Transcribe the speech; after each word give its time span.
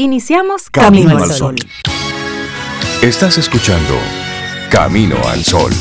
Iniciamos 0.00 0.70
Camino, 0.70 1.18
al 1.18 1.28
Sol. 1.32 1.56
Estás 3.02 3.36
escuchando 3.36 3.94
Camino 4.70 5.16
al 5.26 5.42
Sol. 5.42 5.72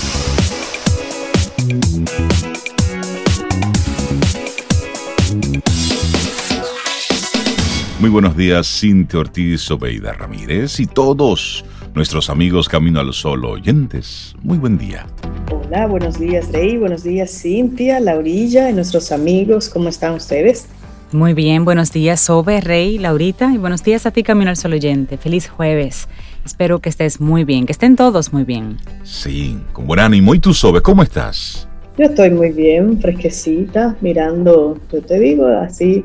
Muy 8.00 8.10
buenos 8.10 8.36
días, 8.36 8.66
Cintia 8.66 9.20
Ortiz, 9.20 9.70
Obeida 9.70 10.14
Ramírez 10.14 10.80
y 10.80 10.88
todos 10.88 11.64
nuestros 11.94 12.32
amigos 12.32 12.68
Camino 12.68 13.00
al 13.00 13.14
Sol 13.14 13.46
oyentes. 13.46 14.34
Muy 14.42 14.58
buen 14.58 14.80
día. 14.80 15.06
Hola, 15.52 15.86
buenos 15.86 16.18
días 16.18 16.52
Rey, 16.52 16.78
buenos 16.78 17.04
días 17.04 17.30
Cintia, 17.30 18.00
Laurilla 18.00 18.68
y 18.72 18.74
nuestros 18.74 19.12
amigos, 19.12 19.70
¿cómo 19.70 19.90
están 19.90 20.16
ustedes? 20.16 20.70
Muy 21.14 21.34
bien, 21.34 21.64
buenos 21.64 21.94
días 21.94 22.20
Sobe, 22.20 22.60
Rey, 22.60 22.98
Laurita 22.98 23.54
y 23.54 23.58
buenos 23.58 23.82
días 23.82 24.06
a 24.06 24.12
ti 24.12 24.24
Camino 24.24 24.50
al 24.50 24.58
Sol 24.58 24.74
oyente. 24.74 25.18
Feliz 25.18 25.48
jueves. 25.48 26.10
Espero 26.46 26.80
que 26.80 26.90
estés 26.90 27.22
muy 27.22 27.46
bien, 27.46 27.66
que 27.66 27.72
estén 27.72 27.96
todos 27.96 28.34
muy 28.34 28.44
bien. 28.44 28.76
Sí, 29.04 29.58
con 29.72 29.88
buen 29.88 30.02
ánimo. 30.02 30.36
¿Y 30.36 30.40
tú 30.40 30.54
Sobe, 30.54 30.82
cómo 30.82 31.04
estás? 31.04 31.66
Yo 31.98 32.08
estoy 32.08 32.30
muy 32.32 32.52
bien, 32.52 33.00
fresquecita, 33.00 33.96
mirando, 34.02 34.78
yo 34.92 35.02
te 35.02 35.18
digo, 35.18 35.48
así 35.48 36.04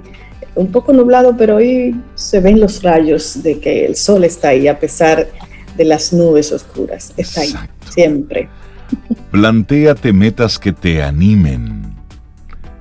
un 0.55 0.70
poco 0.70 0.92
nublado, 0.92 1.37
pero 1.37 1.56
hoy 1.56 2.00
se 2.14 2.39
ven 2.39 2.61
los 2.61 2.80
rayos 2.83 3.42
de 3.42 3.59
que 3.59 3.84
el 3.84 3.97
sol 3.97 4.23
está 4.23 4.50
ahí 4.50 4.69
a 4.69 4.78
pesar 4.78 5.27
de 5.77 5.84
las 5.84 6.12
nubes 6.12 6.53
oscuras. 6.53 7.12
Está 7.16 7.41
ahí, 7.41 7.53
siempre. 7.91 8.48
Plantéate 9.33 10.12
metas 10.12 10.61
que 10.61 10.70
te 10.73 11.03
animen. 11.03 11.92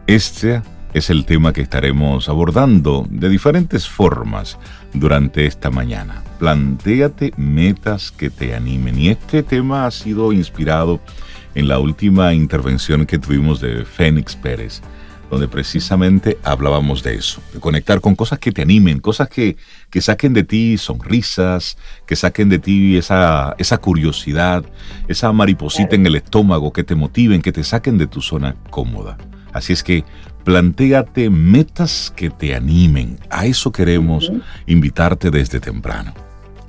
Este 0.06 0.62
es 0.94 1.10
el 1.10 1.26
tema 1.26 1.54
que 1.54 1.62
estaremos 1.62 2.28
abordando 2.28 3.08
de 3.10 3.30
diferentes 3.30 3.88
formas 3.88 4.58
durante 4.94 5.46
esta 5.46 5.70
mañana. 5.70 6.24
Plantéate 6.40 7.34
metas 7.38 8.12
que 8.12 8.30
te 8.30 8.56
animen. 8.56 9.00
Y 9.00 9.10
este 9.10 9.44
tema 9.44 9.86
ha 9.86 9.92
sido 9.92 10.34
inspirado 10.34 11.00
en 11.56 11.68
la 11.68 11.80
última 11.80 12.34
intervención 12.34 13.06
que 13.06 13.20
tuvimos 13.20 13.62
de 13.62 13.86
Fénix 13.86 14.36
Pérez 14.36 14.82
donde 15.32 15.48
precisamente 15.48 16.38
hablábamos 16.44 17.04
de 17.04 17.16
eso, 17.16 17.42
de 17.54 17.62
conectar 17.62 18.02
con 18.02 18.16
cosas 18.16 18.38
que 18.38 18.52
te 18.52 18.62
animen, 18.62 19.00
cosas 19.00 19.30
que, 19.30 19.56
que 19.90 20.02
saquen 20.02 20.34
de 20.34 20.44
ti 20.44 20.78
sonrisas, 20.78 21.78
que 22.06 22.18
saquen 22.18 22.50
de 22.50 22.60
ti 22.60 22.98
esa, 22.98 23.56
esa 23.58 23.78
curiosidad, 23.78 24.66
esa 25.08 25.32
mariposita 25.32 25.96
en 25.96 26.06
el 26.06 26.16
estómago, 26.16 26.74
que 26.74 26.84
te 26.84 26.96
motiven, 26.96 27.42
que 27.42 27.54
te 27.54 27.64
saquen 27.64 27.98
de 27.98 28.08
tu 28.08 28.22
zona 28.22 28.58
cómoda. 28.70 29.18
Así 29.54 29.74
es 29.74 29.84
que 29.84 30.04
plantéate 30.44 31.30
metas 31.30 32.12
que 32.16 32.30
te 32.30 32.56
animen. 32.56 33.20
A 33.30 33.46
eso 33.46 33.72
queremos 33.72 34.32
invitarte 34.66 35.30
desde 35.30 35.60
temprano. 35.60 36.14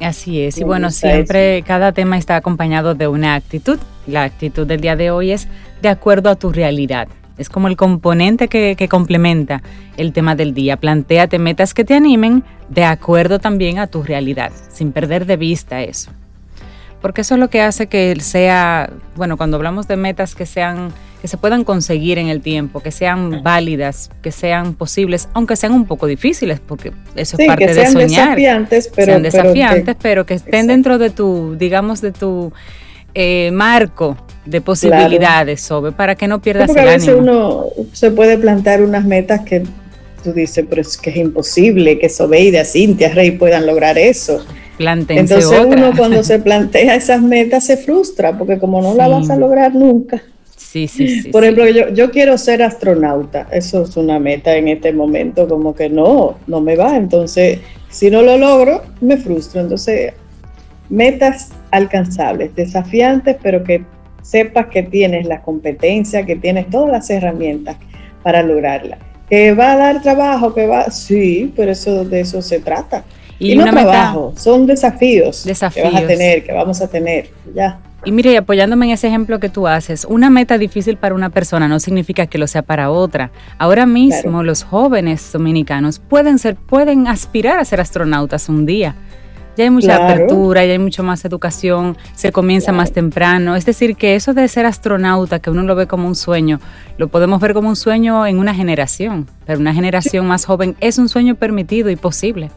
Así 0.01 0.41
es, 0.41 0.59
y 0.59 0.65
bueno, 0.65 0.91
siempre 0.91 1.63
cada 1.63 1.93
tema 1.93 2.19
está 2.19 2.37
acompañado 2.37 2.95
de 2.95 3.07
una 3.07 3.35
actitud. 3.35 3.79
La 4.07 4.25
actitud 4.25 4.67
del 4.67 4.81
día 4.81 4.97
de 4.97 5.13
hoy 5.13 5.31
es 5.31 5.47
de 5.81 5.89
acuerdo 5.89 6.29
a 6.29 6.35
tu 6.35 6.51
realidad. 6.51 7.07
Es 7.39 7.49
como 7.49 7.69
el 7.69 7.77
componente 7.77 8.49
que, 8.49 8.89
complementa 8.91 9.63
el 9.97 10.13
tema 10.13 10.35
del 10.35 10.55
día. 10.55 10.77
Plantéate 10.77 11.39
metas 11.39 11.73
que 11.73 11.85
te 11.85 11.95
animen 11.95 12.45
de 12.69 12.85
acuerdo 12.85 13.39
también 13.39 13.79
a 13.79 13.87
tu 13.87 14.03
realidad, 14.03 14.53
sin 14.71 14.93
perder 14.93 15.25
de 15.27 15.37
vista 15.37 15.83
eso. 15.83 16.11
Porque 17.03 17.23
eso 17.23 17.35
es 17.35 17.41
lo 17.41 17.51
que 17.51 17.61
hace 17.61 17.89
que 17.89 18.17
sea, 18.21 18.91
bueno, 19.17 19.37
cuando 19.37 19.57
hablamos 19.57 19.89
de 19.89 19.97
metas 19.97 20.37
que 20.37 20.47
sean, 20.47 20.93
que 21.21 21.27
se 21.27 21.37
puedan 21.37 21.65
conseguir 21.65 22.17
en 22.17 22.29
el 22.29 22.41
tiempo, 22.41 22.81
que 22.81 22.93
sean 22.93 23.43
válidas, 23.43 24.09
que 24.23 24.31
sean 24.31 24.75
posibles, 24.75 25.29
aunque 25.35 25.57
sean 25.57 25.73
un 25.73 25.85
poco 25.85 26.07
difíciles, 26.07 26.61
porque 26.61 26.93
eso 27.17 27.37
es 27.39 27.47
parte 27.47 27.75
de 27.75 27.87
soñar. 27.89 28.37
Desafiantes, 28.37 28.91
pero, 28.95 29.07
sean 29.07 29.23
desafiantes, 29.23 29.97
pero 30.01 30.25
que, 30.25 30.35
estén 30.35 30.69
dentro 30.69 30.99
de 30.99 31.11
tu, 31.11 31.57
digamos, 31.59 32.01
de 32.01 32.13
tu 32.13 32.53
eh, 33.15 33.51
marco 33.53 34.17
de 34.47 34.61
posibilidades, 34.61 35.61
sobre 35.61 35.93
para 35.93 36.15
que 36.15 36.29
no 36.29 36.41
pierdas 36.41 36.69
porque 36.69 36.81
a 36.81 36.85
veces 36.85 37.15
uno 37.17 37.67
se 37.93 38.11
puede 38.11 38.39
plantear 38.39 38.83
unas 38.83 39.05
metas 39.05 39.41
que 39.41 39.65
tú 40.23 40.33
dices, 40.33 40.65
pero 40.69 40.83
es 40.83 40.97
que 40.97 41.11
es 41.11 41.17
imposible 41.17 41.99
que 41.99 42.09
Sobeida, 42.09 42.65
Cintia, 42.65 43.13
Rey 43.13 43.33
puedan 43.33 43.67
lograr 43.67 43.99
eso. 43.99 44.45
Entonces 44.87 45.61
uno 45.65 45.93
cuando 45.97 46.23
se 46.23 46.39
plantea 46.39 46.95
esas 46.95 47.23
metas 47.23 47.65
se 47.65 47.77
frustra, 47.77 48.37
porque 48.37 48.59
como 48.59 48.83
no 48.83 48.95
la 48.95 49.09
vas 49.09 49.31
a 49.31 49.37
lograr 49.37 49.75
nunca. 49.75 50.23
Sí, 50.57 50.89
sí, 50.89 51.23
sí. 51.23 51.29
Por 51.29 51.45
ejemplo, 51.45 51.69
Yo, 51.69 51.91
yo 51.91 52.11
quiero 52.11 52.39
ser 52.39 52.63
astronauta, 52.63 53.47
eso 53.53 53.83
es 53.83 53.97
una 53.97 54.19
meta 54.19 54.57
en 54.57 54.69
este 54.69 54.93
momento, 54.93 55.47
como 55.47 55.75
que 55.75 55.91
no, 55.91 56.39
no 56.47 56.61
me 56.61 56.77
va. 56.77 56.97
Entonces, 56.97 57.59
si 57.91 58.11
no 58.11 58.23
lo 58.23 58.39
logro, 58.39 58.83
me 59.01 59.19
frustro. 59.19 59.61
Entonces, 59.61 60.15
metas 60.89 61.51
alcanzables, 61.71 62.55
desafiantes, 62.55 63.37
pero 63.43 63.63
que 63.65 63.85
sepas 64.23 64.67
que 64.69 64.83
tienes 64.83 65.27
la 65.27 65.43
competencia, 65.43 66.25
que 66.25 66.37
tienes 66.37 66.71
todas 66.71 66.91
las 66.91 67.11
herramientas 67.11 67.77
para 68.23 68.43
lograrla. 68.43 68.99
¿Que 69.29 69.53
va 69.53 69.73
a 69.73 69.77
dar 69.77 70.03
trabajo? 70.03 70.55
que 70.55 70.67
va? 70.67 70.91
Sí, 70.91 71.53
pero 71.57 71.73
eso, 71.73 72.05
de 72.05 72.21
eso 72.21 72.41
se 72.41 72.61
trata. 72.61 73.05
Y, 73.43 73.57
no 73.57 73.65
trabajo, 73.65 74.33
son 74.37 74.67
desafíos, 74.67 75.45
desafíos, 75.45 75.89
que 75.89 75.95
vas 75.95 76.05
a 76.05 76.07
tener, 76.07 76.45
que 76.45 76.53
vamos 76.53 76.81
a 76.81 76.89
tener. 76.89 77.31
Ya. 77.53 77.81
Y 78.05 78.13
mire, 78.13 78.37
apoyándome 78.37 78.87
en 78.87 78.93
ese 78.93 79.09
ejemplo 79.09 79.41
que 79.41 79.49
tú 79.49 79.67
haces, 79.67 80.05
una 80.09 80.29
meta 80.29 80.59
difícil 80.59 80.97
para 80.97 81.15
una 81.15 81.31
persona 81.31 81.69
no 81.69 81.81
significa 81.81 82.27
que 82.27 82.39
lo 82.39 82.47
sea 82.47 82.63
para 82.63 82.91
otra. 82.91 83.31
Ahora 83.59 83.87
mismo 83.87 84.43
los 84.43 84.65
jóvenes 84.65 85.31
dominicanos 85.33 86.01
pueden 86.01 86.39
ser, 86.39 86.57
pueden 86.57 87.07
aspirar 87.07 87.59
a 87.59 87.65
ser 87.65 87.81
astronautas 87.81 88.49
un 88.49 88.67
día. 88.67 88.97
Ya 89.57 89.65
hay 89.65 89.71
mucha 89.71 89.97
apertura, 89.97 90.65
ya 90.65 90.73
hay 90.73 90.79
mucho 90.79 91.03
más 91.03 91.25
educación, 91.25 91.97
se 92.15 92.33
comienza 92.33 92.73
más 92.73 92.93
temprano. 92.93 93.55
Es 93.55 93.67
decir, 93.67 93.97
que 93.97 94.15
eso 94.15 94.35
de 94.35 94.49
ser 94.49 94.67
astronauta, 94.67 95.41
que 95.41 95.51
uno 95.51 95.63
lo 95.63 95.75
ve 95.75 95.87
como 95.87 96.09
un 96.09 96.15
sueño, 96.15 96.59
lo 96.97 97.09
podemos 97.09 97.41
ver 97.41 97.53
como 97.53 97.69
un 97.69 97.77
sueño 97.77 98.27
en 98.27 98.39
una 98.39 98.55
generación, 98.55 99.29
pero 99.47 99.59
una 99.59 99.75
generación 99.75 100.27
más 100.27 100.45
joven 100.47 100.75
es 100.81 100.99
un 100.99 101.09
sueño 101.09 101.35
permitido 101.35 101.91
y 101.91 101.97
posible. 101.97 102.51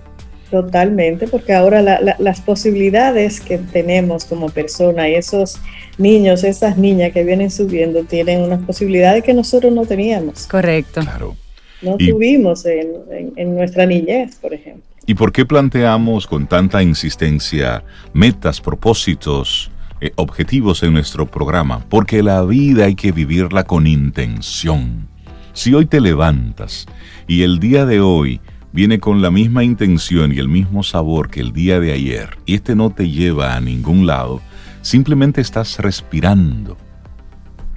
Totalmente, 0.61 1.27
porque 1.27 1.51
ahora 1.51 1.81
las 1.81 2.39
posibilidades 2.39 3.41
que 3.41 3.57
tenemos 3.57 4.23
como 4.23 4.47
persona 4.47 5.09
y 5.09 5.15
esos 5.15 5.59
niños, 5.97 6.45
esas 6.45 6.77
niñas 6.77 7.11
que 7.11 7.25
vienen 7.25 7.51
subiendo, 7.51 8.05
tienen 8.05 8.41
unas 8.41 8.63
posibilidades 8.63 9.21
que 9.21 9.33
nosotros 9.33 9.73
no 9.73 9.85
teníamos. 9.85 10.47
Correcto. 10.47 11.01
Claro. 11.01 11.35
No 11.81 11.97
tuvimos 11.97 12.65
en 12.65 13.55
nuestra 13.55 13.85
niñez, 13.85 14.37
por 14.37 14.53
ejemplo. 14.53 14.83
¿Y 15.05 15.13
por 15.13 15.33
qué 15.33 15.45
planteamos 15.45 16.25
con 16.25 16.47
tanta 16.47 16.81
insistencia 16.81 17.83
metas, 18.13 18.61
propósitos, 18.61 19.69
eh, 19.99 20.11
objetivos 20.15 20.83
en 20.83 20.93
nuestro 20.93 21.25
programa? 21.25 21.83
Porque 21.89 22.23
la 22.23 22.43
vida 22.45 22.85
hay 22.85 22.95
que 22.95 23.11
vivirla 23.11 23.65
con 23.65 23.87
intención. 23.87 25.09
Si 25.51 25.73
hoy 25.73 25.85
te 25.85 25.99
levantas 25.99 26.85
y 27.27 27.43
el 27.43 27.59
día 27.59 27.85
de 27.85 27.99
hoy 27.99 28.39
viene 28.75 28.99
con 28.99 29.21
la 29.21 29.31
misma 29.31 29.63
intención 29.63 30.33
y 30.33 30.37
el 30.37 30.49
mismo 30.49 30.83
sabor 30.83 31.29
que 31.29 31.39
el 31.39 31.53
día 31.53 31.79
de 31.79 31.93
ayer, 31.93 32.37
y 32.45 32.55
este 32.55 32.75
no 32.75 32.89
te 32.89 33.09
lleva 33.09 33.55
a 33.55 33.61
ningún 33.61 34.05
lado, 34.05 34.41
simplemente 34.81 35.39
estás 35.39 35.79
respirando. 35.79 36.75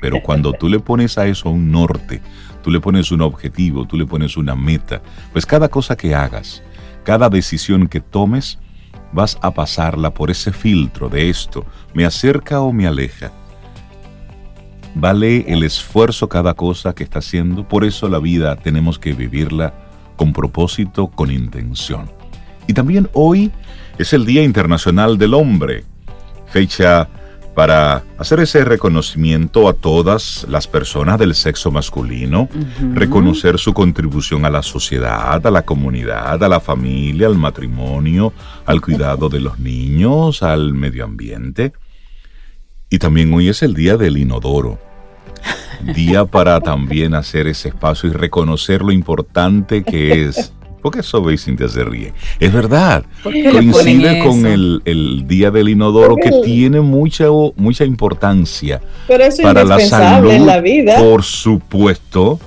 Pero 0.00 0.20
cuando 0.24 0.52
tú 0.52 0.68
le 0.68 0.80
pones 0.80 1.16
a 1.16 1.28
eso 1.28 1.50
un 1.50 1.70
norte, 1.70 2.20
tú 2.64 2.72
le 2.72 2.80
pones 2.80 3.12
un 3.12 3.22
objetivo, 3.22 3.86
tú 3.86 3.96
le 3.96 4.06
pones 4.06 4.36
una 4.36 4.56
meta, 4.56 5.00
pues 5.32 5.46
cada 5.46 5.68
cosa 5.68 5.96
que 5.96 6.16
hagas, 6.16 6.64
cada 7.04 7.30
decisión 7.30 7.86
que 7.86 8.00
tomes, 8.00 8.58
vas 9.12 9.38
a 9.40 9.54
pasarla 9.54 10.12
por 10.12 10.32
ese 10.32 10.52
filtro 10.52 11.08
de 11.08 11.30
esto, 11.30 11.64
me 11.94 12.06
acerca 12.06 12.60
o 12.60 12.72
me 12.72 12.88
aleja. 12.88 13.30
Vale 14.96 15.44
el 15.46 15.62
esfuerzo 15.62 16.28
cada 16.28 16.54
cosa 16.54 16.92
que 16.92 17.04
está 17.04 17.20
haciendo, 17.20 17.68
por 17.68 17.84
eso 17.84 18.08
la 18.08 18.18
vida 18.18 18.56
tenemos 18.56 18.98
que 18.98 19.12
vivirla 19.12 19.87
con 20.18 20.34
propósito, 20.34 21.06
con 21.06 21.30
intención. 21.30 22.10
Y 22.66 22.74
también 22.74 23.08
hoy 23.14 23.50
es 23.96 24.12
el 24.12 24.26
Día 24.26 24.42
Internacional 24.42 25.16
del 25.16 25.32
Hombre, 25.32 25.84
fecha 26.48 27.08
para 27.54 28.04
hacer 28.18 28.40
ese 28.40 28.64
reconocimiento 28.64 29.68
a 29.68 29.72
todas 29.72 30.46
las 30.48 30.68
personas 30.68 31.18
del 31.18 31.34
sexo 31.34 31.70
masculino, 31.70 32.48
reconocer 32.94 33.58
su 33.58 33.72
contribución 33.72 34.44
a 34.44 34.50
la 34.50 34.62
sociedad, 34.62 35.44
a 35.44 35.50
la 35.50 35.62
comunidad, 35.62 36.42
a 36.42 36.48
la 36.48 36.60
familia, 36.60 37.26
al 37.26 37.36
matrimonio, 37.36 38.32
al 38.64 38.80
cuidado 38.80 39.28
de 39.28 39.40
los 39.40 39.58
niños, 39.58 40.42
al 40.44 40.72
medio 40.72 41.04
ambiente. 41.04 41.72
Y 42.90 42.98
también 42.98 43.32
hoy 43.34 43.48
es 43.48 43.62
el 43.62 43.74
día 43.74 43.96
del 43.96 44.18
inodoro. 44.18 44.78
Día 45.94 46.24
para 46.24 46.60
también 46.60 47.14
hacer 47.14 47.46
ese 47.46 47.68
espacio 47.68 48.10
y 48.10 48.12
reconocer 48.12 48.82
lo 48.82 48.92
importante 48.92 49.84
que 49.84 50.26
es 50.26 50.52
¿Por 50.82 50.92
qué 50.92 51.00
eso 51.00 51.22
veis 51.22 51.44
Cintia 51.44 51.68
se 51.68 51.84
ríe? 51.84 52.12
Es 52.38 52.52
verdad. 52.52 53.04
Coincide 53.22 54.22
con 54.24 54.46
el, 54.46 55.24
Día 55.26 55.50
del 55.50 55.68
Inodoro 55.68 56.16
que 56.16 56.30
tiene 56.44 56.80
mucha, 56.80 57.26
mucha 57.56 57.84
importancia 57.84 58.80
para 59.42 59.64
la 59.64 59.80
salud. 59.80 60.30
En 60.30 60.46
la 60.46 60.60
vida. 60.60 60.96
Por 60.98 61.22
supuesto. 61.22 62.38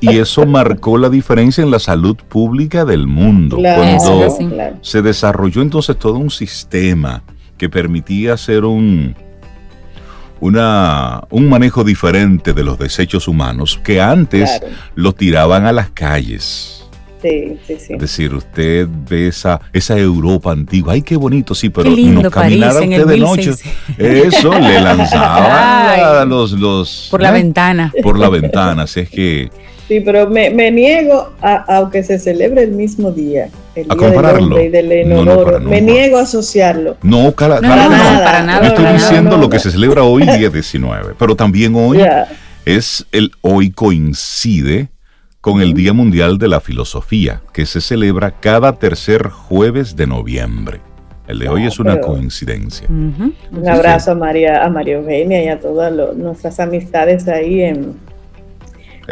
y 0.00 0.18
eso 0.18 0.44
marcó 0.46 0.98
la 0.98 1.08
diferencia 1.08 1.62
en 1.62 1.70
la 1.70 1.78
salud 1.78 2.16
pública 2.16 2.84
del 2.84 3.06
mundo. 3.06 3.56
Cuando 3.56 4.36
se 4.80 5.02
desarrolló 5.02 5.62
entonces 5.62 5.96
todo 5.96 6.14
un 6.14 6.30
sistema 6.30 7.22
que 7.56 7.68
permitía 7.68 8.34
hacer 8.34 8.64
un, 8.64 9.14
una, 10.42 11.22
un 11.30 11.48
manejo 11.48 11.84
diferente 11.84 12.52
de 12.52 12.64
los 12.64 12.76
desechos 12.76 13.28
humanos 13.28 13.80
que 13.84 14.00
antes 14.00 14.60
los 14.96 15.14
tiraban 15.14 15.66
a 15.66 15.72
las 15.72 15.90
calles. 15.90 16.84
Sí, 17.22 17.56
sí, 17.64 17.76
sí. 17.78 17.92
Es 17.92 18.00
decir, 18.00 18.34
usted 18.34 18.88
ve 19.08 19.28
esa, 19.28 19.60
esa 19.72 19.96
Europa 19.96 20.50
antigua. 20.50 20.94
Ay, 20.94 21.02
qué 21.02 21.14
bonito, 21.14 21.54
sí, 21.54 21.70
pero 21.70 21.88
no 21.90 22.28
caminara 22.28 22.80
usted 22.80 23.06
de 23.06 23.18
noche. 23.18 23.52
Eso, 23.96 24.52
le 24.58 24.80
lanzaban 24.80 26.28
los, 26.28 26.50
los... 26.50 27.06
Por 27.08 27.22
la 27.22 27.28
¿eh? 27.28 27.34
ventana. 27.34 27.92
Por 28.02 28.18
la 28.18 28.28
ventana, 28.28 28.82
así 28.82 29.00
es 29.00 29.10
que... 29.10 29.50
Sí, 29.92 30.00
pero 30.00 30.26
me, 30.26 30.70
niego, 30.70 31.34
a, 31.42 31.76
aunque 31.76 32.02
se 32.02 32.18
celebre 32.18 32.62
el 32.62 32.70
mismo 32.70 33.12
día, 33.12 33.50
el 33.74 33.90
a 33.90 33.94
día 33.94 34.06
compararlo. 34.06 34.56
Del 34.56 35.06
no, 35.06 35.60
me 35.60 35.82
niego 35.82 36.16
a 36.16 36.22
asociarlo. 36.22 36.96
No, 37.02 37.30
para, 37.32 37.60
nada, 37.60 38.24
para 38.24 38.42
nada. 38.42 38.68
Estoy 38.68 38.86
diciendo 38.94 39.36
lo 39.36 39.50
que 39.50 39.58
se 39.58 39.70
celebra 39.70 40.02
hoy, 40.02 40.22
día 40.22 40.48
19, 40.48 41.12
pero 41.18 41.36
también 41.36 41.74
hoy 41.74 41.98
es 42.64 43.04
el 43.12 43.32
hoy 43.42 43.70
coincide 43.70 44.88
con 45.42 45.60
el 45.60 45.74
Día 45.74 45.92
Mundial 45.92 46.38
de 46.38 46.48
la 46.48 46.60
Filosofía, 46.60 47.42
que 47.52 47.66
se 47.66 47.82
celebra 47.82 48.40
cada 48.40 48.78
tercer 48.78 49.28
jueves 49.28 49.94
de 49.94 50.06
noviembre. 50.06 50.80
El 51.28 51.38
de 51.38 51.50
hoy 51.50 51.66
es 51.66 51.78
una 51.78 52.00
coincidencia. 52.00 52.88
Un 52.88 53.34
abrazo 53.68 54.12
a 54.12 54.14
María, 54.14 54.64
a 54.64 54.70
María 54.70 54.94
Eugenia 54.94 55.44
y 55.44 55.48
a 55.48 55.60
todas 55.60 55.92
nuestras 56.16 56.58
amistades 56.60 57.28
ahí 57.28 57.60
en, 57.60 57.94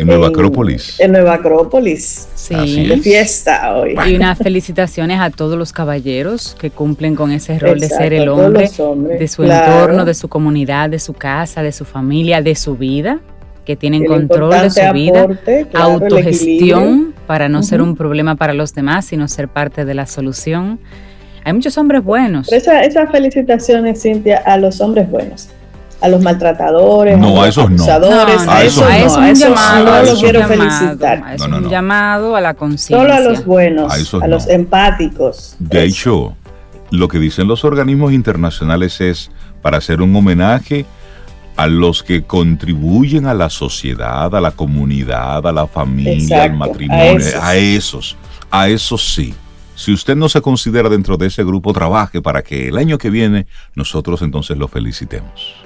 en 0.01 0.07
Nueva 0.07 0.29
Acrópolis. 0.29 0.99
En 0.99 1.13
Nueva 1.13 1.35
Acrópolis. 1.35 2.29
Sí. 2.35 2.87
De 2.87 2.97
fiesta 2.99 3.77
hoy. 3.77 3.95
Y 4.09 4.17
unas 4.17 4.39
felicitaciones 4.39 5.21
a 5.21 5.29
todos 5.29 5.59
los 5.59 5.73
caballeros 5.73 6.57
que 6.59 6.71
cumplen 6.71 7.15
con 7.15 7.31
ese 7.33 7.59
rol 7.59 7.79
de 7.79 7.89
ser 7.89 8.15
el 8.15 8.29
hombre, 8.29 8.71
de 9.19 9.29
su 9.29 9.45
entorno, 9.45 10.05
de 10.07 10.15
su 10.15 10.29
comunidad, 10.29 10.89
de 10.89 10.99
su 10.99 11.13
casa, 11.13 11.63
de 11.63 11.73
su 11.73 11.85
familia, 11.85 12.41
de 12.41 12.55
su 12.55 12.77
vida 12.77 13.21
que 13.67 13.77
tienen 13.77 14.07
control 14.07 14.51
de 14.51 14.71
su 14.71 14.93
vida, 14.93 15.29
autogestión 15.75 17.15
para 17.27 17.49
no 17.49 17.63
ser 17.63 17.83
un 17.83 17.95
problema 17.95 18.35
para 18.35 18.55
los 18.55 18.75
demás, 18.75 19.05
sino 19.05 19.29
ser 19.29 19.49
parte 19.49 19.85
de 19.85 19.95
la 19.95 20.07
solución. 20.07 20.81
Hay 21.45 21.53
muchos 21.53 21.77
hombres 21.79 22.03
buenos. 22.03 22.51
Esa, 22.53 22.83
esas 22.83 23.13
felicitaciones, 23.13 24.03
Cintia, 24.03 24.39
a 24.39 24.57
los 24.57 24.81
hombres 24.81 25.09
buenos 25.09 25.51
a 26.01 26.09
los 26.09 26.23
maltratadores, 26.23 27.19
no, 27.19 27.43
a 27.43 27.47
los 27.47 27.59
abusadores, 27.59 28.49
a, 28.49 28.65
esos 28.65 28.83
no, 28.83 28.89
a 28.89 28.99
eso, 28.99 29.23
es 29.23 29.35
un 29.35 29.35
llamado, 29.35 30.15
no, 30.15 30.21
quiero 30.21 30.47
felicitar. 30.47 31.23
es 31.35 31.43
un 31.43 31.69
llamado 31.69 32.37
a 32.37 32.41
la 32.41 32.55
conciencia. 32.55 32.97
Solo 32.97 33.13
a 33.13 33.21
los 33.21 33.45
buenos, 33.45 34.15
a, 34.15 34.27
los 34.27 34.49
empáticos. 34.49 35.57
De 35.59 35.85
hecho, 35.85 36.35
lo 36.91 37.09
que 37.09 37.19
dicen 37.19 37.47
los 37.47 37.65
organismos 37.65 38.13
internacionales 38.13 39.01
es 39.01 39.31
para 39.63 39.79
hacer 39.79 40.01
un 40.01 40.15
homenaje 40.17 40.87
a 41.57 41.67
los 41.67 42.03
que 42.03 42.23
contribuyen 42.23 43.27
a 43.27 43.35
la 43.35 43.51
sociedad, 43.51 44.35
a 44.35 44.41
la 44.41 44.53
comunidad, 44.53 45.47
a 45.47 45.53
la 45.53 45.67
familia, 45.67 46.45
al 46.45 46.55
matrimonio, 46.55 47.27
a 47.43 47.57
esos. 47.57 48.17
a 48.51 48.69
esos, 48.69 49.15
sí. 49.15 49.35
Si 49.75 49.93
usted 49.93 50.17
no 50.17 50.29
se 50.29 50.41
considera 50.41 50.89
dentro 50.89 51.17
de 51.17 51.27
ese 51.27 51.45
grupo, 51.45 51.73
trabaje 51.73 52.21
para 52.21 52.43
que 52.43 52.69
el 52.69 52.77
año 52.77 52.99
que 52.99 53.11
viene 53.11 53.47
nosotros 53.75 54.23
entonces 54.23 54.57
lo 54.59 54.69
felicitemos. 54.69 55.57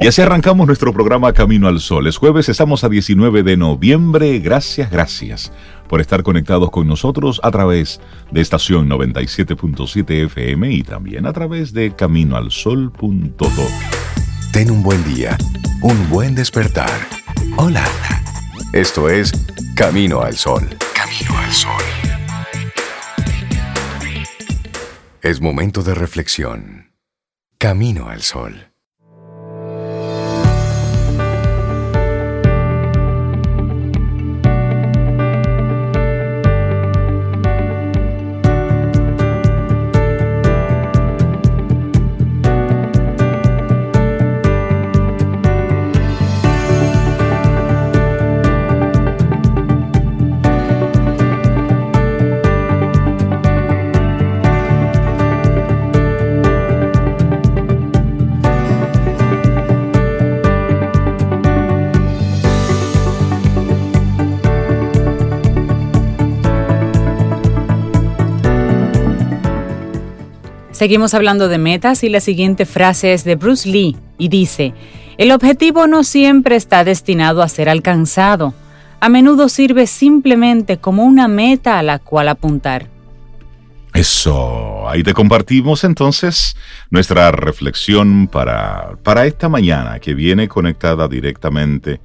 Y 0.00 0.06
así 0.06 0.22
arrancamos 0.22 0.66
nuestro 0.66 0.92
programa 0.92 1.32
Camino 1.32 1.66
al 1.66 1.80
Sol. 1.80 2.06
Es 2.06 2.16
jueves, 2.16 2.48
estamos 2.48 2.84
a 2.84 2.88
19 2.88 3.42
de 3.42 3.56
noviembre. 3.56 4.38
Gracias, 4.38 4.90
gracias 4.90 5.52
por 5.88 6.00
estar 6.00 6.22
conectados 6.22 6.70
con 6.70 6.86
nosotros 6.86 7.40
a 7.42 7.50
través 7.50 8.00
de 8.30 8.40
estación 8.40 8.88
97.7 8.88 10.26
FM 10.26 10.70
y 10.70 10.82
también 10.82 11.26
a 11.26 11.32
través 11.32 11.72
de 11.72 11.96
caminoalsol.do. 11.96 13.48
Ten 14.52 14.70
un 14.70 14.82
buen 14.82 15.02
día, 15.04 15.36
un 15.82 16.08
buen 16.08 16.34
despertar. 16.34 16.90
Hola. 17.56 17.84
Esto 18.72 19.08
es 19.08 19.32
Camino 19.74 20.20
al 20.20 20.36
Sol. 20.36 20.68
Camino 20.94 21.38
al 21.38 21.52
Sol. 21.52 21.82
Es 25.22 25.40
momento 25.40 25.82
de 25.82 25.94
reflexión. 25.94 26.92
Camino 27.58 28.08
al 28.08 28.22
Sol. 28.22 28.67
Seguimos 70.70 71.14
hablando 71.14 71.48
de 71.48 71.58
metas 71.58 72.04
y 72.04 72.08
la 72.08 72.20
siguiente 72.20 72.66
frase 72.66 73.14
es 73.14 73.24
de 73.24 73.36
Bruce 73.36 73.68
Lee 73.68 73.96
y 74.18 74.28
dice, 74.28 74.74
el 75.16 75.32
objetivo 75.32 75.86
no 75.86 76.04
siempre 76.04 76.56
está 76.56 76.84
destinado 76.84 77.42
a 77.42 77.48
ser 77.48 77.68
alcanzado, 77.68 78.52
a 79.00 79.08
menudo 79.08 79.48
sirve 79.48 79.86
simplemente 79.86 80.76
como 80.76 81.04
una 81.04 81.26
meta 81.26 81.78
a 81.78 81.82
la 81.82 81.98
cual 81.98 82.28
apuntar. 82.28 82.86
Eso, 83.94 84.88
ahí 84.88 85.02
te 85.02 85.14
compartimos 85.14 85.82
entonces 85.84 86.54
nuestra 86.90 87.32
reflexión 87.32 88.28
para, 88.28 88.96
para 89.02 89.26
esta 89.26 89.48
mañana 89.48 89.98
que 89.98 90.14
viene 90.14 90.46
conectada 90.48 91.08
directamente. 91.08 92.00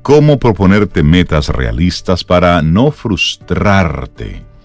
Cómo 0.00 0.38
proponerte 0.38 1.02
metas 1.02 1.50
realistas 1.50 2.24
para 2.24 2.62
no 2.62 2.90
frustrarte 2.90 4.55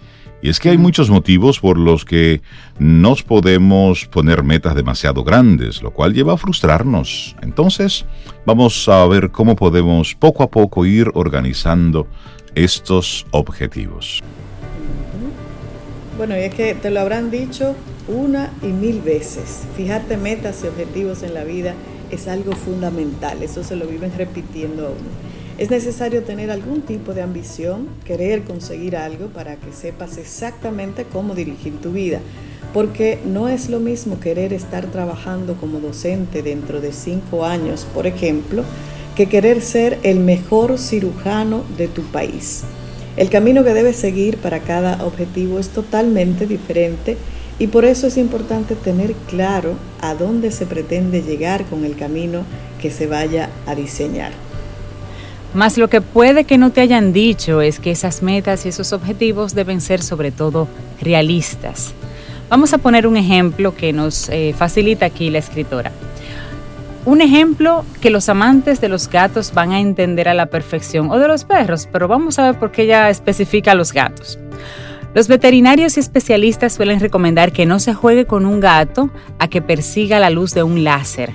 y 0.42 0.50
es 0.50 0.60
que 0.60 0.70
hay 0.70 0.78
muchos 0.78 1.10
motivos 1.10 1.60
por 1.60 1.78
los 1.78 2.06
que 2.06 2.42
nos 2.80 3.24
podemos 3.24 4.06
poner 4.06 4.44
metas 4.44 4.76
demasiado 4.76 5.24
grandes, 5.24 5.82
lo 5.82 5.92
cual 5.92 6.14
lleva 6.14 6.34
a 6.34 6.38
frustrarnos. 6.38 7.36
Entonces, 7.42 8.06
vamos 8.46 8.90
a 8.90 9.06
ver 9.08 9.32
cómo 9.32 9.56
podemos 9.56 10.16
poco 10.16 10.44
a 10.44 10.50
poco 10.50 10.86
ir 10.86 11.12
organizando 11.14 12.08
estos 12.56 13.26
objetivos. 13.32 14.22
Bueno, 16.18 16.36
y 16.36 16.42
es 16.42 16.54
que 16.54 16.76
te 16.76 16.90
lo 16.90 17.00
habrán 17.00 17.32
dicho 17.32 17.76
una 18.08 18.52
y 18.62 18.68
mil 18.68 19.02
veces. 19.02 19.64
Fijarte 19.76 20.18
metas 20.18 20.64
y 20.64 20.68
objetivos 20.68 21.24
en 21.24 21.34
la 21.34 21.44
vida 21.44 21.74
es 22.10 22.28
algo 22.28 22.52
fundamental. 22.54 23.42
Eso 23.42 23.64
se 23.64 23.76
lo 23.76 23.86
viven 23.86 24.12
repitiendo 24.18 24.88
a 24.88 24.90
uno. 24.90 25.31
Es 25.62 25.70
necesario 25.70 26.24
tener 26.24 26.50
algún 26.50 26.82
tipo 26.82 27.14
de 27.14 27.22
ambición, 27.22 27.88
querer 28.04 28.42
conseguir 28.42 28.98
algo 28.98 29.28
para 29.28 29.58
que 29.58 29.72
sepas 29.72 30.18
exactamente 30.18 31.06
cómo 31.06 31.36
dirigir 31.36 31.80
tu 31.80 31.92
vida, 31.92 32.20
porque 32.74 33.20
no 33.28 33.48
es 33.48 33.70
lo 33.70 33.80
mismo 33.80 34.20
querer 34.20 34.54
estar 34.54 34.88
trabajando 34.88 35.54
como 35.58 35.80
docente 35.80 36.42
dentro 36.42 36.82
de 36.82 36.92
cinco 36.92 37.46
años, 37.46 37.86
por 37.94 38.08
ejemplo, 38.08 38.64
que 39.16 39.28
querer 39.28 39.62
ser 39.62 40.00
el 40.02 40.20
mejor 40.20 40.80
cirujano 40.80 41.64
de 41.78 41.88
tu 41.88 42.02
país. 42.06 42.64
El 43.16 43.30
camino 43.30 43.64
que 43.64 43.76
debes 43.76 43.98
seguir 43.98 44.38
para 44.38 44.62
cada 44.62 45.06
objetivo 45.06 45.60
es 45.60 45.70
totalmente 45.70 46.48
diferente 46.48 47.18
y 47.60 47.68
por 47.68 47.86
eso 47.86 48.08
es 48.08 48.18
importante 48.18 48.74
tener 48.74 49.14
claro 49.30 49.76
a 50.02 50.16
dónde 50.16 50.50
se 50.50 50.66
pretende 50.66 51.22
llegar 51.22 51.66
con 51.66 51.86
el 51.86 51.96
camino 51.96 52.46
que 52.82 52.90
se 52.90 53.06
vaya 53.06 53.52
a 53.68 53.76
diseñar. 53.76 54.32
Más 55.54 55.78
lo 55.78 55.90
que 55.90 56.00
puede 56.00 56.46
que 56.46 56.58
no 56.58 56.72
te 56.72 56.80
hayan 56.80 57.12
dicho 57.12 57.62
es 57.62 57.80
que 57.80 57.92
esas 57.92 58.24
metas 58.24 58.66
y 58.66 58.70
esos 58.70 58.94
objetivos 58.94 59.54
deben 59.54 59.82
ser 59.82 60.02
sobre 60.02 60.32
todo 60.32 60.70
realistas. 61.02 61.94
Vamos 62.50 62.74
a 62.74 62.78
poner 62.78 63.06
un 63.06 63.18
ejemplo 63.18 63.76
que 63.76 63.92
nos 63.92 64.30
eh, 64.30 64.56
facilita 64.58 65.06
aquí 65.06 65.30
la 65.30 65.40
escritora. 65.40 65.92
Un 67.04 67.20
ejemplo 67.20 67.84
que 68.00 68.12
los 68.12 68.30
amantes 68.30 68.80
de 68.80 68.88
los 68.88 69.10
gatos 69.10 69.54
van 69.54 69.74
a 69.74 69.82
entender 69.82 70.30
a 70.30 70.34
la 70.34 70.46
perfección, 70.46 71.12
o 71.12 71.18
de 71.18 71.28
los 71.28 71.44
perros, 71.44 71.90
pero 71.92 72.08
vamos 72.08 72.40
a 72.40 72.52
ver 72.52 72.60
por 72.60 72.72
qué 72.72 72.84
ella 72.84 73.10
especifica 73.10 73.72
a 73.72 73.76
los 73.76 73.92
gatos. 73.92 74.40
Los 75.14 75.28
veterinarios 75.28 75.98
y 75.98 76.00
especialistas 76.00 76.74
suelen 76.74 77.02
recomendar 77.02 77.52
que 77.52 77.66
no 77.66 77.80
se 77.80 77.94
juegue 77.94 78.26
con 78.26 78.46
un 78.46 78.62
gato 78.62 79.10
a 79.40 79.50
que 79.50 79.62
persiga 79.62 80.20
la 80.20 80.30
luz 80.30 80.54
de 80.54 80.64
un 80.64 80.86
láser 80.86 81.34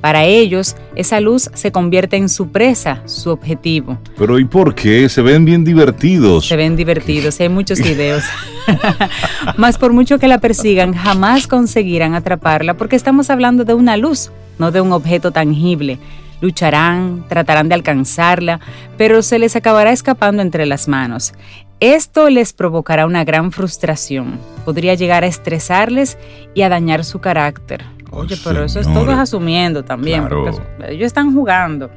Para 0.00 0.24
ellos, 0.24 0.76
esa 0.94 1.20
luz 1.20 1.50
se 1.54 1.72
convierte 1.72 2.16
en 2.16 2.28
su 2.28 2.48
presa, 2.48 3.02
su 3.06 3.30
objetivo. 3.30 3.98
Pero 4.18 4.38
¿y 4.38 4.44
por 4.44 4.74
qué? 4.74 5.08
Se 5.08 5.22
ven 5.22 5.44
bien 5.44 5.64
divertidos. 5.64 6.46
Se 6.46 6.56
ven 6.56 6.76
divertidos, 6.76 7.40
hay 7.40 7.48
muchos 7.48 7.78
videos. 7.82 8.24
Más 9.56 9.78
por 9.78 9.92
mucho 9.92 10.18
que 10.18 10.28
la 10.28 10.38
persigan, 10.38 10.94
jamás 10.94 11.46
conseguirán 11.46 12.14
atraparla 12.14 12.74
porque 12.74 12.96
estamos 12.96 13.30
hablando 13.30 13.64
de 13.64 13.74
una 13.74 13.96
luz, 13.96 14.30
no 14.58 14.70
de 14.70 14.80
un 14.80 14.92
objeto 14.92 15.30
tangible. 15.30 15.98
Lucharán, 16.40 17.24
tratarán 17.28 17.68
de 17.68 17.74
alcanzarla, 17.74 18.60
pero 18.98 19.22
se 19.22 19.38
les 19.38 19.56
acabará 19.56 19.92
escapando 19.92 20.42
entre 20.42 20.66
las 20.66 20.86
manos. 20.86 21.32
Esto 21.80 22.30
les 22.30 22.52
provocará 22.52 23.06
una 23.06 23.24
gran 23.24 23.52
frustración, 23.52 24.38
podría 24.64 24.94
llegar 24.94 25.24
a 25.24 25.26
estresarles 25.26 26.16
y 26.54 26.62
a 26.62 26.68
dañar 26.68 27.04
su 27.04 27.20
carácter. 27.20 27.95
Oye, 28.10 28.36
pero 28.42 28.64
eso 28.64 28.80
es 28.80 28.86
todo 28.86 29.10
asumiendo 29.12 29.84
también, 29.84 30.28
porque 30.28 30.52
ellos 30.88 31.06
están 31.06 31.34
jugando. 31.34 31.90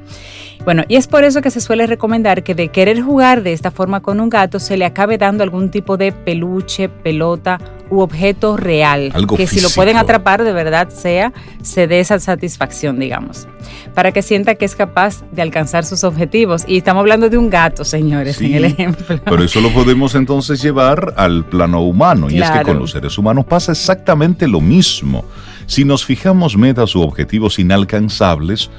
Bueno, 0.65 0.83
y 0.89 0.97
es 0.97 1.07
por 1.07 1.23
eso 1.23 1.41
que 1.41 1.51
se 1.51 1.61
suele 1.61 1.87
recomendar 1.87 2.43
que 2.43 2.53
de 2.53 2.67
querer 2.67 3.01
jugar 3.01 3.43
de 3.43 3.53
esta 3.53 3.71
forma 3.71 4.01
con 4.01 4.19
un 4.19 4.29
gato 4.29 4.59
se 4.59 4.75
le 4.75 4.85
acabe 4.85 5.17
dando 5.17 5.41
algún 5.43 5.71
tipo 5.71 5.95
de 5.95 6.11
peluche, 6.11 6.89
pelota 6.89 7.59
u 7.89 8.01
objeto 8.01 8.57
real, 8.57 9.11
que 9.35 9.47
si 9.47 9.61
lo 9.61 9.69
pueden 9.69 9.95
atrapar 9.95 10.43
de 10.43 10.51
verdad 10.51 10.89
sea, 10.89 11.31
se 11.63 11.87
dé 11.87 12.01
esa 12.01 12.19
satisfacción, 12.19 12.99
digamos, 12.99 13.47
para 13.95 14.11
que 14.11 14.21
sienta 14.21 14.55
que 14.55 14.65
es 14.65 14.75
capaz 14.75 15.23
de 15.31 15.41
alcanzar 15.41 15.85
sus 15.85 16.03
objetivos. 16.03 16.65
Y 16.67 16.77
estamos 16.77 16.99
hablando 16.99 17.29
de 17.29 17.37
un 17.37 17.49
gato, 17.49 17.85
señores, 17.85 18.41
en 18.41 18.53
el 18.53 18.65
ejemplo. 18.65 19.19
Pero 19.23 19.43
eso 19.43 19.61
lo 19.61 19.69
podemos 19.73 20.13
entonces 20.13 20.61
llevar 20.61 21.13
al 21.15 21.45
plano 21.45 21.81
humano, 21.81 22.29
y 22.29 22.41
es 22.41 22.51
que 22.51 22.61
con 22.63 22.79
los 22.79 22.91
seres 22.91 23.17
humanos 23.17 23.45
pasa 23.45 23.71
exactamente 23.71 24.47
lo 24.47 24.59
mismo. 24.59 25.23
Si 25.69 25.85
nos 25.85 26.03
fijamos 26.03 26.57
metas 26.57 26.95
u 26.95 27.01
objetivos 27.03 27.59
inalcanzables, 27.59 28.71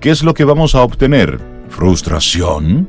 ¿qué 0.00 0.08
es 0.08 0.22
lo 0.22 0.32
que 0.32 0.44
vamos 0.44 0.74
a 0.74 0.80
obtener? 0.80 1.38
Frustración, 1.68 2.88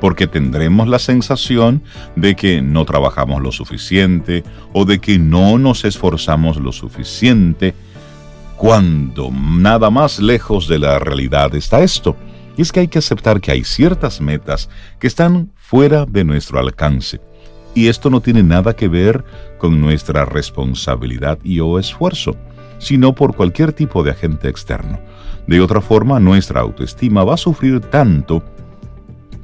porque 0.00 0.26
tendremos 0.26 0.88
la 0.88 0.98
sensación 0.98 1.82
de 2.16 2.34
que 2.34 2.62
no 2.62 2.86
trabajamos 2.86 3.42
lo 3.42 3.52
suficiente 3.52 4.42
o 4.72 4.86
de 4.86 5.00
que 5.00 5.18
no 5.18 5.58
nos 5.58 5.84
esforzamos 5.84 6.56
lo 6.56 6.72
suficiente, 6.72 7.74
cuando 8.56 9.30
nada 9.30 9.90
más 9.90 10.18
lejos 10.18 10.66
de 10.66 10.78
la 10.78 10.98
realidad 10.98 11.54
está 11.54 11.82
esto. 11.82 12.16
Y 12.56 12.62
es 12.62 12.72
que 12.72 12.80
hay 12.80 12.88
que 12.88 13.00
aceptar 13.00 13.42
que 13.42 13.52
hay 13.52 13.64
ciertas 13.64 14.22
metas 14.22 14.70
que 14.98 15.08
están 15.08 15.52
fuera 15.56 16.06
de 16.06 16.24
nuestro 16.24 16.58
alcance. 16.58 17.20
Y 17.74 17.88
esto 17.88 18.08
no 18.08 18.22
tiene 18.22 18.42
nada 18.42 18.74
que 18.74 18.88
ver 18.88 19.22
con 19.58 19.78
nuestra 19.78 20.24
responsabilidad 20.24 21.38
y 21.44 21.60
o 21.60 21.78
esfuerzo 21.78 22.34
sino 22.84 23.14
por 23.14 23.34
cualquier 23.34 23.72
tipo 23.72 24.02
de 24.02 24.10
agente 24.10 24.48
externo. 24.48 25.00
De 25.46 25.60
otra 25.60 25.80
forma, 25.80 26.20
nuestra 26.20 26.60
autoestima 26.60 27.24
va 27.24 27.34
a 27.34 27.38
sufrir 27.38 27.80
tanto 27.80 28.42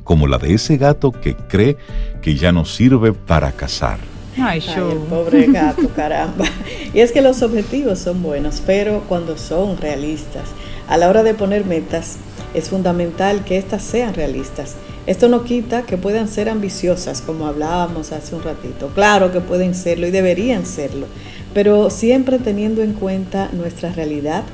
como 0.04 0.26
la 0.26 0.38
de 0.38 0.54
ese 0.54 0.76
gato 0.76 1.10
que 1.10 1.34
cree 1.34 1.76
que 2.20 2.36
ya 2.36 2.52
no 2.52 2.64
sirve 2.64 3.12
para 3.12 3.52
cazar. 3.52 3.98
Ay, 4.38 4.62
el 4.76 4.98
pobre 5.08 5.46
gato, 5.46 5.88
caramba. 5.96 6.44
Y 6.92 7.00
es 7.00 7.12
que 7.12 7.22
los 7.22 7.42
objetivos 7.42 7.98
son 7.98 8.22
buenos, 8.22 8.62
pero 8.64 9.04
cuando 9.08 9.36
son 9.36 9.78
realistas, 9.78 10.50
a 10.88 10.96
la 10.96 11.08
hora 11.08 11.22
de 11.22 11.34
poner 11.34 11.64
metas, 11.64 12.18
es 12.52 12.68
fundamental 12.68 13.44
que 13.44 13.56
éstas 13.56 13.82
sean 13.82 14.14
realistas. 14.14 14.76
Esto 15.06 15.28
no 15.28 15.44
quita 15.44 15.82
que 15.82 15.96
puedan 15.96 16.28
ser 16.28 16.48
ambiciosas, 16.48 17.20
como 17.20 17.46
hablábamos 17.46 18.12
hace 18.12 18.34
un 18.34 18.42
ratito. 18.42 18.90
Claro 18.94 19.32
que 19.32 19.40
pueden 19.40 19.74
serlo 19.74 20.06
y 20.06 20.10
deberían 20.10 20.66
serlo, 20.66 21.06
pero 21.54 21.90
siempre 21.90 22.38
teniendo 22.38 22.82
en 22.82 22.92
cuenta 22.92 23.50
nuestra 23.52 23.92
realidad, 23.92 24.44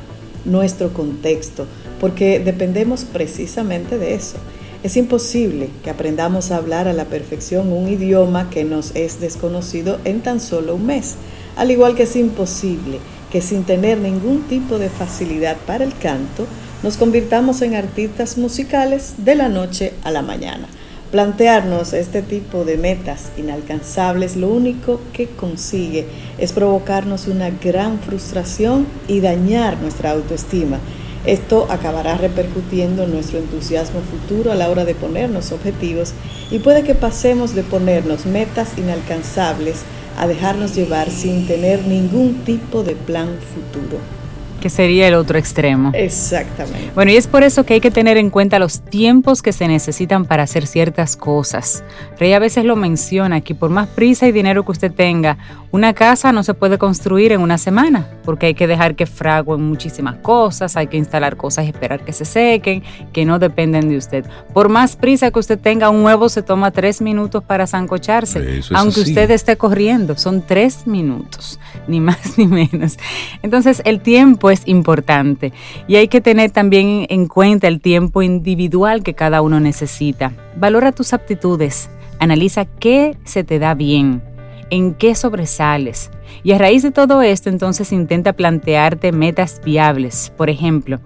nuestro 0.45 0.93
contexto, 0.93 1.67
porque 2.01 2.39
dependemos 2.39 3.05
precisamente 3.05 3.99
de 3.99 4.15
eso. 4.15 4.37
Es 4.83 4.97
imposible 4.97 5.71
que 5.83 5.91
aprendamos 5.91 6.51
a 6.51 6.57
hablar 6.57 6.87
a 6.87 6.93
la 6.93 7.07
perfección 7.07 7.73
un 7.73 7.89
idioma 7.89 8.51
que 8.51 8.65
nos 8.65 8.95
es 8.95 9.21
desconocido 9.21 9.99
en 10.05 10.21
tan 10.21 10.41
solo 10.41 10.77
un 10.77 10.87
mes, 10.87 11.17
al 11.57 11.71
igual 11.71 11.95
que 11.95 12.05
es 12.05 12.15
imposible 12.17 12.99
que 13.33 13.41
sin 13.41 13.65
tener 13.65 13.99
ningún 13.99 14.43
tipo 14.43 14.79
de 14.79 14.89
facilidad 14.89 15.57
para 15.67 15.85
el 15.85 15.97
canto, 15.99 16.47
nos 16.83 16.97
convirtamos 16.97 17.63
en 17.63 17.75
artistas 17.75 18.39
musicales 18.39 19.15
de 19.19 19.35
la 19.35 19.49
noche 19.49 19.93
a 20.05 20.11
la 20.11 20.23
mañana. 20.23 20.69
Plantearnos 21.17 21.95
este 21.95 22.21
tipo 22.21 22.67
de 22.67 22.77
metas 22.77 23.31
inalcanzables 23.39 24.37
lo 24.37 24.49
único 24.49 25.01
que 25.15 25.29
consigue 25.29 26.05
es 26.37 26.53
provocarnos 26.53 27.27
una 27.27 27.49
gran 27.49 28.01
frustración 28.01 28.87
y 29.09 29.21
dañar 29.21 29.81
nuestra 29.81 30.11
autoestima. 30.11 30.79
Esto 31.25 31.69
acabará 31.71 32.19
repercutiendo 32.19 33.05
en 33.05 33.13
nuestro 33.13 33.39
entusiasmo 33.39 34.01
futuro 34.03 34.53
a 34.53 34.57
la 34.57 34.69
hora 34.69 34.85
de 34.85 34.95
ponernos 34.95 35.53
objetivos 35.53 36.13
y 36.51 36.59
puede 36.59 36.83
que 36.83 36.95
pasemos 36.95 37.55
de 37.55 37.63
ponernos 37.63 38.27
metas 38.27 38.77
inalcanzables 38.77 39.85
a 40.19 40.27
dejarnos 40.27 40.77
llevar 40.77 41.11
sin 41.11 41.47
tener 41.47 41.87
ningún 41.87 42.45
tipo 42.45 42.83
de 42.83 42.95
plan 42.95 43.39
futuro 43.55 44.26
que 44.61 44.71
sería 44.71 45.09
el 45.09 45.15
otro 45.15 45.39
extremo. 45.39 45.91
Exactamente. 45.95 46.91
Bueno, 46.95 47.13
y 47.13 47.17
es 47.17 47.27
por 47.27 47.43
eso 47.43 47.65
que 47.65 47.75
hay 47.75 47.81
que 47.81 47.91
tener 47.91 48.17
en 48.17 48.31
cuenta 48.31 48.59
los 48.59 48.81
tiempos 48.81 49.43
que 49.43 49.53
se 49.53 49.69
necesitan 49.69 50.25
para 50.25 50.43
hacer 50.43 50.67
ciertas 50.67 51.17
cosas. 51.17 51.85
Rey 52.19 52.33
a 52.33 52.39
veces 52.39 52.65
lo 52.65 52.77
menciona, 52.77 53.41
que 53.41 53.55
por 53.55 53.71
más 53.71 53.89
prisa 53.89 54.27
y 54.27 54.33
dinero 54.33 54.65
que 54.65 54.73
usted 54.73 54.93
tenga, 54.93 55.39
una 55.73 55.93
casa 55.93 56.33
no 56.33 56.43
se 56.43 56.55
puede 56.55 56.79
construir 56.79 57.33
en 57.33 57.41
una 57.41 57.59
semana, 57.59 58.07
porque 58.25 58.47
hay 58.47 58.55
que 58.55 58.67
dejar 58.67 58.95
que 58.95 59.07
fraguen 59.07 59.63
muchísimas 59.63 60.17
cosas, 60.17 60.77
hay 60.77 60.87
que 60.87 60.97
instalar 60.97 61.37
cosas 61.37 61.67
y 61.67 61.69
esperar 61.69 62.01
que 62.01 62.13
se 62.13 62.25
sequen, 62.25 62.83
que 63.13 63.25
no 63.25 63.39
dependen 63.39 63.89
de 63.89 63.97
usted. 63.97 64.25
Por 64.55 64.69
más 64.69 64.97
prisa 64.97 65.31
que 65.31 65.39
usted 65.39 65.59
tenga, 65.59 65.91
un 65.91 66.05
huevo 66.05 66.29
se 66.29 66.43
toma 66.43 66.71
tres 66.71 67.01
minutos 67.03 67.45
para 67.45 67.67
zancocharse, 67.67 68.63
aunque 68.75 69.01
usted 69.01 69.31
esté 69.31 69.57
corriendo, 69.57 70.17
son 70.17 70.43
tres 70.43 70.87
minutos, 70.87 71.61
ni 71.89 72.01
más 72.01 72.39
ni 72.39 72.47
menos. 72.47 72.97
Entonces, 73.43 73.83
el 73.85 74.01
tiempo 74.01 74.46
es 74.51 74.67
importante 74.67 75.53
y 75.87 75.97
hay 75.97 76.09
que 76.09 76.21
tener 76.21 76.51
también 76.51 77.07
en 77.09 77.27
cuenta 77.27 77.69
el 77.69 77.81
tiempo 77.81 78.23
individual 78.23 79.03
que 79.03 79.15
cada 79.15 79.43
uno 79.43 79.61
necesita. 79.61 80.33
Valora 80.57 80.93
tus 80.93 81.13
aptitudes, 81.13 81.91
analiza 82.19 82.65
qué 82.65 83.17
se 83.25 83.45
te 83.45 83.59
da 83.59 83.75
bien, 83.75 84.23
en 84.71 84.95
qué 84.95 85.15
sobresales. 85.15 86.11
Y 86.43 86.53
a 86.53 86.59
raíz 86.59 86.83
de 86.83 86.91
todo 86.91 87.23
esto, 87.23 87.49
entonces 87.49 87.93
intenta 87.93 88.33
plantearte 88.33 89.13
metas 89.13 89.61
viables. 89.65 90.33
Por 90.37 90.51
ejemplo, 90.51 91.01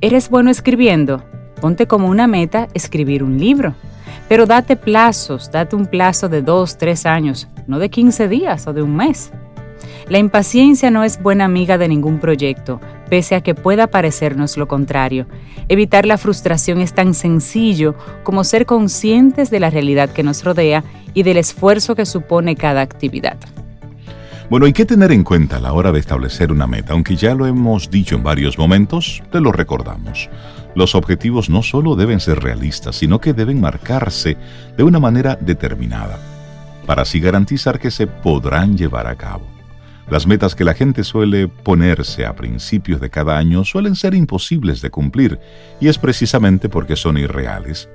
¿eres 0.00 0.30
bueno 0.30 0.50
escribiendo? 0.50 1.22
Ponte 1.60 1.86
como 1.86 2.08
una 2.08 2.26
meta 2.26 2.68
escribir 2.74 3.22
un 3.22 3.38
libro. 3.38 3.74
Pero 4.28 4.46
date 4.46 4.76
plazos, 4.76 5.50
date 5.50 5.74
un 5.74 5.86
plazo 5.86 6.28
de 6.28 6.40
dos, 6.40 6.78
tres 6.78 7.04
años, 7.04 7.48
no 7.66 7.78
de 7.78 7.90
15 7.90 8.28
días 8.28 8.66
o 8.66 8.72
de 8.72 8.82
un 8.82 8.94
mes. 8.94 9.32
La 10.10 10.18
impaciencia 10.18 10.90
no 10.90 11.04
es 11.04 11.22
buena 11.22 11.44
amiga 11.44 11.78
de 11.78 11.86
ningún 11.86 12.18
proyecto, 12.18 12.80
pese 13.08 13.36
a 13.36 13.42
que 13.42 13.54
pueda 13.54 13.86
parecernos 13.86 14.56
lo 14.56 14.66
contrario. 14.66 15.28
Evitar 15.68 16.04
la 16.04 16.18
frustración 16.18 16.80
es 16.80 16.94
tan 16.94 17.14
sencillo 17.14 17.94
como 18.24 18.42
ser 18.42 18.66
conscientes 18.66 19.50
de 19.50 19.60
la 19.60 19.70
realidad 19.70 20.10
que 20.10 20.24
nos 20.24 20.42
rodea 20.42 20.82
y 21.14 21.22
del 21.22 21.36
esfuerzo 21.36 21.94
que 21.94 22.06
supone 22.06 22.56
cada 22.56 22.80
actividad. 22.80 23.36
Bueno, 24.50 24.66
hay 24.66 24.72
que 24.72 24.84
tener 24.84 25.12
en 25.12 25.22
cuenta 25.22 25.58
a 25.58 25.60
la 25.60 25.72
hora 25.72 25.92
de 25.92 26.00
establecer 26.00 26.50
una 26.50 26.66
meta, 26.66 26.92
aunque 26.92 27.14
ya 27.14 27.36
lo 27.36 27.46
hemos 27.46 27.88
dicho 27.88 28.16
en 28.16 28.24
varios 28.24 28.58
momentos, 28.58 29.22
te 29.30 29.40
lo 29.40 29.52
recordamos. 29.52 30.28
Los 30.74 30.96
objetivos 30.96 31.48
no 31.48 31.62
solo 31.62 31.94
deben 31.94 32.18
ser 32.18 32.42
realistas, 32.42 32.96
sino 32.96 33.20
que 33.20 33.32
deben 33.32 33.60
marcarse 33.60 34.36
de 34.76 34.82
una 34.82 34.98
manera 34.98 35.38
determinada, 35.40 36.18
para 36.84 37.02
así 37.02 37.20
garantizar 37.20 37.78
que 37.78 37.92
se 37.92 38.08
podrán 38.08 38.76
llevar 38.76 39.06
a 39.06 39.14
cabo. 39.14 39.59
Las 40.10 40.26
metas 40.26 40.56
que 40.56 40.64
la 40.64 40.74
gente 40.74 41.04
suele 41.04 41.46
ponerse 41.46 42.26
a 42.26 42.34
principios 42.34 43.00
de 43.00 43.10
cada 43.10 43.38
año 43.38 43.64
suelen 43.64 43.94
ser 43.94 44.14
imposibles 44.14 44.82
de 44.82 44.90
cumplir, 44.90 45.38
y 45.80 45.86
es 45.86 45.98
precisamente 45.98 46.68
porque 46.68 46.96
son 46.96 47.16
irreales. 47.16 47.88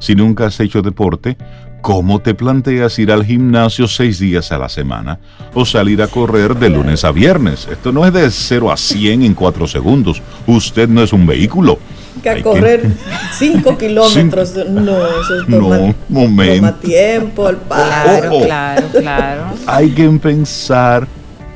Si 0.00 0.16
nunca 0.16 0.46
has 0.46 0.58
hecho 0.58 0.82
deporte, 0.82 1.36
¿cómo 1.80 2.18
te 2.18 2.34
planteas 2.34 2.98
ir 2.98 3.12
al 3.12 3.24
gimnasio 3.24 3.86
seis 3.86 4.18
días 4.18 4.50
a 4.50 4.58
la 4.58 4.68
semana 4.68 5.20
o 5.54 5.64
salir 5.64 6.02
a 6.02 6.08
correr 6.08 6.56
de 6.56 6.70
lunes 6.70 7.04
a 7.04 7.12
viernes? 7.12 7.68
Esto 7.70 7.92
no 7.92 8.04
es 8.04 8.12
de 8.12 8.28
0 8.28 8.72
a 8.72 8.76
100 8.76 9.22
en 9.22 9.34
4 9.34 9.68
segundos. 9.68 10.20
Usted 10.48 10.88
no 10.88 11.04
es 11.04 11.12
un 11.12 11.24
vehículo. 11.24 11.78
Que 12.20 12.30
a 12.30 12.42
correr 12.42 12.90
5 13.38 13.78
kilómetros, 13.78 14.56
no, 14.68 15.06
eso 15.06 15.46
toma, 15.48 15.78
no, 15.78 15.94
momento. 16.08 16.56
toma 16.56 16.80
tiempo, 16.80 17.48
el 17.48 17.58
Claro, 17.58 18.40
claro, 18.44 18.86
claro. 18.92 19.44
Hay 19.66 19.90
que 19.90 20.08
pensar 20.10 21.06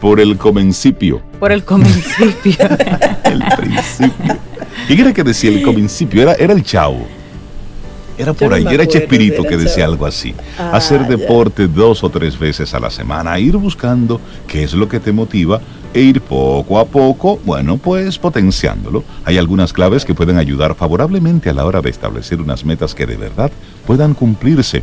por 0.00 0.20
el 0.20 0.36
comencipio. 0.36 1.20
Por 1.38 1.52
el 1.52 1.64
comencipio. 1.64 2.56
el 3.24 3.42
principio. 3.56 4.36
¿Qué 4.86 4.94
era 4.94 5.12
que 5.12 5.24
decía 5.24 5.50
el 5.50 5.62
comencipio? 5.62 6.22
Era, 6.22 6.34
era 6.34 6.52
el 6.52 6.62
chavo. 6.62 7.06
Era 8.16 8.32
por 8.32 8.52
ahí, 8.52 8.66
era 8.68 8.84
Chespirito 8.84 9.44
que 9.44 9.56
decía 9.56 9.84
algo 9.84 10.04
así. 10.04 10.34
Ah, 10.58 10.72
Hacer 10.74 11.06
deporte 11.06 11.68
dos 11.68 12.02
o 12.02 12.10
tres 12.10 12.36
veces 12.36 12.74
a 12.74 12.80
la 12.80 12.90
semana, 12.90 13.38
ir 13.38 13.56
buscando 13.56 14.20
qué 14.48 14.64
es 14.64 14.74
lo 14.74 14.88
que 14.88 14.98
te 14.98 15.12
motiva 15.12 15.60
e 15.94 16.00
ir 16.00 16.20
poco 16.20 16.80
a 16.80 16.84
poco, 16.84 17.38
bueno, 17.44 17.78
pues 17.78 18.18
potenciándolo. 18.18 19.04
Hay 19.24 19.38
algunas 19.38 19.72
claves 19.72 20.04
que 20.04 20.14
pueden 20.14 20.36
ayudar 20.36 20.74
favorablemente 20.74 21.48
a 21.48 21.54
la 21.54 21.64
hora 21.64 21.80
de 21.80 21.90
establecer 21.90 22.40
unas 22.40 22.64
metas 22.64 22.92
que 22.92 23.06
de 23.06 23.16
verdad 23.16 23.52
puedan 23.86 24.14
cumplirse 24.14 24.82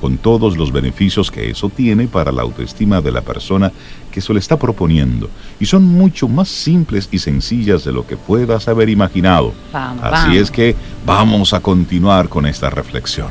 con 0.00 0.18
todos 0.18 0.56
los 0.56 0.72
beneficios 0.72 1.30
que 1.30 1.50
eso 1.50 1.68
tiene 1.68 2.06
para 2.06 2.32
la 2.32 2.42
autoestima 2.42 3.00
de 3.00 3.12
la 3.12 3.22
persona 3.22 3.72
que 4.10 4.20
se 4.20 4.32
le 4.32 4.38
está 4.38 4.58
proponiendo. 4.58 5.28
Y 5.58 5.66
son 5.66 5.84
mucho 5.84 6.28
más 6.28 6.48
simples 6.48 7.08
y 7.10 7.18
sencillas 7.18 7.84
de 7.84 7.92
lo 7.92 8.06
que 8.06 8.16
puedas 8.16 8.68
haber 8.68 8.88
imaginado. 8.88 9.52
Así 9.72 10.36
es 10.36 10.50
que 10.50 10.76
vamos 11.04 11.52
a 11.52 11.60
continuar 11.60 12.28
con 12.28 12.46
esta 12.46 12.70
reflexión. 12.70 13.28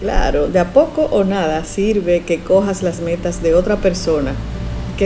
Claro, 0.00 0.48
de 0.48 0.58
a 0.58 0.72
poco 0.72 1.02
o 1.10 1.24
nada 1.24 1.64
sirve 1.64 2.22
que 2.22 2.40
cojas 2.40 2.82
las 2.82 3.00
metas 3.00 3.42
de 3.42 3.54
otra 3.54 3.76
persona 3.76 4.32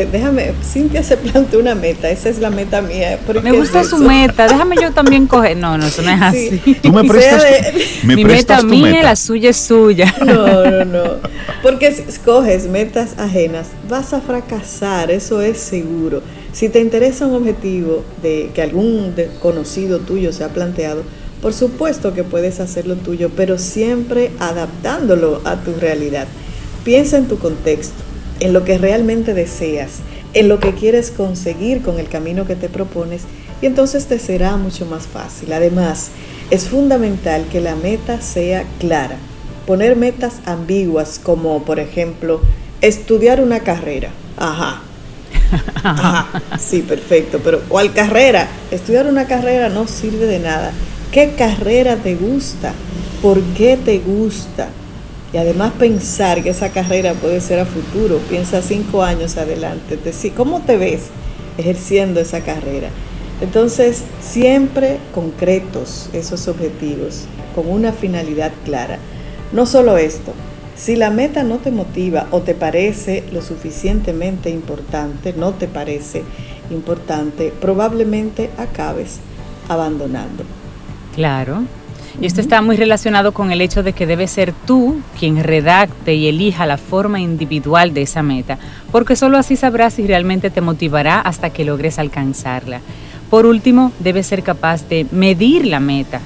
déjame, 0.00 0.52
Cintia 0.64 1.02
se 1.04 1.16
plantea 1.16 1.58
una 1.58 1.74
meta, 1.74 2.10
esa 2.10 2.28
es 2.28 2.40
la 2.40 2.50
meta 2.50 2.82
mía. 2.82 3.18
Me 3.42 3.52
gusta 3.52 3.84
su 3.84 3.98
meta, 3.98 4.48
déjame 4.48 4.76
yo 4.80 4.90
también 4.92 5.26
coger. 5.26 5.56
No, 5.56 5.78
no, 5.78 5.86
eso 5.86 6.02
no 6.02 6.10
es 6.10 6.20
así. 6.20 6.76
Tú 6.82 6.92
me 6.92 7.04
prestas, 7.08 7.44
Mi 8.02 8.24
meta 8.24 8.62
mía, 8.62 9.02
la 9.02 9.14
suya 9.14 9.50
es 9.50 9.56
suya. 9.56 10.12
No, 10.24 10.68
no, 10.68 10.84
no. 10.84 11.04
Porque 11.62 11.92
si 11.92 12.02
escoges 12.02 12.66
metas 12.66 13.14
ajenas, 13.18 13.68
vas 13.88 14.12
a 14.12 14.20
fracasar, 14.20 15.10
eso 15.10 15.40
es 15.40 15.58
seguro. 15.58 16.22
Si 16.52 16.68
te 16.68 16.80
interesa 16.80 17.26
un 17.26 17.34
objetivo 17.34 18.04
de 18.22 18.50
que 18.52 18.62
algún 18.62 19.14
conocido 19.40 20.00
tuyo 20.00 20.32
se 20.32 20.42
ha 20.42 20.48
planteado, 20.48 21.02
por 21.40 21.52
supuesto 21.52 22.14
que 22.14 22.24
puedes 22.24 22.58
hacerlo 22.58 22.96
tuyo, 22.96 23.30
pero 23.36 23.58
siempre 23.58 24.32
adaptándolo 24.40 25.40
a 25.44 25.56
tu 25.56 25.74
realidad. 25.74 26.26
Piensa 26.84 27.16
en 27.16 27.28
tu 27.28 27.38
contexto 27.38 28.13
en 28.40 28.52
lo 28.52 28.64
que 28.64 28.78
realmente 28.78 29.34
deseas, 29.34 30.00
en 30.34 30.48
lo 30.48 30.60
que 30.60 30.74
quieres 30.74 31.10
conseguir 31.10 31.82
con 31.82 31.98
el 31.98 32.08
camino 32.08 32.46
que 32.46 32.56
te 32.56 32.68
propones 32.68 33.22
y 33.62 33.66
entonces 33.66 34.06
te 34.06 34.18
será 34.18 34.56
mucho 34.56 34.86
más 34.86 35.06
fácil. 35.06 35.52
Además, 35.52 36.10
es 36.50 36.68
fundamental 36.68 37.46
que 37.50 37.60
la 37.60 37.76
meta 37.76 38.20
sea 38.20 38.64
clara. 38.78 39.16
Poner 39.66 39.96
metas 39.96 40.34
ambiguas 40.44 41.18
como, 41.22 41.64
por 41.64 41.78
ejemplo, 41.78 42.40
estudiar 42.80 43.40
una 43.40 43.60
carrera. 43.60 44.10
Ajá. 44.36 44.82
Ajá. 45.82 46.42
Sí, 46.58 46.80
perfecto. 46.82 47.40
Pero 47.42 47.60
¿cuál 47.68 47.92
carrera? 47.92 48.48
Estudiar 48.70 49.06
una 49.06 49.26
carrera 49.26 49.68
no 49.68 49.86
sirve 49.86 50.26
de 50.26 50.40
nada. 50.40 50.72
¿Qué 51.12 51.34
carrera 51.38 51.96
te 51.96 52.16
gusta? 52.16 52.72
¿Por 53.22 53.40
qué 53.56 53.78
te 53.82 54.00
gusta? 54.00 54.68
Y 55.34 55.36
además 55.36 55.72
pensar 55.76 56.44
que 56.44 56.50
esa 56.50 56.70
carrera 56.70 57.12
puede 57.14 57.40
ser 57.40 57.58
a 57.58 57.66
futuro, 57.66 58.18
piensa 58.28 58.62
cinco 58.62 59.02
años 59.02 59.36
adelante, 59.36 59.98
¿cómo 60.36 60.60
te 60.60 60.76
ves 60.76 61.08
ejerciendo 61.58 62.20
esa 62.20 62.42
carrera? 62.42 62.88
Entonces, 63.40 64.04
siempre 64.20 64.98
concretos 65.12 66.08
esos 66.12 66.46
objetivos, 66.46 67.24
con 67.52 67.68
una 67.68 67.92
finalidad 67.92 68.52
clara. 68.64 68.98
No 69.50 69.66
solo 69.66 69.98
esto, 69.98 70.32
si 70.76 70.94
la 70.94 71.10
meta 71.10 71.42
no 71.42 71.56
te 71.56 71.72
motiva 71.72 72.28
o 72.30 72.42
te 72.42 72.54
parece 72.54 73.24
lo 73.32 73.42
suficientemente 73.42 74.50
importante, 74.50 75.34
no 75.36 75.52
te 75.52 75.66
parece 75.66 76.22
importante, 76.70 77.52
probablemente 77.60 78.50
acabes 78.56 79.18
abandonando. 79.68 80.44
Claro, 81.16 81.64
y 82.20 82.26
esto 82.26 82.40
está 82.40 82.62
muy 82.62 82.76
relacionado 82.76 83.32
con 83.32 83.50
el 83.50 83.60
hecho 83.60 83.82
de 83.82 83.92
que 83.92 84.06
debe 84.06 84.28
ser 84.28 84.52
tú 84.66 85.00
quien 85.18 85.42
redacte 85.42 86.14
y 86.14 86.28
elija 86.28 86.66
la 86.66 86.78
forma 86.78 87.20
individual 87.20 87.92
de 87.92 88.02
esa 88.02 88.22
meta, 88.22 88.58
porque 88.92 89.16
solo 89.16 89.36
así 89.36 89.56
sabrás 89.56 89.94
si 89.94 90.06
realmente 90.06 90.50
te 90.50 90.60
motivará 90.60 91.20
hasta 91.20 91.50
que 91.50 91.64
logres 91.64 91.98
alcanzarla. 91.98 92.80
Por 93.30 93.46
último, 93.46 93.90
debes 93.98 94.26
ser 94.26 94.42
capaz 94.42 94.88
de 94.88 95.06
medir 95.10 95.66
la 95.66 95.80
meta. 95.80 96.20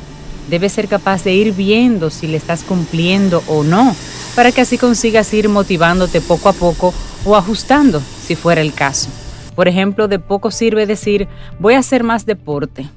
Debes 0.51 0.73
ser 0.73 0.89
capaz 0.89 1.25
de 1.25 1.35
ir 1.35 1.53
viendo 1.53 2.11
si 2.11 2.27
le 2.27 2.37
estás 2.37 2.65
cumpliendo 2.65 3.43
o 3.47 3.65
no, 3.65 3.95
para 4.35 4.53
que 4.53 4.63
así 4.63 4.79
consigas 4.79 5.33
ir 5.35 5.49
motivándote 5.49 6.21
poco 6.21 6.49
a 6.49 6.53
poco 6.53 6.93
o 7.25 7.37
ajustando, 7.37 8.03
si 8.23 8.35
fuera 8.35 8.61
el 8.61 8.73
caso. 8.73 9.09
Por 9.55 9.69
ejemplo, 9.69 10.09
de 10.09 10.19
poco 10.19 10.51
sirve 10.51 10.87
decir, 10.87 11.29
voy 11.59 11.75
a 11.75 11.79
hacer 11.79 12.03
más 12.03 12.25
deporte 12.27 12.89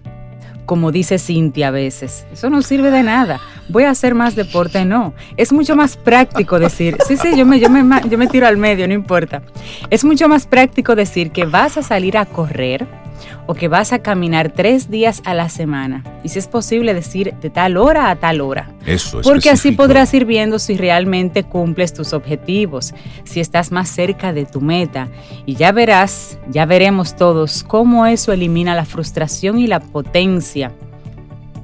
como 0.66 0.92
dice 0.92 1.20
Cintia 1.20 1.70
a 1.70 1.72
veces. 1.72 2.26
Eso 2.32 2.50
no 2.50 2.62
sirve 2.62 2.92
de 2.92 3.04
nada. 3.04 3.40
Voy 3.70 3.84
a 3.84 3.90
hacer 3.90 4.16
más 4.16 4.36
deporte, 4.36 4.86
no. 4.86 5.14
Es 5.38 5.52
mucho 5.52 5.76
más 5.76 5.98
práctico 5.98 6.60
decir, 6.60 6.98
sí, 7.08 7.18
sí, 7.18 7.38
yo 7.38 7.46
me, 7.46 7.60
yo, 7.60 7.70
me, 7.70 7.84
yo 8.10 8.18
me 8.18 8.28
tiro 8.28 8.48
al 8.48 8.58
medio, 8.58 8.88
no 8.88 8.94
importa. 8.94 9.42
Es 9.90 10.04
mucho 10.04 10.28
más 10.28 10.48
práctico 10.48 10.96
decir 10.96 11.32
que 11.32 11.46
vas 11.46 11.78
a 11.78 11.84
salir 11.84 12.18
a 12.18 12.26
correr 12.26 13.01
o 13.48 13.54
que 13.54 13.68
vas 13.68 13.94
a 13.94 14.00
caminar 14.00 14.52
tres 14.52 14.90
días 14.90 15.22
a 15.26 15.34
la 15.34 15.50
semana. 15.50 16.04
Y 16.24 16.30
si 16.30 16.40
es 16.40 16.48
posible 16.48 16.94
decir 16.94 17.34
de 17.42 17.50
tal 17.50 17.78
hora 17.78 18.10
a 18.10 18.16
tal 18.16 18.42
hora. 18.42 18.72
Eso 18.86 19.20
es. 19.20 19.28
Porque 19.28 19.50
así 19.50 19.72
podrás 19.72 20.14
ir 20.14 20.26
viendo 20.26 20.60
si 20.60 20.78
realmente 20.78 21.44
cumples 21.44 21.94
tus 21.94 22.14
objetivos, 22.14 22.94
si 23.24 23.40
estás 23.40 23.72
más 23.72 23.90
cerca 23.90 24.34
de 24.34 24.46
tu 24.46 24.62
meta. 24.62 25.10
Y 25.46 25.56
ya 25.56 25.72
verás, 25.72 26.38
ya 26.50 26.66
veremos 26.66 27.16
todos 27.16 27.64
cómo 27.64 28.06
eso 28.06 28.32
elimina 28.32 28.76
la 28.76 28.86
frustración 28.86 29.60
y 29.60 29.68
la 29.68 29.80
potencia, 29.80 30.72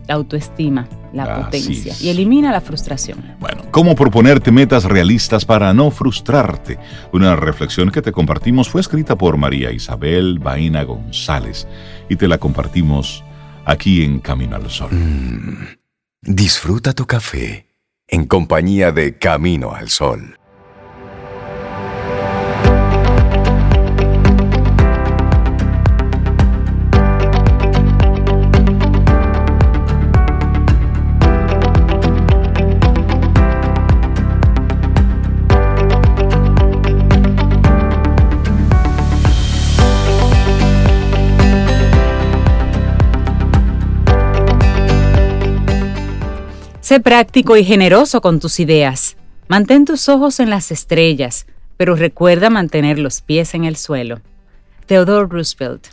la 0.08 0.16
autoestima 0.16 0.88
la 1.14 1.44
potencia 1.44 1.94
y 2.00 2.10
elimina 2.10 2.52
la 2.52 2.62
frustración. 2.62 3.36
Bueno, 3.40 3.64
¿cómo 3.72 3.96
proponerte 3.96 4.52
metas 4.52 4.84
realistas 4.84 5.46
para 5.46 5.74
no 5.74 5.92
frustrarte? 5.92 6.78
Una 7.14 7.36
reflexión 7.36 7.92
que 7.92 8.02
te 8.02 8.12
compartimos 8.12 8.70
fue 8.70 8.82
escrita 8.82 9.18
por 9.18 9.38
María 9.38 9.72
Isabel 9.72 10.40
Baina 10.40 10.84
González 10.84 11.68
y 12.10 12.16
te 12.16 12.28
la 12.28 12.38
compartimos 12.38 13.24
aquí 13.66 14.04
en 14.04 14.20
Camino 14.20 14.56
al 14.56 14.70
Sol. 14.70 14.90
Mm, 14.92 15.68
disfruta 16.22 16.94
tu 16.94 17.06
café 17.06 17.68
en 18.08 18.26
compañía 18.26 18.92
de 18.92 19.18
Camino 19.18 19.74
al 19.74 19.90
Sol. 19.90 20.37
Sé 46.88 47.02
práctico 47.02 47.58
y 47.58 47.66
generoso 47.66 48.22
con 48.22 48.40
tus 48.40 48.62
ideas. 48.62 49.18
Mantén 49.50 49.84
tus 49.84 50.08
ojos 50.08 50.40
en 50.40 50.50
las 50.50 50.72
estrellas, 50.72 51.46
pero 51.76 51.98
recuerda 51.98 52.50
mantener 52.50 52.98
los 52.98 53.20
pies 53.20 53.56
en 53.56 53.66
el 53.66 53.76
suelo. 53.76 54.22
Theodore 54.86 55.28
Roosevelt. 55.30 55.88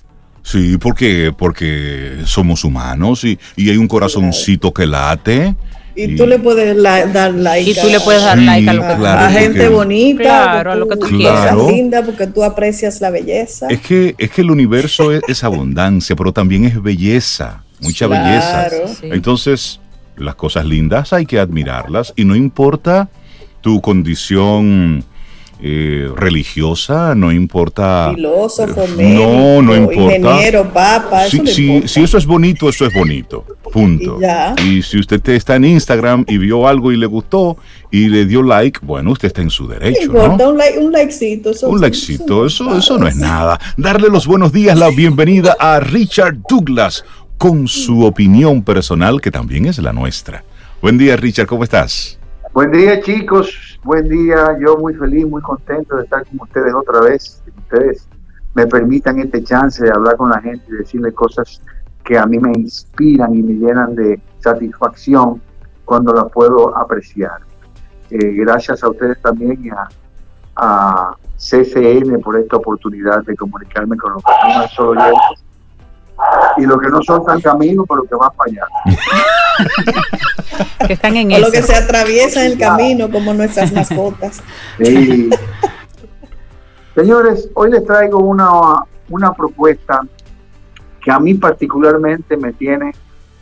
Sí, 0.45 0.79
porque, 0.79 1.35
porque 1.37 2.19
somos 2.27 2.63
humanos 2.63 3.25
y, 3.25 3.37
hay 3.57 3.77
un 3.77 3.89
corazoncito 3.89 4.73
que 4.73 4.87
late. 4.87 5.57
Y, 5.97 6.15
tú 6.15 6.29
le 6.29 6.39
puedes 6.39 6.81
dar 6.81 7.35
like. 7.35 7.73
Y 7.73 7.75
tú 7.75 7.89
le 7.89 7.99
puedes 7.99 8.23
dar 8.23 8.39
like 8.39 8.71
a 8.71 8.75
lo 8.75 8.83
que 8.83 9.05
a, 9.05 9.31
gente 9.31 9.69
bonita. 9.69 10.23
Claro, 10.23 10.71
a 10.71 10.77
lo 10.77 10.87
que 10.87 10.97
tú 10.97 11.09
quieras. 11.09 11.57
linda 11.73 12.05
porque 12.05 12.29
tú 12.29 12.45
aprecias 12.45 13.01
la 13.01 13.11
belleza. 13.11 13.67
Es 13.69 13.81
que, 13.81 14.15
es 14.17 14.31
que 14.31 14.43
el 14.43 14.51
universo 14.53 15.11
es, 15.11 15.43
abundancia, 15.43 16.15
pero 16.15 16.33
también 16.33 16.67
es 16.67 16.81
belleza. 16.81 17.65
Mucha 17.81 18.07
belleza. 18.07 18.69
Entonces, 19.03 19.81
las 20.17 20.35
cosas 20.35 20.65
lindas 20.65 21.13
hay 21.13 21.27
que 21.27 21.39
admirarlas 21.39 22.13
y 22.17 22.25
no 22.25 22.37
importa 22.37 23.09
tu 23.61 23.81
condición 23.81 25.05
eh, 25.61 26.11
religiosa, 26.15 27.15
no 27.15 27.33
importa. 27.33 28.13
Filósofo, 28.15 28.87
médico, 28.97 29.23
no, 29.25 29.63
no 29.63 29.75
importa. 29.75 30.17
Ingeniero, 30.17 30.69
papa. 30.71 31.27
eso 31.27 31.47
si 31.47 32.03
eso 32.03 32.19
es 32.19 32.27
bonito, 32.27 32.69
eso 32.69 32.85
es 32.85 32.93
bonito. 32.93 33.47
Punto. 33.73 34.19
Y, 34.63 34.83
si 34.83 34.99
usted 34.99 35.27
está 35.31 35.57
en 35.57 35.65
Instagram 35.65 36.25
y 36.29 36.39
vio 36.39 36.69
algo 36.69 36.93
y 36.93 36.97
le 36.97 37.07
gustó 37.07 37.57
y 37.91 38.09
le 38.09 38.27
dio 38.27 38.43
like, 38.43 38.81
bueno, 38.83 39.13
usted 39.13 39.29
está 39.29 39.43
en 39.43 39.51
su 39.51 39.67
derecho. 39.67 40.13
¿no? 40.13 40.51
un, 40.51 40.59
like, 40.59 40.79
un 40.79 40.93
likecito. 40.93 41.51
Eso, 41.51 41.69
un 41.71 41.81
likecito, 41.81 42.45
eso, 42.45 42.77
eso 42.77 42.99
no 42.99 43.09
es 43.09 43.17
nada. 43.17 43.59
Darle 43.77 44.09
los 44.09 44.27
buenos 44.27 44.53
días, 44.53 44.79
la 44.79 44.91
bienvenida 44.91 45.57
a 45.59 45.81
Richard 45.81 46.37
Douglas 46.49 47.05
con 47.39 47.69
su 47.69 48.05
opinión 48.05 48.63
personal, 48.63 49.21
que 49.21 49.31
también 49.31 49.67
es 49.67 49.79
la 49.79 49.93
nuestra. 49.93 50.45
Buen 50.81 50.99
día, 50.99 51.17
Richard, 51.17 51.47
¿cómo 51.47 51.65
estás? 51.65 52.19
Buen 52.53 52.71
día, 52.71 53.01
chicos. 53.01 53.79
Buen 53.83 54.09
día. 54.09 54.57
Yo 54.61 54.77
muy 54.77 54.95
feliz, 54.95 55.27
muy 55.27 55.43
contento 55.43 55.97
de 55.97 56.05
estar 56.05 56.25
con 56.27 56.41
ustedes 56.43 56.73
otra 56.75 57.01
vez. 57.01 57.43
Ustedes 57.59 58.09
me 58.55 58.67
permitan 58.67 59.19
este 59.19 59.43
chance 59.43 59.83
de 59.85 59.91
hablar 59.91 60.17
con 60.17 60.31
la 60.31 60.41
gente 60.41 60.65
y 60.69 60.77
decirle 60.77 61.13
cosas 61.13 61.61
que 62.05 62.17
a 62.17 62.27
mí 62.27 62.39
me 62.39 62.53
inspiran 62.53 63.35
y 63.35 63.43
me 63.43 63.55
llenan 63.55 63.95
de 63.95 64.21
satisfacción 64.39 65.41
cuando 65.85 66.13
la 66.13 66.27
puedo 66.27 66.77
apreciar. 66.77 67.41
Eh, 68.11 68.33
gracias 68.35 68.85
a 68.85 68.91
ustedes 68.91 69.21
también 69.21 69.59
y 69.65 69.71
a, 69.71 69.89
a, 70.57 71.17
CCN 71.37 72.21
por 72.21 72.39
esta 72.39 72.57
oportunidad 72.57 73.25
de 73.25 73.35
comunicarme 73.35 73.97
con 73.97 74.13
los 74.13 74.23
y 76.57 76.63
los 76.67 76.81
que 76.81 76.89
no 76.89 77.03
son 77.03 77.25
tan 77.25 77.41
caminos, 77.41 77.87
pero 77.89 78.05
que 78.05 78.15
van 78.15 78.31
para 78.37 78.51
allá. 78.51 78.67
que 80.87 80.93
están 80.93 81.17
en 81.17 81.33
o 81.33 81.39
lo 81.39 81.51
que 81.51 81.63
se 81.63 81.75
atraviesa 81.75 82.45
en 82.45 82.53
el 82.53 82.59
camino, 82.59 83.11
como 83.11 83.35
nuestras 83.35 83.73
mascotas. 83.73 84.43
Señores, 86.95 87.49
hoy 87.55 87.71
les 87.73 87.85
traigo 87.85 88.19
una, 88.19 88.51
una 89.09 89.33
propuesta 89.33 90.01
que 91.03 91.11
a 91.11 91.19
mí 91.19 91.35
particularmente 91.35 92.37
me 92.37 92.53
tiene 92.53 92.93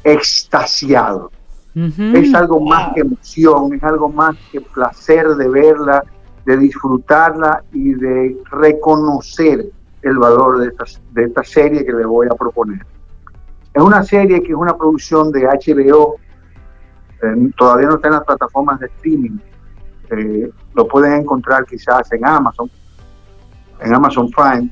extasiado. 0.02 1.30
Es 1.74 2.34
algo 2.34 2.60
más 2.60 2.92
que 2.92 3.00
emoción, 3.00 3.72
es 3.72 3.82
algo 3.82 4.10
más 4.10 4.36
que 4.50 4.60
placer 4.60 5.26
de 5.28 5.48
verla, 5.48 6.04
de 6.44 6.58
disfrutarla 6.58 7.62
y 7.72 7.94
de 7.94 8.36
reconocer 8.50 9.70
el 10.02 10.18
valor 10.18 10.58
de 10.58 10.68
esta, 10.68 10.84
de 11.12 11.24
esta 11.24 11.44
serie 11.44 11.84
que 11.84 11.92
les 11.92 12.06
voy 12.06 12.26
a 12.30 12.34
proponer. 12.34 12.84
Es 13.72 13.82
una 13.82 14.02
serie 14.02 14.42
que 14.42 14.48
es 14.48 14.58
una 14.58 14.76
producción 14.76 15.32
de 15.32 15.46
HBO, 15.46 16.16
eh, 17.22 17.50
todavía 17.56 17.88
no 17.88 17.94
está 17.96 18.08
en 18.08 18.14
las 18.14 18.24
plataformas 18.24 18.80
de 18.80 18.86
streaming, 18.86 19.38
eh, 20.10 20.50
lo 20.74 20.88
pueden 20.88 21.22
encontrar 21.22 21.64
quizás 21.64 22.12
en 22.12 22.26
Amazon, 22.26 22.70
en 23.80 23.94
Amazon 23.94 24.30
Prime, 24.30 24.68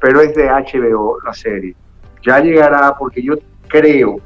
pero 0.00 0.20
es 0.20 0.34
de 0.34 0.48
HBO 0.48 1.18
la 1.24 1.34
serie. 1.34 1.74
Ya 2.22 2.40
llegará 2.40 2.96
porque 2.96 3.22
yo 3.22 3.34
creo 3.68 4.20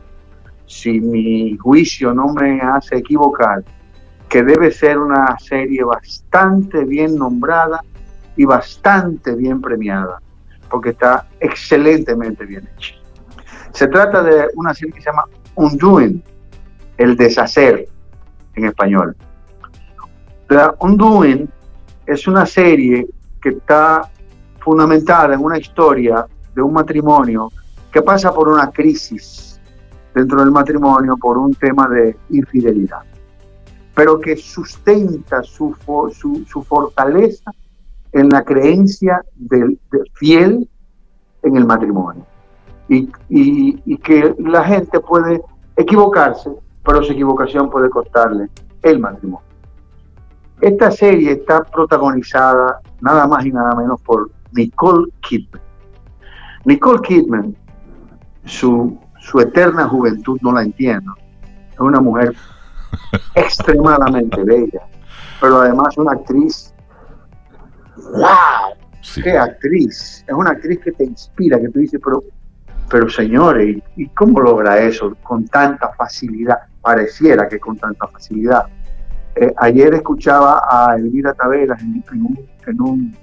si 0.67 1.01
mi 1.01 1.57
juicio 1.57 2.15
no 2.15 2.33
me 2.33 2.61
hace 2.61 2.99
equivocar, 2.99 3.63
que 4.29 4.43
debe 4.43 4.71
ser 4.71 4.99
una 4.99 5.39
serie 5.39 5.85
bastante 5.85 6.85
bien 6.85 7.17
nombrada 7.17 7.81
y 8.37 8.47
bastante 8.47 9.35
bien 9.35 9.61
premiada, 9.61 10.23
porque 10.73 10.89
está 10.89 11.29
excelentemente 11.39 12.47
bien 12.47 12.67
hecha. 12.75 12.95
Se 13.73 13.87
trata 13.89 14.23
de 14.23 14.49
una 14.55 14.73
serie 14.73 14.95
que 14.95 15.03
se 15.03 15.11
llama 15.11 15.27
Undoing, 15.55 16.25
el 16.97 17.15
deshacer 17.15 17.87
en 18.55 18.65
español. 18.65 19.15
La 20.49 20.75
Undoing 20.81 21.49
es 22.07 22.27
una 22.27 22.47
serie 22.47 23.07
que 23.43 23.51
está 23.51 24.11
fundamentada 24.61 25.35
en 25.35 25.41
una 25.41 25.59
historia 25.59 26.27
de 26.55 26.63
un 26.63 26.73
matrimonio 26.73 27.51
que 27.93 28.01
pasa 28.01 28.33
por 28.33 28.49
una 28.49 28.71
crisis 28.71 29.61
dentro 30.15 30.41
del 30.41 30.51
matrimonio 30.51 31.19
por 31.19 31.37
un 31.37 31.55
tema 31.55 31.87
de 31.87 32.17
infidelidad, 32.31 33.03
pero 33.95 34.19
que 34.19 34.37
sustenta 34.37 35.43
su, 35.43 35.77
su, 36.15 36.63
fortaleza 36.63 37.51
en 38.13 38.29
la 38.29 38.43
creencia 38.43 39.23
del, 39.35 39.79
fiel 40.15 40.69
en 41.43 41.57
el 41.57 41.65
matrimonio. 41.65 42.27
Y, 42.89 43.09
y, 43.31 43.97
que 43.99 44.35
la 44.39 44.65
gente 44.65 45.01
puede 45.01 45.41
equivocarse, 45.77 46.51
pero 46.85 47.03
su 47.03 47.13
equivocación 47.13 47.71
puede 47.71 47.89
costarle 47.89 48.51
el 48.83 48.99
matrimonio. 48.99 49.47
Esta 50.61 50.91
serie 50.91 51.33
está 51.33 51.65
protagonizada 51.65 52.81
nada 53.01 53.27
más 53.27 53.47
y 53.47 53.51
nada 53.51 53.75
menos 53.75 54.01
por 54.03 54.31
Nicole 54.53 55.11
Kidman. 55.23 55.63
Nicole 56.65 57.01
Kidman, 57.01 57.57
su 58.45 58.99
su 59.23 59.41
eterna 59.41 59.89
juventud 59.89 60.39
no 60.43 60.53
la 60.53 60.63
entiendo. 60.63 61.15
Es 61.73 61.81
una 61.81 62.01
mujer 62.01 62.35
extremadamente 63.35 64.43
bella, 64.43 64.83
pero 65.41 65.61
además 65.61 65.97
una 65.97 66.13
actriz. 66.13 66.72
¡Wow! 67.97 68.77
¡Qué 69.23 69.37
actriz! 69.37 70.25
Es 70.27 70.35
una 70.35 70.51
actriz 70.51 70.81
que 70.81 70.93
te 70.93 71.05
inspira, 71.05 71.61
que 71.61 71.69
tú 71.69 71.81
dices, 71.81 72.01
pero, 72.03 72.23
pero 72.89 73.09
señores, 73.09 73.79
¿y, 73.97 74.09
cómo 74.09 74.41
logra 74.41 74.79
eso 74.79 75.17
con 75.23 75.47
tanta 75.49 75.93
facilidad? 75.95 76.59
Pareciera 76.81 77.49
que 77.49 77.59
con 77.59 77.77
tanta 77.77 78.07
facilidad. 78.09 78.67
Eh, 79.35 79.53
ayer 79.59 79.95
escuchaba 79.95 80.63
a 80.69 80.97
Elvira 80.97 81.33
Taveras 81.35 81.81
en, 81.81 82.05
un, 82.13 82.49
en, 82.67 82.81
un, 82.81 83.17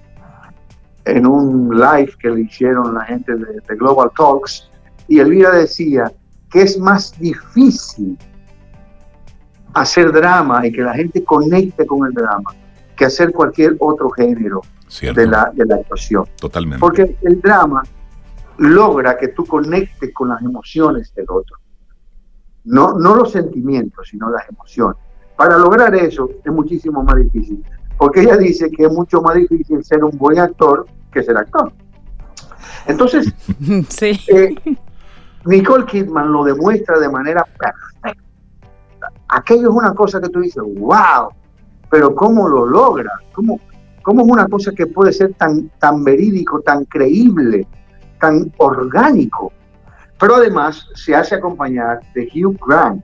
en 1.05 1.25
un 1.25 1.69
live 1.77 2.11
que 2.19 2.29
le 2.29 2.41
hicieron 2.41 2.95
la 2.95 3.05
gente 3.05 3.35
de 3.35 3.75
Global 3.75 4.09
Talks 4.17 4.69
y 5.07 5.19
Elvira 5.19 5.51
decía 5.51 6.11
que 6.51 6.61
es 6.61 6.79
más 6.79 7.17
difícil 7.19 8.17
hacer 9.73 10.11
drama 10.11 10.65
y 10.65 10.71
que 10.71 10.81
la 10.81 10.93
gente 10.93 11.23
conecte 11.23 11.85
con 11.85 12.05
el 12.07 12.13
drama 12.13 12.51
que 12.99 13.05
hacer 13.05 13.31
cualquier 13.31 13.77
otro 13.79 14.09
género 14.09 14.59
de 15.01 15.25
la, 15.25 15.49
de 15.53 15.65
la 15.65 15.75
actuación. 15.75 16.25
Totalmente. 16.35 16.81
Porque 16.81 17.17
el 17.21 17.39
drama 17.39 17.81
logra 18.57 19.17
que 19.17 19.29
tú 19.29 19.45
conectes 19.45 20.13
con 20.13 20.27
las 20.27 20.41
emociones 20.41 21.15
del 21.15 21.25
otro. 21.29 21.55
No, 22.65 22.99
no 22.99 23.15
los 23.15 23.31
sentimientos, 23.31 24.09
sino 24.09 24.29
las 24.29 24.47
emociones. 24.49 24.97
Para 25.37 25.57
lograr 25.57 25.95
eso 25.95 26.29
es 26.43 26.51
muchísimo 26.51 27.01
más 27.01 27.15
difícil. 27.15 27.63
Porque 27.97 28.21
ella 28.21 28.35
dice 28.35 28.69
que 28.69 28.83
es 28.83 28.91
mucho 28.91 29.21
más 29.21 29.35
difícil 29.35 29.81
ser 29.85 30.03
un 30.03 30.17
buen 30.17 30.37
actor 30.37 30.85
que 31.09 31.23
ser 31.23 31.37
actor. 31.37 31.71
Entonces, 32.85 33.33
sí. 33.87 34.19
Eh, 34.27 34.55
Nicole 35.45 35.85
Kidman 35.85 36.33
lo 36.33 36.43
demuestra 36.43 36.99
de 36.99 37.07
manera 37.07 37.45
perfecta. 37.45 38.19
Aquello 39.29 39.69
es 39.69 39.75
una 39.75 39.93
cosa 39.93 40.19
que 40.19 40.27
tú 40.27 40.41
dices, 40.41 40.61
wow, 40.61 41.29
pero 41.89 42.13
¿cómo 42.15 42.47
lo 42.47 42.65
logra? 42.65 43.11
¿Cómo, 43.33 43.59
cómo 44.01 44.21
es 44.21 44.27
una 44.27 44.47
cosa 44.47 44.71
que 44.71 44.87
puede 44.87 45.13
ser 45.13 45.33
tan, 45.33 45.69
tan 45.79 46.03
verídico, 46.03 46.61
tan 46.61 46.85
creíble, 46.85 47.67
tan 48.19 48.51
orgánico? 48.57 49.51
Pero 50.19 50.35
además 50.35 50.87
se 50.95 51.15
hace 51.15 51.35
acompañar 51.35 52.01
de 52.13 52.29
Hugh 52.33 52.59
Grant, 52.67 53.03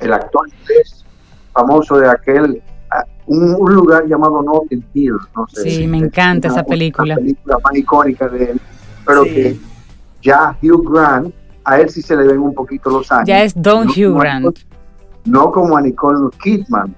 el 0.00 0.12
actor 0.12 0.48
inglés 0.48 1.04
famoso 1.52 1.98
de 1.98 2.08
aquel 2.08 2.62
ah, 2.90 3.04
un, 3.26 3.52
lugar 3.74 4.06
llamado 4.06 4.42
Notting 4.42 4.84
Hill. 4.94 5.16
No 5.34 5.46
sé, 5.48 5.70
sí, 5.70 5.86
me 5.86 5.98
encanta 5.98 6.48
esa 6.48 6.62
película. 6.62 7.14
La 7.14 7.20
película 7.20 7.58
más 7.64 7.74
icónica 7.74 8.28
de 8.28 8.52
él, 8.52 8.60
pero 9.04 9.24
que 9.24 9.56
ya 10.22 10.56
Hugh 10.62 10.92
Grant, 10.92 11.34
a 11.64 11.80
él 11.80 11.88
sí 11.88 12.02
se 12.02 12.16
le 12.16 12.24
ven 12.24 12.38
un 12.38 12.54
poquito 12.54 12.90
los 12.90 13.10
años. 13.10 13.26
Ya 13.26 13.42
es 13.42 13.54
Don 13.54 13.88
Hugh 13.88 14.18
Grant. 14.18 14.58
no 15.24 15.50
como 15.50 15.76
a 15.76 15.82
Nicole 15.82 16.30
Kidman, 16.42 16.94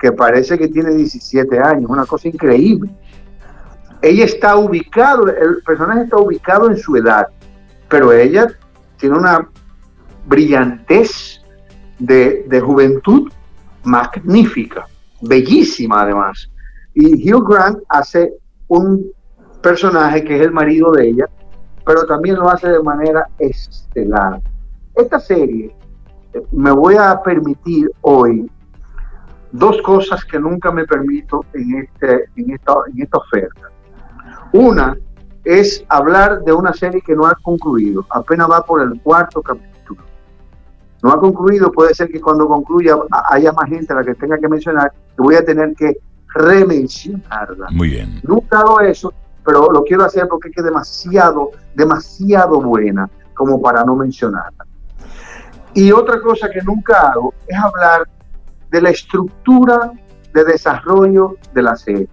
que 0.00 0.12
parece 0.12 0.58
que 0.58 0.68
tiene 0.68 0.94
17 0.94 1.58
años, 1.58 1.90
una 1.90 2.06
cosa 2.06 2.28
increíble. 2.28 2.90
Ella 4.00 4.24
está 4.24 4.56
ubicado, 4.56 5.28
el 5.28 5.62
personaje 5.62 6.04
está 6.04 6.16
ubicado 6.16 6.70
en 6.70 6.78
su 6.78 6.96
edad, 6.96 7.26
pero 7.88 8.10
ella 8.10 8.46
tiene 8.96 9.18
una 9.18 9.46
brillantez 10.26 11.42
de, 11.98 12.46
de 12.48 12.60
juventud 12.60 13.30
magnífica, 13.84 14.86
bellísima 15.20 16.02
además. 16.02 16.50
Y 16.94 17.30
Hugh 17.30 17.46
Grant 17.46 17.78
hace 17.90 18.32
un 18.68 19.12
personaje 19.62 20.24
que 20.24 20.36
es 20.36 20.42
el 20.42 20.52
marido 20.52 20.92
de 20.92 21.08
ella, 21.08 21.26
pero 21.84 22.06
también 22.06 22.36
lo 22.36 22.48
hace 22.48 22.68
de 22.68 22.82
manera 22.82 23.26
estelar. 23.38 24.40
Esta 24.94 25.20
serie 25.20 25.74
eh, 26.32 26.42
me 26.52 26.70
voy 26.72 26.96
a 26.96 27.20
permitir 27.22 27.90
hoy 28.00 28.50
dos 29.52 29.80
cosas 29.82 30.24
que 30.24 30.38
nunca 30.38 30.70
me 30.70 30.84
permito 30.84 31.44
en, 31.52 31.78
este, 31.78 32.24
en, 32.36 32.50
esta, 32.50 32.74
en 32.92 33.02
esta 33.02 33.18
oferta. 33.18 33.70
Una 34.52 34.96
es 35.44 35.84
hablar 35.88 36.42
de 36.42 36.52
una 36.52 36.72
serie 36.72 37.00
que 37.00 37.14
no 37.14 37.26
ha 37.26 37.34
concluido, 37.42 38.04
apenas 38.10 38.50
va 38.50 38.62
por 38.64 38.82
el 38.82 39.00
cuarto 39.00 39.42
capítulo. 39.42 40.02
No 41.02 41.12
ha 41.12 41.18
concluido, 41.18 41.72
puede 41.72 41.94
ser 41.94 42.08
que 42.08 42.20
cuando 42.20 42.46
concluya 42.46 42.96
haya 43.30 43.52
más 43.52 43.68
gente 43.68 43.92
a 43.92 43.96
la 43.96 44.04
que 44.04 44.14
tenga 44.14 44.38
que 44.38 44.48
mencionar, 44.48 44.92
que 44.92 45.22
voy 45.22 45.34
a 45.34 45.44
tener 45.44 45.74
que 45.74 45.96
remencionarla. 46.34 47.68
Muy 47.70 47.88
bien. 47.88 48.20
Nunca 48.22 48.60
hago 48.60 48.80
eso 48.80 49.12
pero 49.44 49.70
lo 49.72 49.82
quiero 49.84 50.04
hacer 50.04 50.28
porque 50.28 50.50
es 50.54 50.64
demasiado, 50.64 51.50
demasiado 51.74 52.60
buena 52.60 53.08
como 53.34 53.60
para 53.60 53.84
no 53.84 53.96
mencionarla. 53.96 54.66
Y 55.74 55.92
otra 55.92 56.20
cosa 56.20 56.50
que 56.50 56.60
nunca 56.62 57.10
hago 57.10 57.32
es 57.46 57.56
hablar 57.56 58.08
de 58.70 58.82
la 58.82 58.90
estructura 58.90 59.92
de 60.32 60.44
desarrollo 60.44 61.36
de 61.54 61.62
la 61.62 61.76
serie. 61.76 62.08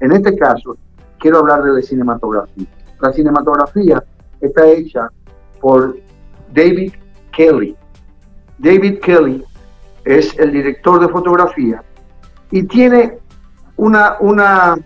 En 0.00 0.12
este 0.12 0.36
caso, 0.36 0.76
quiero 1.18 1.38
hablar 1.38 1.62
de 1.62 1.72
la 1.72 1.82
cinematografía. 1.82 2.66
La 3.00 3.12
cinematografía 3.12 4.02
está 4.40 4.66
hecha 4.66 5.08
por 5.60 5.96
David 6.52 6.92
Kelly. 7.32 7.76
David 8.58 9.00
Kelly 9.00 9.44
es 10.04 10.38
el 10.38 10.52
director 10.52 11.00
de 11.00 11.08
fotografía 11.08 11.82
y 12.50 12.64
tiene 12.64 13.18
una, 13.76 14.16
una, 14.20 14.78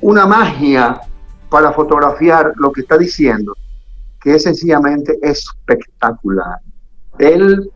una 0.00 0.26
magia 0.26 1.00
para 1.50 1.72
fotografiar 1.72 2.52
lo 2.56 2.72
que 2.72 2.82
está 2.82 2.96
diciendo, 2.96 3.54
que 4.20 4.36
es 4.36 4.44
sencillamente 4.44 5.18
espectacular. 5.20 6.58
Él, 7.18 7.70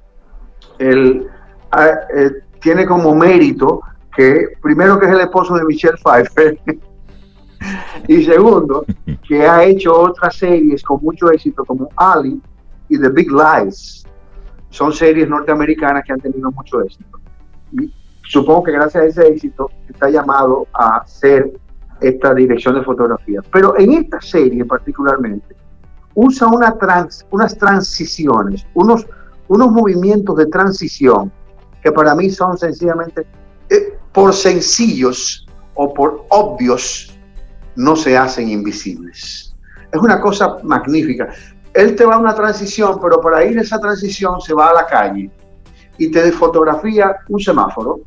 eh, 0.79 1.27
tiene 2.61 2.87
como 2.87 3.14
mérito 3.14 3.81
que, 4.14 4.49
primero, 4.62 4.99
que 4.99 5.07
es 5.07 5.12
el 5.12 5.21
esposo 5.21 5.55
de 5.55 5.64
Michelle 5.64 5.99
Pfeiffer, 6.03 6.59
y 8.09 8.25
segundo, 8.25 8.85
que 9.27 9.47
ha 9.47 9.64
hecho 9.64 9.99
otras 9.99 10.37
series 10.37 10.83
con 10.83 11.03
mucho 11.03 11.31
éxito 11.31 11.64
como 11.64 11.88
Ali 11.97 12.40
y 12.88 12.99
The 12.99 13.09
Big 13.11 13.29
Lies. 13.31 14.05
Son 14.71 14.92
series 14.92 15.29
norteamericanas 15.29 16.05
que 16.05 16.12
han 16.12 16.21
tenido 16.21 16.51
mucho 16.51 16.83
éxito. 16.83 17.19
Y 17.73 17.92
supongo 18.29 18.64
que 18.64 18.73
gracias 18.73 19.03
a 19.03 19.07
ese 19.07 19.29
éxito 19.29 19.71
está 19.88 20.11
llamado 20.11 20.66
a 20.73 20.99
hacer 20.99 21.53
esta 22.01 22.35
dirección 22.35 22.75
de 22.75 22.83
fotografía. 22.83 23.40
Pero 23.53 23.79
en 23.79 23.92
esta 23.92 24.21
serie 24.21 24.64
particularmente, 24.64 25.57
usa 26.14 26.49
una 26.49 26.77
trans, 26.77 27.27
unas 27.31 27.57
transiciones, 27.57 28.66
unos, 28.75 29.07
unos 29.49 29.71
movimientos 29.71 30.37
de 30.37 30.47
transición 30.47 31.33
que 31.87 31.92
para 31.92 32.16
mí 32.16 32.29
son 32.31 32.59
sencillamente, 32.59 33.25
eh, 33.70 33.96
por 34.12 34.35
sencillos 34.35 35.46
o 35.75 35.94
por 35.94 36.27
obvios, 36.31 37.16
no 37.77 37.94
se 37.94 38.18
hacen 38.18 38.49
invisibles. 38.49 39.55
Es 39.92 40.01
una 40.01 40.20
cosa 40.20 40.59
magnífica. 40.64 41.29
Él 41.75 41.94
te 41.94 42.05
va 42.05 42.16
a 42.16 42.18
una 42.18 42.35
transición, 42.35 42.99
pero 43.01 43.20
para 43.20 43.44
ir 43.44 43.57
a 43.57 43.62
esa 43.62 43.79
transición 43.79 44.40
se 44.40 44.53
va 44.53 44.70
a 44.70 44.75
la 44.75 44.87
calle 44.87 45.31
y 45.96 46.11
te 46.11 46.33
fotografía 46.33 47.18
un 47.29 47.38
semáforo 47.38 48.01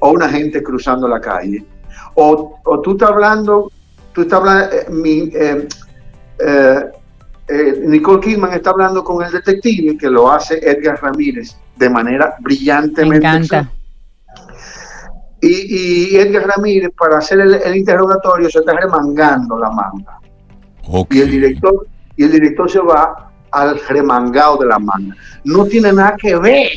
o 0.00 0.10
una 0.10 0.28
gente 0.28 0.60
cruzando 0.60 1.06
la 1.06 1.20
calle. 1.20 1.64
O, 2.16 2.58
o 2.64 2.80
tú 2.80 2.92
estás 2.92 3.10
hablando, 3.10 3.70
tú 4.12 4.22
estás 4.22 4.40
hablando, 4.40 4.74
eh, 4.74 4.86
mi, 4.90 5.30
eh, 5.32 5.68
eh, 7.48 7.82
Nicole 7.86 8.20
Kidman 8.20 8.52
está 8.52 8.70
hablando 8.70 9.02
con 9.02 9.24
el 9.24 9.32
detective 9.32 9.96
que 9.98 10.08
lo 10.08 10.30
hace 10.30 10.58
Edgar 10.62 11.00
Ramírez 11.02 11.56
de 11.76 11.90
manera 11.90 12.36
brillantemente. 12.40 13.08
Me 13.08 13.16
encanta. 13.16 13.70
Y, 15.40 16.16
Edgar 16.16 16.46
Ramírez, 16.46 16.92
para 16.96 17.18
hacer 17.18 17.40
el, 17.40 17.76
interrogatorio, 17.76 18.48
se 18.48 18.60
está 18.60 18.74
remangando 18.74 19.58
la 19.58 19.70
manga. 19.70 20.18
Y, 21.10 21.20
el 21.20 21.30
director, 21.30 21.86
y 22.16 22.24
el 22.24 22.30
director 22.30 22.70
se 22.70 22.78
va 22.78 23.32
al 23.50 23.80
remangado 23.88 24.58
de 24.58 24.66
la 24.66 24.78
manga. 24.78 25.16
No 25.44 25.64
tiene 25.66 25.92
nada 25.92 26.14
que 26.16 26.36
ver. 26.36 26.70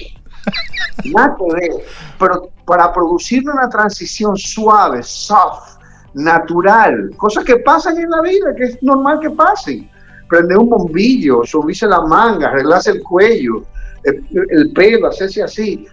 nada 1.14 1.36
que 1.38 1.54
ver. 1.54 1.72
Pero 2.18 2.50
para 2.66 2.92
producir 2.92 3.48
una 3.48 3.70
transición 3.70 4.36
suave, 4.36 5.04
soft, 5.04 5.78
natural, 6.16 7.12
cosas 7.18 7.44
que 7.44 7.58
pasan 7.58 7.98
en 8.00 8.10
la 8.10 8.22
vida, 8.22 8.56
que 8.58 8.64
es 8.64 8.82
normal 8.82 9.20
que 9.20 9.30
pasen. 9.30 9.90
Prender 10.28 10.58
un 10.58 10.70
bombillo, 10.70 11.44
subirse 11.44 11.88
la 11.88 12.02
manga, 12.02 12.48
arreglarse 12.48 12.92
el 12.92 13.04
cuello, 13.04 13.64
el, 14.04 14.24
el 14.50 14.72
pelo, 14.74 15.08
hacerse 15.08 15.44
así. 15.44 15.88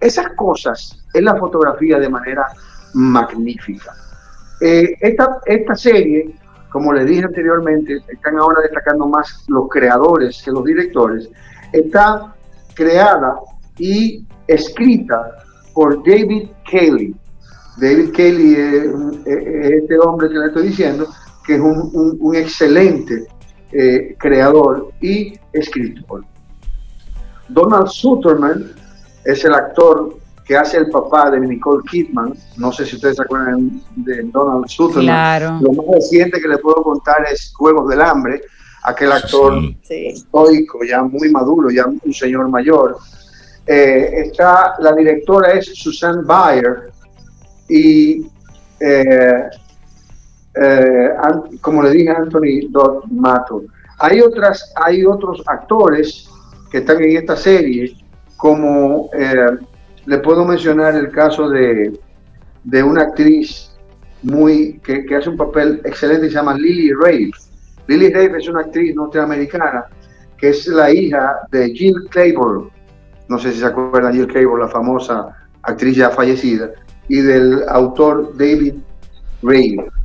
Esas 0.00 0.32
cosas 0.34 1.04
es 1.12 1.22
la 1.22 1.36
fotografía 1.36 1.98
de 1.98 2.08
manera 2.08 2.46
magnífica. 2.94 3.94
Eh, 4.60 4.96
esta, 5.00 5.38
esta 5.44 5.74
serie, 5.74 6.34
como 6.70 6.92
les 6.92 7.06
dije 7.06 7.24
anteriormente, 7.24 7.98
están 8.08 8.38
ahora 8.38 8.62
destacando 8.62 9.06
más 9.06 9.44
los 9.48 9.68
creadores 9.68 10.42
que 10.42 10.50
los 10.50 10.64
directores, 10.64 11.28
está 11.72 12.34
creada 12.74 13.36
y 13.78 14.24
escrita 14.46 15.30
por 15.74 16.02
David 16.04 16.48
Kelly. 16.64 17.14
David 17.78 18.12
Kelly 18.12 18.54
es, 18.54 18.84
este 19.26 19.98
hombre 19.98 20.28
que 20.28 20.38
le 20.38 20.46
estoy 20.46 20.68
diciendo, 20.68 21.06
que 21.46 21.56
es 21.56 21.60
un, 21.60 22.34
excelente 22.34 23.26
eh, 23.72 24.14
creador 24.18 24.92
y 25.00 25.38
escritor. 25.52 26.24
Donald 27.48 27.88
Sutherland 27.88 28.74
es 29.24 29.44
el 29.44 29.54
actor 29.54 30.16
que 30.44 30.56
hace 30.56 30.78
el 30.78 30.90
papá 30.90 31.30
de 31.30 31.40
Nicole 31.40 31.82
Kidman. 31.90 32.34
No 32.56 32.70
sé 32.72 32.86
si 32.86 32.96
ustedes 32.96 33.16
se 33.16 33.22
acuerdan 33.22 33.82
de 33.96 34.22
Donald 34.24 34.66
Sutherland. 34.68 35.62
Lo 35.62 35.72
más 35.72 35.86
reciente 35.94 36.40
que 36.40 36.48
le 36.48 36.58
puedo 36.58 36.82
contar 36.82 37.26
es 37.30 37.52
Juegos 37.54 37.88
del 37.88 38.00
Hambre, 38.00 38.40
aquel 38.84 39.10
actor 39.10 39.60
histórico, 39.88 40.84
ya 40.84 41.02
muy 41.02 41.30
maduro, 41.30 41.70
ya 41.70 41.86
un 41.86 42.14
señor 42.14 42.48
mayor. 42.48 42.96
Eh, 43.66 44.22
está, 44.26 44.74
la 44.78 44.92
directora 44.92 45.52
es 45.52 45.66
Susan 45.74 46.24
Bayer 46.24 46.92
y 47.68 48.24
eh, 48.78 49.42
eh, 50.62 51.10
como 51.60 51.82
le 51.82 51.90
dije 51.90 52.10
Anthony 52.10 52.68
Dodd 52.70 53.04
Mato. 53.10 53.62
Hay, 53.98 54.20
otras, 54.20 54.72
hay 54.76 55.04
otros 55.04 55.42
actores 55.46 56.28
que 56.70 56.78
están 56.78 57.02
en 57.02 57.16
esta 57.16 57.36
serie 57.36 57.96
como 58.36 59.08
eh, 59.14 59.58
le 60.04 60.18
puedo 60.18 60.44
mencionar 60.44 60.94
el 60.94 61.10
caso 61.10 61.48
de, 61.48 61.98
de 62.64 62.82
una 62.82 63.02
actriz 63.02 63.72
muy 64.22 64.78
que, 64.80 65.04
hace 65.14 65.30
un 65.30 65.36
papel 65.36 65.80
excelente 65.84 66.28
se 66.28 66.34
llama 66.34 66.54
Lily 66.54 66.92
Rafe. 66.92 67.30
Lily 67.86 68.12
Rafe 68.12 68.38
es 68.38 68.48
una 68.48 68.60
actriz 68.60 68.94
norteamericana 68.94 69.86
que 70.36 70.50
es 70.50 70.66
la 70.66 70.90
hija 70.90 71.36
de 71.50 71.70
Jill 71.70 72.08
Clayborne. 72.10 72.70
No 73.28 73.38
sé 73.38 73.52
si 73.52 73.60
se 73.60 73.66
acuerdan 73.66 74.12
Jill 74.12 74.26
Clayborne, 74.26 74.64
la 74.64 74.70
famosa 74.70 75.28
actriz 75.62 75.96
ya 75.96 76.10
fallecida, 76.10 76.70
y 77.08 77.20
del 77.20 77.64
autor 77.68 78.36
David 78.36 78.74
Rafe. 79.42 79.95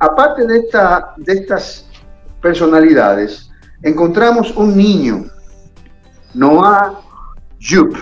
Aparte 0.00 0.46
de, 0.46 0.58
esta, 0.60 1.12
de 1.18 1.34
estas 1.34 1.86
personalidades, 2.40 3.50
encontramos 3.82 4.50
un 4.56 4.74
niño, 4.74 5.26
Noah 6.32 7.02
Jupe. 7.60 7.98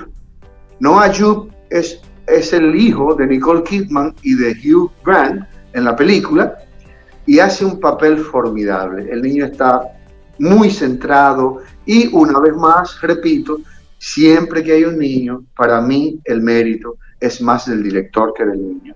Noah 0.79 1.13
Jupe 1.13 1.53
es, 1.71 2.01
es 2.29 2.53
el 2.53 2.77
hijo 2.77 3.17
de 3.17 3.27
Nicole 3.27 3.65
Kidman 3.65 4.15
y 4.23 4.35
de 4.35 4.53
Hugh 4.53 4.93
Grant 5.05 5.45
en 5.73 5.85
la 5.85 5.97
película 5.97 6.57
y 7.27 7.41
hace 7.41 7.65
un 7.65 7.81
papel 7.81 8.19
formidable. 8.19 9.11
El 9.11 9.21
niño 9.23 9.47
está 9.47 9.83
muy 10.39 10.71
centrado 10.71 11.59
y 11.85 12.07
una 12.15 12.39
vez 12.39 12.55
más, 12.55 13.01
repito, 13.01 13.59
siempre 13.99 14.63
que 14.63 14.73
hay 14.73 14.85
un 14.85 14.99
niño, 14.99 15.43
para 15.57 15.81
mí 15.81 16.21
el 16.25 16.43
mérito 16.43 16.97
es 17.19 17.41
más 17.43 17.67
del 17.67 17.83
director 17.83 18.33
que 18.37 18.47
del 18.47 18.61
niño. 18.61 18.95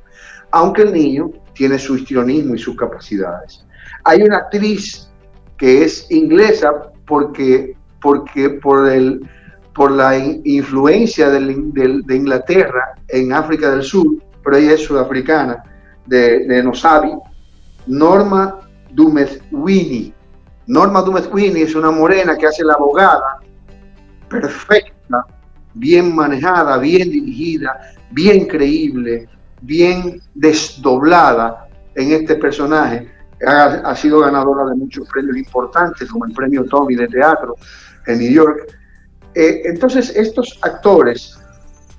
Aunque 0.52 0.82
el 0.82 0.92
niño 0.92 1.32
tiene 1.54 1.78
su 1.78 1.96
histrionismo 1.96 2.54
y 2.54 2.58
sus 2.58 2.76
capacidades. 2.76 3.64
Hay 4.04 4.22
una 4.22 4.38
actriz 4.38 5.08
que 5.56 5.84
es 5.84 6.10
inglesa 6.10 6.72
porque, 7.06 7.76
porque 8.00 8.50
por 8.50 8.88
el, 8.88 9.28
por 9.74 9.90
la 9.92 10.16
influencia 10.18 11.30
de 11.30 12.16
Inglaterra 12.16 12.94
en 13.08 13.32
África 13.32 13.70
del 13.70 13.82
Sur, 13.82 14.06
pero 14.42 14.56
ella 14.56 14.72
es 14.72 14.84
sudafricana, 14.84 15.62
de, 16.06 16.46
de 16.46 16.62
Nosabi, 16.62 17.12
Norma 17.86 18.60
Dumezwini. 18.90 20.12
Norma 20.66 21.02
Dumezwini 21.02 21.62
es 21.62 21.74
una 21.74 21.90
morena 21.90 22.36
que 22.36 22.46
hace 22.46 22.64
la 22.64 22.74
abogada 22.74 23.38
perfecta, 24.28 25.26
bien 25.74 26.14
manejada, 26.14 26.78
bien 26.78 27.10
dirigida, 27.10 27.92
bien 28.10 28.46
creíble, 28.46 29.28
bien 29.62 30.20
desdoblada 30.34 31.68
en 31.94 32.12
este 32.12 32.36
personaje. 32.36 33.10
Ha, 33.46 33.64
ha 33.84 33.96
sido 33.96 34.20
ganadora 34.20 34.70
de 34.70 34.76
muchos 34.76 35.08
premios 35.08 35.36
importantes, 35.36 36.08
como 36.10 36.26
el 36.26 36.32
premio 36.32 36.64
Tommy 36.64 36.94
de 36.94 37.08
teatro 37.08 37.56
en 38.06 38.18
New 38.18 38.30
York 38.30 38.72
eh, 39.34 39.62
entonces, 39.64 40.14
estos 40.14 40.58
actores, 40.62 41.38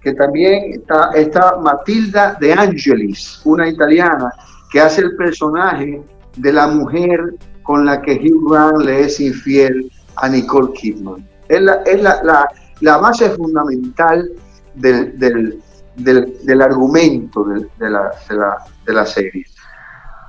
que 0.01 0.13
también 0.13 0.73
está, 0.73 1.11
está 1.15 1.57
Matilda 1.57 2.37
De 2.39 2.53
Angelis, 2.53 3.41
una 3.45 3.67
italiana, 3.67 4.31
que 4.71 4.79
hace 4.79 5.01
el 5.01 5.15
personaje 5.15 6.01
de 6.37 6.53
la 6.53 6.67
mujer 6.67 7.19
con 7.63 7.85
la 7.85 8.01
que 8.01 8.15
Hugh 8.15 8.51
Grant 8.51 8.83
le 8.83 9.01
es 9.01 9.19
infiel 9.19 9.91
a 10.17 10.29
Nicole 10.29 10.73
Kidman. 10.73 11.27
Es 11.47 11.61
la, 11.61 11.75
es 11.85 12.01
la, 12.01 12.49
la, 12.81 12.97
base 12.97 13.29
fundamental 13.31 14.29
del, 14.75 15.17
del, 15.17 15.61
del, 15.95 16.61
argumento 16.61 17.43
de, 17.43 17.89
la, 17.89 18.11
de 18.85 18.93
la 18.93 19.05
serie. 19.05 19.45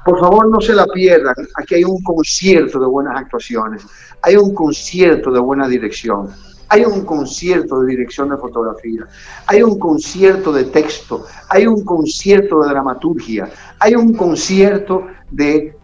Por 0.04 0.20
favor, 0.20 0.50
no 0.50 0.60
se 0.60 0.74
la 0.74 0.86
pierdan. 0.86 1.34
Aquí 1.56 1.76
hay 1.76 1.84
un 1.84 2.02
concierto 2.02 2.78
de 2.78 2.86
buenas 2.86 3.18
actuaciones, 3.18 3.86
hay 4.22 4.36
un 4.36 4.54
concierto 4.54 5.30
de 5.30 5.40
buena 5.40 5.66
dirección 5.66 6.30
hay 6.74 6.84
un 6.84 7.04
concierto 7.04 7.80
de 7.80 7.90
dirección 7.90 8.30
de 8.30 8.36
fotografía, 8.36 9.06
hay 9.46 9.62
un 9.62 9.78
concierto 9.78 10.52
de 10.52 10.64
texto, 10.64 11.24
hay 11.48 11.66
un 11.66 11.84
concierto 11.84 12.62
de 12.62 12.70
dramaturgia, 12.70 13.48
hay 13.78 13.94
un 13.94 14.14
concierto 14.14 15.06
de, 15.30 15.76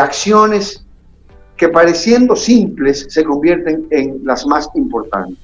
acciones 0.00 0.86
que 1.56 1.68
pareciendo 1.68 2.34
simples 2.36 3.06
se 3.10 3.24
convierten 3.24 3.88
en 3.90 4.20
las 4.24 4.46
más 4.46 4.70
importantes. 4.74 5.36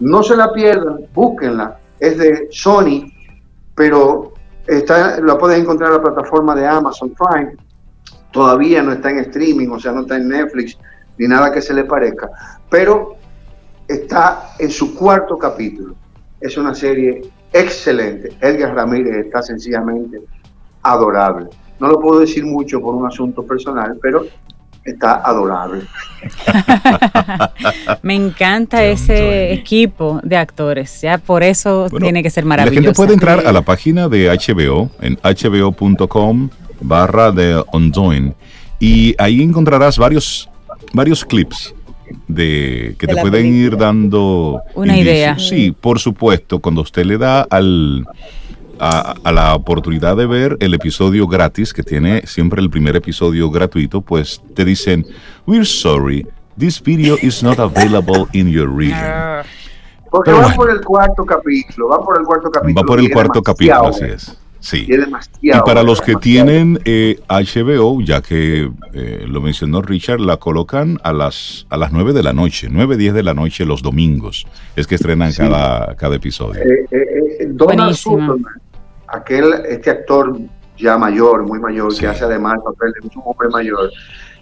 No 0.00 0.22
se 0.22 0.36
la 0.36 0.52
pierdan, 0.52 1.06
búsquenla, 1.14 1.78
es 2.00 2.18
de 2.18 2.48
Sony, 2.50 3.13
pero 3.74 4.32
está, 4.66 5.20
la 5.20 5.38
pueden 5.38 5.62
encontrar 5.62 5.90
en 5.90 5.96
la 5.96 6.02
plataforma 6.02 6.54
de 6.54 6.66
Amazon 6.66 7.10
Prime, 7.10 7.56
todavía 8.30 8.82
no 8.82 8.92
está 8.92 9.10
en 9.10 9.18
streaming, 9.18 9.68
o 9.68 9.78
sea, 9.78 9.92
no 9.92 10.02
está 10.02 10.16
en 10.16 10.28
Netflix, 10.28 10.78
ni 11.18 11.28
nada 11.28 11.52
que 11.52 11.62
se 11.62 11.74
le 11.74 11.84
parezca, 11.84 12.30
pero 12.68 13.16
está 13.86 14.54
en 14.58 14.70
su 14.70 14.94
cuarto 14.94 15.38
capítulo. 15.38 15.94
Es 16.40 16.56
una 16.56 16.74
serie 16.74 17.22
excelente. 17.52 18.36
Edgar 18.40 18.74
Ramírez 18.74 19.26
está 19.26 19.42
sencillamente 19.42 20.20
adorable. 20.82 21.48
No 21.78 21.88
lo 21.88 22.00
puedo 22.00 22.20
decir 22.20 22.44
mucho 22.44 22.80
por 22.80 22.94
un 22.94 23.06
asunto 23.06 23.44
personal, 23.44 23.98
pero 24.00 24.26
está 24.84 25.16
adorable. 25.24 25.82
Me 28.02 28.14
encanta 28.14 28.84
ese 28.84 29.52
equipo 29.52 30.20
de 30.22 30.36
actores, 30.36 31.00
ya 31.00 31.18
por 31.18 31.42
eso 31.42 31.88
tiene 31.98 32.22
que 32.22 32.30
ser 32.30 32.44
maravilloso. 32.44 32.80
La 32.80 32.86
gente 32.86 32.96
puede 32.96 33.14
entrar 33.14 33.46
a 33.46 33.52
la 33.52 33.62
página 33.62 34.08
de 34.08 34.28
HBO 34.28 34.90
en 35.00 35.16
hbo.com 35.16 36.50
barra 36.80 37.32
de 37.32 37.62
Ondoin 37.72 38.34
y 38.78 39.14
ahí 39.18 39.42
encontrarás 39.42 39.98
varios, 39.98 40.48
varios 40.92 41.24
clips 41.24 41.74
de 42.28 42.96
que 42.98 43.06
te 43.06 43.16
pueden 43.16 43.46
ir 43.54 43.76
dando 43.76 44.62
una 44.74 44.98
idea. 44.98 45.38
Sí, 45.38 45.74
por 45.78 45.98
supuesto, 45.98 46.58
cuando 46.58 46.82
usted 46.82 47.04
le 47.04 47.18
da 47.18 47.42
al 47.42 48.06
a, 48.78 49.14
la 49.32 49.54
oportunidad 49.54 50.16
de 50.16 50.26
ver 50.26 50.56
el 50.60 50.74
episodio 50.74 51.26
gratis, 51.26 51.72
que 51.72 51.82
tiene 51.82 52.26
siempre 52.26 52.60
el 52.60 52.70
primer 52.70 52.96
episodio 52.96 53.50
gratuito, 53.50 54.00
pues 54.00 54.42
te 54.54 54.64
dicen, 54.64 55.06
we're 55.46 55.64
sorry, 55.64 56.26
this 56.58 56.82
video 56.82 57.16
is 57.22 57.42
not 57.42 57.58
available 57.58 58.26
in 58.32 58.50
your 58.50 58.70
region. 58.74 59.44
Porque 60.10 60.30
va 60.30 60.54
por 60.54 60.70
el 60.70 60.80
cuarto 60.80 61.24
capítulo, 61.24 61.88
va 61.88 61.98
por 61.98 62.18
el 62.18 62.24
cuarto 62.24 62.50
capítulo. 62.50 62.82
Va 62.82 62.86
por 62.86 63.00
el 63.00 63.10
cuarto 63.10 63.42
capítulo, 63.42 63.88
así 63.88 64.04
es. 64.04 64.38
Sí. 64.64 64.88
Y, 65.42 65.50
para 65.50 65.82
los 65.82 66.00
que 66.00 66.14
tienen 66.14 66.80
eh, 66.86 67.20
HBO, 67.28 68.00
ya 68.00 68.22
que 68.22 68.70
eh, 68.94 69.24
lo 69.28 69.42
mencionó 69.42 69.82
Richard, 69.82 70.20
la 70.20 70.38
colocan 70.38 70.98
a 71.02 71.12
las, 71.12 71.66
a 71.68 71.76
las 71.76 71.92
9 71.92 72.14
de 72.14 72.22
la 72.22 72.32
noche, 72.32 72.68
9, 72.70 72.96
10 72.96 73.12
de 73.12 73.22
la 73.22 73.34
noche 73.34 73.66
los 73.66 73.82
domingos. 73.82 74.46
Es 74.74 74.86
que 74.86 74.94
estrenan 74.94 75.34
cada, 75.34 75.94
cada 75.96 76.16
episodio. 76.16 76.62
Eh, 76.62 77.46
Donald 77.48 77.94
Sutherland, 77.94 78.46
aquel, 79.08 79.52
este 79.68 79.90
actor 79.90 80.34
ya 80.78 80.96
mayor, 80.96 81.42
muy 81.42 81.58
mayor, 81.58 81.94
que 81.94 82.06
hace 82.06 82.24
además 82.24 82.54
el 82.56 82.62
papel 82.62 82.92
de 83.02 83.06
un 83.06 83.22
hombre 83.22 83.50
mayor, 83.50 83.90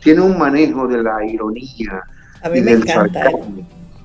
tiene 0.00 0.20
un 0.20 0.38
manejo 0.38 0.86
de 0.86 1.02
la 1.02 1.26
ironía. 1.26 2.00
A 2.44 2.48
mí 2.48 2.60
me 2.60 2.74
encanta. 2.74 3.28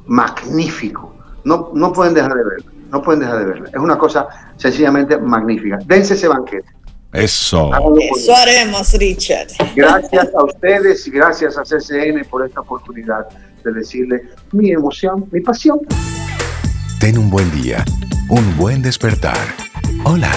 Magnífico. 0.07 1.15
No, 1.43 1.69
no 1.75 1.93
pueden 1.93 2.15
dejar 2.15 2.33
de 2.33 2.43
verlo. 2.43 2.76
No 2.91 3.01
pueden 3.01 3.21
dejar 3.21 3.39
de 3.39 3.45
verlo. 3.45 3.67
Es 3.67 3.75
una 3.75 3.97
cosa 3.97 4.27
sencillamente 4.55 5.17
magnífica. 5.17 5.79
Dense 5.85 6.13
ese 6.13 6.27
banquete. 6.27 6.67
Eso. 7.13 7.71
Eso 8.15 8.35
haremos, 8.35 8.93
Richard. 8.93 9.47
Gracias 9.75 10.27
a 10.35 10.43
ustedes 10.43 11.07
y 11.07 11.11
gracias 11.11 11.57
a 11.57 11.63
CCN 11.63 12.25
por 12.29 12.45
esta 12.45 12.61
oportunidad 12.61 13.27
de 13.63 13.71
decirle 13.73 14.23
mi 14.51 14.71
emoción, 14.71 15.27
mi 15.31 15.41
pasión. 15.41 15.79
Ten 16.99 17.17
un 17.17 17.29
buen 17.29 17.49
día, 17.51 17.83
un 18.29 18.57
buen 18.57 18.81
despertar. 18.81 19.37
Hola. 20.03 20.31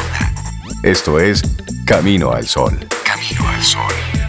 Esto 0.82 1.20
es 1.20 1.42
Camino 1.84 2.32
al 2.32 2.46
Sol. 2.46 2.78
Camino 3.04 3.46
al 3.48 3.62
Sol. 3.62 4.19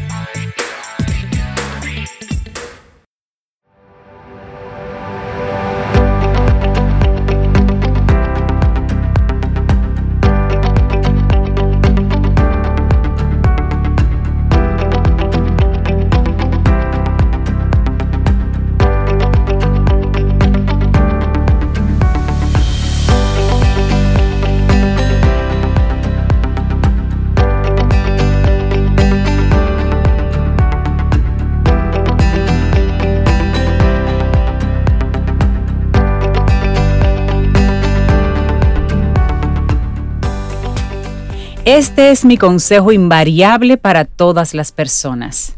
Este 41.73 42.11
es 42.11 42.25
mi 42.25 42.35
consejo 42.35 42.91
invariable 42.91 43.77
para 43.77 44.03
todas 44.03 44.53
las 44.53 44.73
personas. 44.73 45.55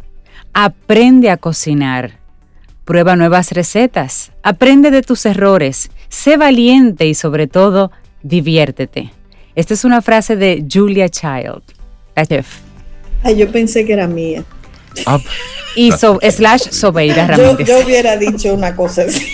Aprende 0.54 1.32
a 1.32 1.38
cocinar. 1.38 2.19
Prueba 2.86 3.15
nuevas 3.15 3.52
recetas. 3.52 4.32
Aprende 4.43 4.91
de 4.91 5.02
tus 5.02 5.26
errores. 5.26 5.89
Sé 6.10 6.38
valiente 6.38 7.08
y 7.08 7.15
sobre 7.15 7.47
todo, 7.47 7.91
diviértete. 8.21 9.12
Esta 9.56 9.73
es 9.73 9.86
una 9.86 10.04
frase 10.04 10.36
de 10.36 10.63
Julia 10.71 11.10
Child, 11.10 11.63
la 12.15 12.26
chef. 12.28 12.60
Ay, 13.23 13.38
yo 13.38 13.52
pensé 13.52 13.84
que 13.84 13.93
era 13.93 14.06
mía. 14.06 14.43
Ah, 15.08 15.19
y 15.76 15.91
slash 15.91 16.69
Sobeira 16.69 17.26
Ramírez. 17.26 17.67
Yo, 17.67 17.80
yo 17.80 17.84
hubiera 17.84 18.17
dicho 18.17 18.54
una 18.54 18.76
cosa 18.76 19.02
así. 19.02 19.26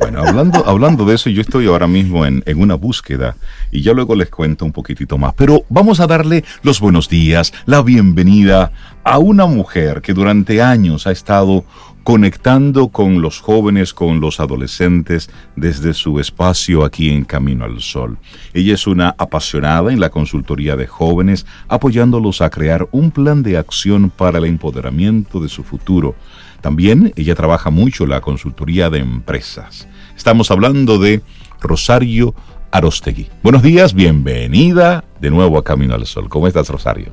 Bueno, 0.00 0.22
hablando, 0.22 0.66
hablando 0.66 1.04
de 1.04 1.14
eso, 1.14 1.28
yo 1.28 1.42
estoy 1.42 1.66
ahora 1.66 1.86
mismo 1.86 2.24
en, 2.24 2.42
en, 2.46 2.58
una 2.58 2.74
búsqueda 2.74 3.36
y 3.70 3.82
ya 3.82 3.92
luego 3.92 4.14
les 4.14 4.30
cuento 4.30 4.64
un 4.64 4.72
poquitito 4.72 5.18
más. 5.18 5.34
Pero 5.34 5.64
vamos 5.68 6.00
a 6.00 6.06
darle 6.06 6.42
los 6.62 6.80
buenos 6.80 7.10
días, 7.10 7.52
la 7.66 7.82
bienvenida 7.82 8.72
a 9.04 9.18
una 9.18 9.44
mujer 9.44 10.00
que 10.00 10.14
durante 10.14 10.62
años 10.62 11.06
ha 11.06 11.10
estado 11.10 11.66
conectando 12.02 12.88
con 12.88 13.20
los 13.20 13.40
jóvenes, 13.40 13.92
con 13.92 14.20
los 14.20 14.40
adolescentes 14.40 15.30
desde 15.54 15.92
su 15.94 16.18
espacio 16.18 16.84
aquí 16.84 17.10
en 17.10 17.24
Camino 17.24 17.64
al 17.64 17.80
Sol. 17.80 18.18
Ella 18.54 18.74
es 18.74 18.86
una 18.86 19.14
apasionada 19.18 19.92
en 19.92 20.00
la 20.00 20.10
consultoría 20.10 20.76
de 20.76 20.86
jóvenes, 20.86 21.46
apoyándolos 21.68 22.40
a 22.40 22.50
crear 22.50 22.88
un 22.92 23.10
plan 23.10 23.42
de 23.42 23.58
acción 23.58 24.10
para 24.10 24.38
el 24.38 24.46
empoderamiento 24.46 25.40
de 25.40 25.48
su 25.48 25.62
futuro. 25.62 26.14
También 26.60 27.12
ella 27.16 27.34
trabaja 27.34 27.70
mucho 27.70 28.06
la 28.06 28.20
consultoría 28.20 28.90
de 28.90 28.98
empresas. 28.98 29.88
Estamos 30.16 30.50
hablando 30.50 30.98
de 30.98 31.22
Rosario 31.60 32.34
Arostegui. 32.70 33.28
Buenos 33.42 33.62
días, 33.62 33.94
bienvenida 33.94 35.04
de 35.20 35.30
nuevo 35.30 35.58
a 35.58 35.64
Camino 35.64 35.94
al 35.94 36.06
Sol. 36.06 36.28
¿Cómo 36.28 36.46
estás, 36.46 36.68
Rosario? 36.68 37.12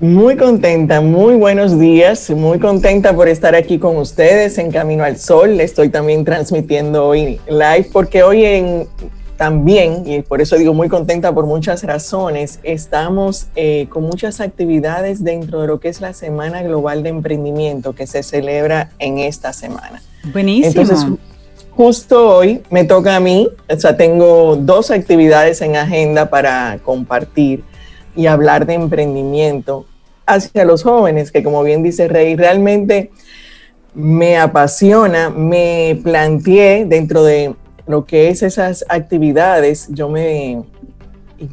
Muy 0.00 0.36
contenta, 0.36 1.00
muy 1.00 1.34
buenos 1.34 1.78
días, 1.78 2.28
muy 2.30 2.58
contenta 2.58 3.14
por 3.14 3.28
estar 3.28 3.54
aquí 3.54 3.78
con 3.78 3.96
ustedes 3.96 4.58
en 4.58 4.72
Camino 4.72 5.04
al 5.04 5.18
Sol. 5.18 5.60
Estoy 5.60 5.88
también 5.88 6.24
transmitiendo 6.24 7.06
hoy 7.06 7.38
live 7.48 7.88
porque 7.92 8.22
hoy 8.22 8.44
en 8.44 8.88
también, 9.36 10.04
y 10.06 10.22
por 10.22 10.40
eso 10.40 10.56
digo 10.56 10.74
muy 10.74 10.88
contenta 10.88 11.34
por 11.34 11.46
muchas 11.46 11.82
razones, 11.82 12.60
estamos 12.62 13.48
eh, 13.56 13.86
con 13.90 14.04
muchas 14.04 14.40
actividades 14.40 15.24
dentro 15.24 15.60
de 15.60 15.66
lo 15.66 15.80
que 15.80 15.88
es 15.88 16.00
la 16.00 16.12
Semana 16.12 16.62
Global 16.62 17.02
de 17.02 17.08
Emprendimiento 17.08 17.94
que 17.94 18.06
se 18.06 18.22
celebra 18.22 18.90
en 18.98 19.18
esta 19.18 19.52
semana. 19.52 20.02
Buenísimo. 20.32 20.82
Entonces, 20.82 21.06
justo 21.70 22.36
hoy 22.36 22.62
me 22.70 22.84
toca 22.84 23.16
a 23.16 23.20
mí, 23.20 23.48
o 23.68 23.76
sea, 23.76 23.96
tengo 23.96 24.56
dos 24.56 24.90
actividades 24.90 25.60
en 25.62 25.76
agenda 25.76 26.30
para 26.30 26.78
compartir 26.84 27.64
y 28.14 28.26
hablar 28.26 28.66
de 28.66 28.74
emprendimiento 28.74 29.86
hacia 30.26 30.64
los 30.64 30.84
jóvenes, 30.84 31.32
que 31.32 31.42
como 31.42 31.62
bien 31.62 31.82
dice 31.82 32.06
Rey, 32.08 32.36
realmente 32.36 33.10
me 33.94 34.38
apasiona, 34.38 35.30
me 35.30 36.00
planteé 36.02 36.84
dentro 36.84 37.24
de 37.24 37.54
lo 37.86 38.04
que 38.04 38.28
es 38.28 38.42
esas 38.42 38.84
actividades, 38.88 39.88
yo 39.90 40.08
me 40.08 40.64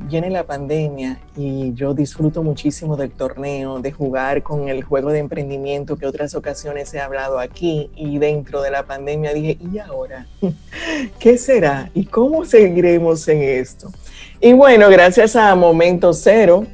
viene 0.08 0.30
la 0.30 0.44
pandemia 0.44 1.20
y 1.36 1.74
yo 1.74 1.94
disfruto 1.94 2.44
muchísimo 2.44 2.96
del 2.96 3.12
torneo, 3.12 3.80
de 3.80 3.92
jugar 3.92 4.44
con 4.44 4.70
el 4.70 4.84
juego 4.84 5.12
de 5.12 5.20
emprendimiento 5.20 5.98
que 5.98 6.06
otras 6.06 6.36
ocasiones 6.36 6.94
he 6.94 7.00
hablado 7.00 7.40
aquí 7.40 7.90
y 7.96 8.18
dentro 8.20 8.62
de 8.62 8.72
la 8.72 8.84
pandemia 8.84 9.34
dije, 9.34 9.58
¿y 9.60 9.80
ahora? 9.80 10.28
¿Qué 11.20 11.38
será? 11.38 11.90
¿Y 11.94 12.06
cómo 12.06 12.46
seguiremos 12.46 13.28
en 13.28 13.42
esto? 13.42 13.92
Y 14.40 14.54
bueno, 14.54 14.90
gracias 14.90 15.36
a 15.36 15.54
Momento 15.56 16.14
Cero, 16.14 16.66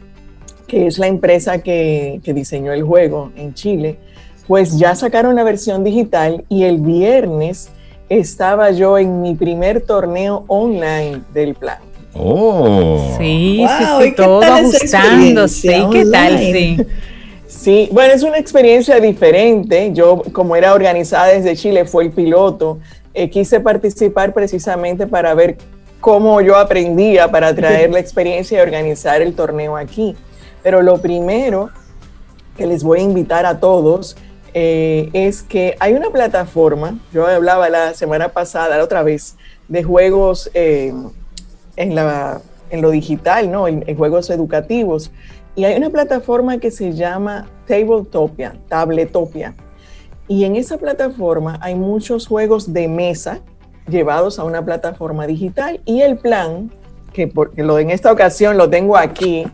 que 0.67 0.87
es 0.87 0.99
la 0.99 1.07
empresa 1.07 1.59
que, 1.59 2.19
que 2.23 2.33
diseñó 2.33 2.73
el 2.73 2.83
juego 2.83 3.31
en 3.35 3.53
Chile, 3.53 3.97
pues 4.47 4.77
ya 4.77 4.95
sacaron 4.95 5.35
la 5.35 5.43
versión 5.43 5.83
digital 5.83 6.45
y 6.49 6.63
el 6.63 6.79
viernes 6.79 7.69
estaba 8.09 8.71
yo 8.71 8.97
en 8.97 9.21
mi 9.21 9.35
primer 9.35 9.81
torneo 9.81 10.43
online 10.47 11.21
del 11.33 11.55
plan. 11.55 11.79
Oh. 12.13 13.15
Sí, 13.17 13.65
sí, 13.77 13.85
sí, 14.01 14.11
todo 14.15 14.41
ajustándose. 14.41 15.85
¿Qué 15.91 16.05
tal? 16.05 16.39
Sí. 16.39 16.77
Sí, 17.47 17.89
bueno, 17.91 18.13
es 18.13 18.23
una 18.23 18.37
experiencia 18.37 18.99
diferente. 18.99 19.91
Yo, 19.93 20.21
como 20.31 20.55
era 20.55 20.73
organizada 20.73 21.27
desde 21.27 21.55
Chile, 21.55 21.85
fue 21.85 22.05
el 22.05 22.11
piloto. 22.11 22.79
Eh, 23.13 23.29
quise 23.29 23.59
participar 23.59 24.33
precisamente 24.33 25.05
para 25.05 25.33
ver 25.33 25.57
cómo 25.99 26.39
yo 26.41 26.55
aprendía 26.55 27.29
para 27.29 27.53
traer 27.53 27.89
la 27.89 27.99
experiencia 27.99 28.59
y 28.59 28.61
organizar 28.61 29.21
el 29.21 29.33
torneo 29.33 29.75
aquí. 29.75 30.15
Pero 30.63 30.81
lo 30.81 30.99
primero 31.01 31.69
que 32.55 32.67
les 32.67 32.83
voy 32.83 32.99
a 32.99 33.03
invitar 33.03 33.45
a 33.45 33.59
todos 33.59 34.15
eh, 34.59 35.11
es 35.13 35.43
que 35.43 35.75
hay 35.79 35.93
una 35.93 36.09
plataforma, 36.09 36.97
yo 37.13 37.27
hablaba 37.27 37.69
la 37.69 37.93
semana 37.93 38.29
pasada, 38.29 38.75
la 38.75 38.83
otra 38.83 39.03
vez, 39.03 39.35
de 39.67 39.83
juegos 39.83 40.49
eh, 40.55 40.91
en 41.75 42.81
lo 42.81 42.89
digital, 42.89 43.51
¿no? 43.51 43.67
En, 43.67 43.95
juegos 43.95 44.31
educativos. 44.31 45.11
Y 45.55 45.65
hay 45.65 45.77
una 45.77 45.91
plataforma 45.91 46.57
que 46.57 46.71
se 46.71 46.93
llama 46.93 47.47
Tabletopia, 47.67 48.55
Tabletopia. 48.67 49.53
Y 50.27 50.43
en 50.43 50.55
esa 50.55 50.79
plataforma 50.79 51.59
hay 51.61 51.75
muchos 51.75 52.25
juegos 52.25 52.73
de 52.73 52.87
mesa 52.87 53.41
llevados 53.87 54.39
a 54.39 54.43
una 54.43 54.65
plataforma 54.65 55.27
digital 55.27 55.81
y 55.85 56.01
el 56.01 56.17
plan, 56.17 56.71
que 57.13 57.27
porque 57.27 57.61
lo, 57.61 57.77
en 57.77 57.91
esta 57.91 58.11
ocasión 58.11 58.57
lo 58.57 58.71
tengo 58.71 58.97
aquí, 58.97 59.45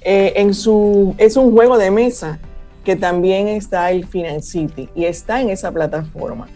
eh, 0.00 0.32
en 0.36 0.54
su, 0.54 1.14
es 1.18 1.36
un 1.36 1.52
juego 1.52 1.76
de 1.76 1.90
mesa 1.90 2.38
que 2.86 2.94
también 2.94 3.48
está 3.48 3.90
el 3.90 4.06
City 4.42 4.88
y 4.94 5.06
está 5.06 5.40
en 5.40 5.50
esa 5.50 5.72
plataforma. 5.72 6.46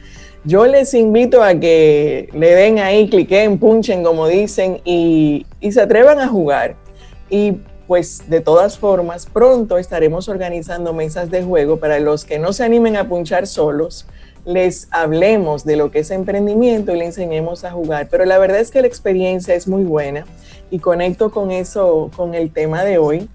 Yo 0.44 0.64
les 0.64 0.94
invito 0.94 1.42
a 1.42 1.56
que 1.56 2.28
le 2.32 2.54
den 2.54 2.78
ahí, 2.78 3.10
cliquen, 3.10 3.58
punchen, 3.58 4.04
como 4.04 4.28
dicen, 4.28 4.80
y, 4.84 5.44
y 5.60 5.72
se 5.72 5.80
atrevan 5.80 6.20
a 6.20 6.28
jugar. 6.28 6.76
Y 7.28 7.56
pues 7.88 8.30
de 8.30 8.40
todas 8.40 8.78
formas, 8.78 9.26
pronto 9.26 9.76
estaremos 9.76 10.28
organizando 10.28 10.94
mesas 10.94 11.32
de 11.32 11.42
juego 11.42 11.80
para 11.80 11.98
los 11.98 12.24
que 12.24 12.38
no 12.38 12.52
se 12.52 12.62
animen 12.62 12.96
a 12.96 13.08
punchar 13.08 13.48
solos, 13.48 14.06
les 14.44 14.86
hablemos 14.92 15.64
de 15.64 15.74
lo 15.74 15.90
que 15.90 15.98
es 15.98 16.12
emprendimiento 16.12 16.94
y 16.94 16.98
le 16.98 17.06
enseñemos 17.06 17.64
a 17.64 17.72
jugar. 17.72 18.06
Pero 18.08 18.24
la 18.24 18.38
verdad 18.38 18.60
es 18.60 18.70
que 18.70 18.82
la 18.82 18.86
experiencia 18.86 19.56
es 19.56 19.66
muy 19.66 19.82
buena 19.82 20.24
y 20.70 20.78
conecto 20.78 21.32
con 21.32 21.50
eso, 21.50 22.08
con 22.16 22.36
el 22.36 22.52
tema 22.52 22.84
de 22.84 22.98
hoy, 22.98 23.28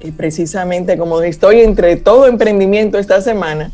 y 0.00 0.12
precisamente 0.12 0.96
como 0.96 1.20
estoy 1.22 1.60
entre 1.60 1.96
todo 1.96 2.26
emprendimiento 2.26 2.98
esta 2.98 3.20
semana, 3.20 3.72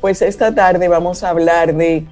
pues 0.00 0.22
esta 0.22 0.54
tarde 0.54 0.88
vamos 0.88 1.22
a 1.22 1.30
hablar 1.30 1.74
de 1.74 2.04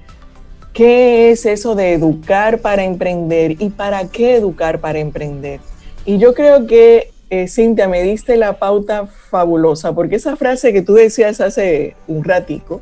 qué 0.73 1.31
es 1.31 1.45
eso 1.45 1.75
de 1.75 1.93
educar 1.93 2.59
para 2.59 2.83
emprender 2.83 3.55
y 3.59 3.69
para 3.69 4.07
qué 4.07 4.35
educar 4.35 4.79
para 4.79 4.99
emprender. 4.99 5.59
Y 6.05 6.17
yo 6.17 6.33
creo 6.33 6.67
que, 6.67 7.11
eh, 7.29 7.47
Cintia, 7.47 7.87
me 7.87 8.01
diste 8.03 8.37
la 8.37 8.59
pauta 8.59 9.07
fabulosa, 9.07 9.93
porque 9.93 10.15
esa 10.15 10.35
frase 10.35 10.71
que 10.73 10.81
tú 10.81 10.93
decías 10.93 11.41
hace 11.41 11.95
un 12.07 12.23
ratico, 12.23 12.81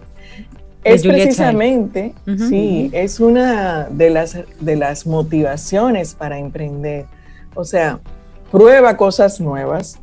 es 0.84 1.04
precisamente, 1.04 2.14
sí, 2.48 2.90
es 2.94 3.20
una 3.20 3.88
de 3.90 4.10
las, 4.10 4.38
de 4.62 4.76
las 4.78 5.06
motivaciones 5.06 6.14
para 6.14 6.40
emprender. 6.40 7.06
O 7.56 7.66
sea, 7.66 8.00
prueba 8.52 8.96
cosas 8.96 9.42
nuevas, 9.42 10.00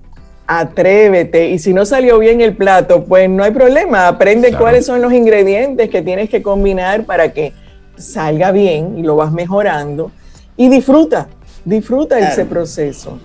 atrévete 0.46 1.48
y 1.48 1.58
si 1.58 1.72
no 1.72 1.86
salió 1.86 2.18
bien 2.18 2.40
el 2.40 2.56
plato, 2.56 3.04
pues 3.04 3.28
no 3.30 3.44
hay 3.44 3.52
problema, 3.52 4.08
aprende 4.08 4.54
cuáles 4.54 4.86
son 4.86 5.00
los 5.00 5.12
ingredientes 5.12 5.88
que 5.88 6.02
tienes 6.02 6.28
que 6.28 6.42
combinar 6.42 7.04
para 7.04 7.32
que 7.32 7.52
salga 7.96 8.52
bien 8.52 8.98
y 8.98 9.02
lo 9.02 9.16
vas 9.16 9.32
mejorando 9.32 10.10
y 10.56 10.68
disfruta, 10.68 11.28
disfruta 11.64 12.18
ese 12.18 12.44
proceso. 12.44 13.18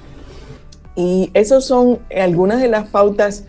Y 0.96 1.32
esas 1.34 1.66
son 1.66 2.00
algunas 2.16 2.62
de 2.62 2.68
las 2.68 2.88
pautas 2.90 3.46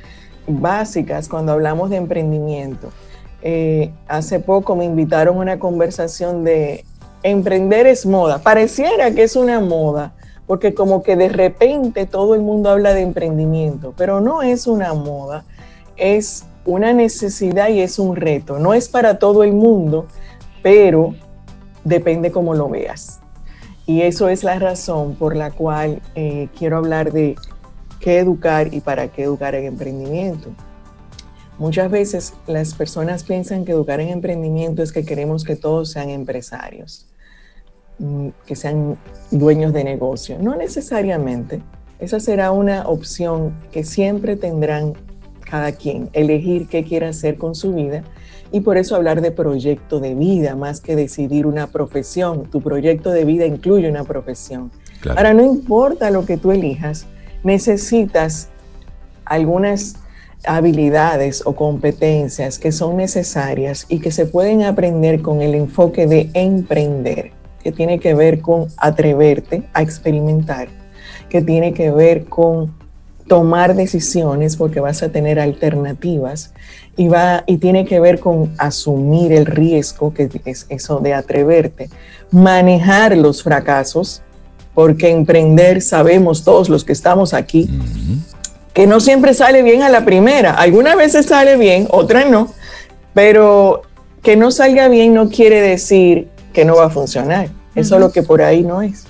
básicas 0.46 1.28
cuando 1.28 1.52
hablamos 1.52 1.90
de 1.90 1.96
emprendimiento. 1.96 2.90
Eh, 3.42 3.90
hace 4.06 4.38
poco 4.38 4.76
me 4.76 4.84
invitaron 4.84 5.36
a 5.36 5.40
una 5.40 5.58
conversación 5.58 6.44
de 6.44 6.84
emprender 7.22 7.86
es 7.86 8.06
moda. 8.06 8.38
Pareciera 8.38 9.10
que 9.12 9.22
es 9.22 9.36
una 9.36 9.60
moda, 9.60 10.12
porque 10.50 10.74
como 10.74 11.04
que 11.04 11.14
de 11.14 11.28
repente 11.28 12.06
todo 12.06 12.34
el 12.34 12.40
mundo 12.40 12.70
habla 12.70 12.92
de 12.92 13.02
emprendimiento, 13.02 13.94
pero 13.96 14.20
no 14.20 14.42
es 14.42 14.66
una 14.66 14.94
moda, 14.94 15.44
es 15.96 16.44
una 16.64 16.92
necesidad 16.92 17.68
y 17.68 17.78
es 17.78 18.00
un 18.00 18.16
reto. 18.16 18.58
No 18.58 18.74
es 18.74 18.88
para 18.88 19.20
todo 19.20 19.44
el 19.44 19.52
mundo, 19.52 20.08
pero 20.60 21.14
depende 21.84 22.32
cómo 22.32 22.54
lo 22.54 22.68
veas. 22.68 23.20
Y 23.86 24.02
eso 24.02 24.28
es 24.28 24.42
la 24.42 24.58
razón 24.58 25.14
por 25.14 25.36
la 25.36 25.52
cual 25.52 26.02
eh, 26.16 26.48
quiero 26.58 26.78
hablar 26.78 27.12
de 27.12 27.36
qué 28.00 28.18
educar 28.18 28.74
y 28.74 28.80
para 28.80 29.06
qué 29.06 29.22
educar 29.22 29.54
en 29.54 29.66
emprendimiento. 29.66 30.48
Muchas 31.58 31.92
veces 31.92 32.34
las 32.48 32.74
personas 32.74 33.22
piensan 33.22 33.64
que 33.64 33.70
educar 33.70 34.00
en 34.00 34.08
emprendimiento 34.08 34.82
es 34.82 34.90
que 34.90 35.04
queremos 35.04 35.44
que 35.44 35.54
todos 35.54 35.92
sean 35.92 36.10
empresarios. 36.10 37.09
Mm, 38.00 38.28
que 38.46 38.56
sean 38.56 38.96
dueños 39.30 39.74
de 39.74 39.84
negocio. 39.84 40.38
No 40.40 40.56
necesariamente. 40.56 41.60
Esa 41.98 42.18
será 42.18 42.50
una 42.50 42.88
opción 42.88 43.52
que 43.72 43.84
siempre 43.84 44.36
tendrán 44.36 44.94
cada 45.40 45.72
quien, 45.72 46.08
elegir 46.14 46.66
qué 46.66 46.82
quiere 46.82 47.06
hacer 47.06 47.36
con 47.36 47.54
su 47.54 47.74
vida 47.74 48.02
y 48.52 48.60
por 48.60 48.78
eso 48.78 48.96
hablar 48.96 49.20
de 49.20 49.32
proyecto 49.32 50.00
de 50.00 50.14
vida 50.14 50.56
más 50.56 50.80
que 50.80 50.96
decidir 50.96 51.46
una 51.46 51.66
profesión. 51.66 52.44
Tu 52.44 52.62
proyecto 52.62 53.10
de 53.10 53.26
vida 53.26 53.44
incluye 53.44 53.90
una 53.90 54.04
profesión. 54.04 54.70
Ahora, 55.06 55.34
no 55.34 55.44
importa 55.44 56.10
lo 56.10 56.24
que 56.24 56.38
tú 56.38 56.52
elijas, 56.52 57.04
necesitas 57.44 58.48
algunas 59.26 59.96
habilidades 60.46 61.42
o 61.44 61.54
competencias 61.54 62.58
que 62.58 62.72
son 62.72 62.96
necesarias 62.96 63.84
y 63.90 64.00
que 64.00 64.10
se 64.10 64.24
pueden 64.24 64.62
aprender 64.62 65.20
con 65.20 65.42
el 65.42 65.54
enfoque 65.54 66.06
de 66.06 66.30
emprender 66.32 67.38
que 67.62 67.72
tiene 67.72 67.98
que 68.00 68.14
ver 68.14 68.40
con 68.40 68.68
atreverte 68.76 69.62
a 69.72 69.82
experimentar, 69.82 70.68
que 71.28 71.42
tiene 71.42 71.74
que 71.74 71.90
ver 71.90 72.24
con 72.24 72.74
tomar 73.30 73.76
decisiones 73.76 74.56
porque 74.56 74.80
vas 74.80 75.02
a 75.04 75.10
tener 75.10 75.38
alternativas 75.38 76.52
y, 76.96 77.06
va, 77.06 77.44
y 77.46 77.58
tiene 77.58 77.84
que 77.84 78.00
ver 78.00 78.18
con 78.18 78.52
asumir 78.58 79.32
el 79.32 79.46
riesgo, 79.46 80.12
que 80.12 80.28
es 80.46 80.66
eso 80.68 80.98
de 80.98 81.14
atreverte, 81.14 81.90
manejar 82.32 83.16
los 83.16 83.44
fracasos, 83.44 84.22
porque 84.74 85.10
emprender 85.10 85.80
sabemos 85.80 86.42
todos 86.42 86.68
los 86.68 86.84
que 86.84 86.92
estamos 86.92 87.32
aquí, 87.32 87.70
que 88.72 88.88
no 88.88 88.98
siempre 88.98 89.32
sale 89.32 89.62
bien 89.62 89.82
a 89.82 89.88
la 89.88 90.04
primera, 90.04 90.54
algunas 90.54 90.96
veces 90.96 91.26
sale 91.26 91.56
bien, 91.56 91.86
otras 91.90 92.28
no, 92.28 92.52
pero 93.14 93.82
que 94.22 94.36
no 94.36 94.50
salga 94.50 94.88
bien 94.88 95.14
no 95.14 95.28
quiere 95.28 95.60
decir 95.60 96.29
que 96.52 96.64
no 96.64 96.76
va 96.76 96.86
a 96.86 96.90
funcionar. 96.90 97.48
Eso 97.74 97.94
es 97.94 98.00
lo 98.00 98.12
que 98.12 98.22
por 98.22 98.42
ahí 98.42 98.62
no 98.62 98.82
es. 98.82 99.06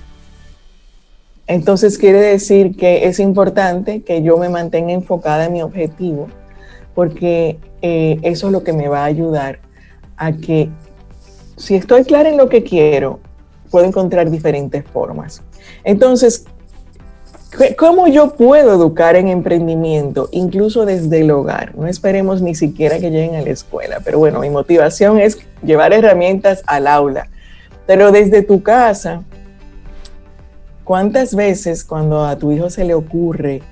Entonces 1.46 1.98
quiere 1.98 2.20
decir 2.20 2.76
que 2.76 3.08
es 3.08 3.18
importante 3.18 4.02
que 4.02 4.22
yo 4.22 4.36
me 4.36 4.48
mantenga 4.48 4.92
enfocada 4.92 5.46
en 5.46 5.54
mi 5.54 5.62
objetivo, 5.62 6.28
porque 6.94 7.58
eh, 7.82 8.18
eso 8.22 8.46
es 8.46 8.52
lo 8.52 8.62
que 8.62 8.72
me 8.72 8.88
va 8.88 9.02
a 9.02 9.06
ayudar 9.06 9.58
a 10.16 10.32
que 10.32 10.68
si 11.56 11.74
estoy 11.74 12.04
clara 12.04 12.28
en 12.28 12.36
lo 12.36 12.48
que 12.48 12.62
quiero, 12.62 13.20
puedo 13.70 13.84
encontrar 13.84 14.30
diferentes 14.30 14.84
formas. 14.84 15.42
Entonces, 15.84 16.44
¿cómo 17.76 18.08
yo 18.08 18.34
puedo 18.34 18.74
educar 18.74 19.16
en 19.16 19.28
emprendimiento, 19.28 20.28
incluso 20.32 20.86
desde 20.86 21.20
el 21.20 21.30
hogar? 21.30 21.74
No 21.76 21.86
esperemos 21.86 22.42
ni 22.42 22.54
siquiera 22.54 22.98
que 22.98 23.10
lleguen 23.10 23.34
a 23.34 23.42
la 23.42 23.50
escuela, 23.50 24.00
pero 24.04 24.18
bueno, 24.18 24.40
mi 24.40 24.50
motivación 24.50 25.18
es 25.18 25.38
llevar 25.62 25.92
herramientas 25.92 26.62
al 26.66 26.86
aula 26.86 27.28
pero 27.90 28.12
desde 28.12 28.42
tu 28.42 28.62
casa, 28.62 29.24
¿cuántas 30.84 31.34
veces 31.34 31.82
cuando 31.82 32.24
a 32.24 32.38
tu 32.38 32.52
hijo 32.52 32.70
se 32.70 32.84
le 32.84 32.94
ocurre 32.94 33.62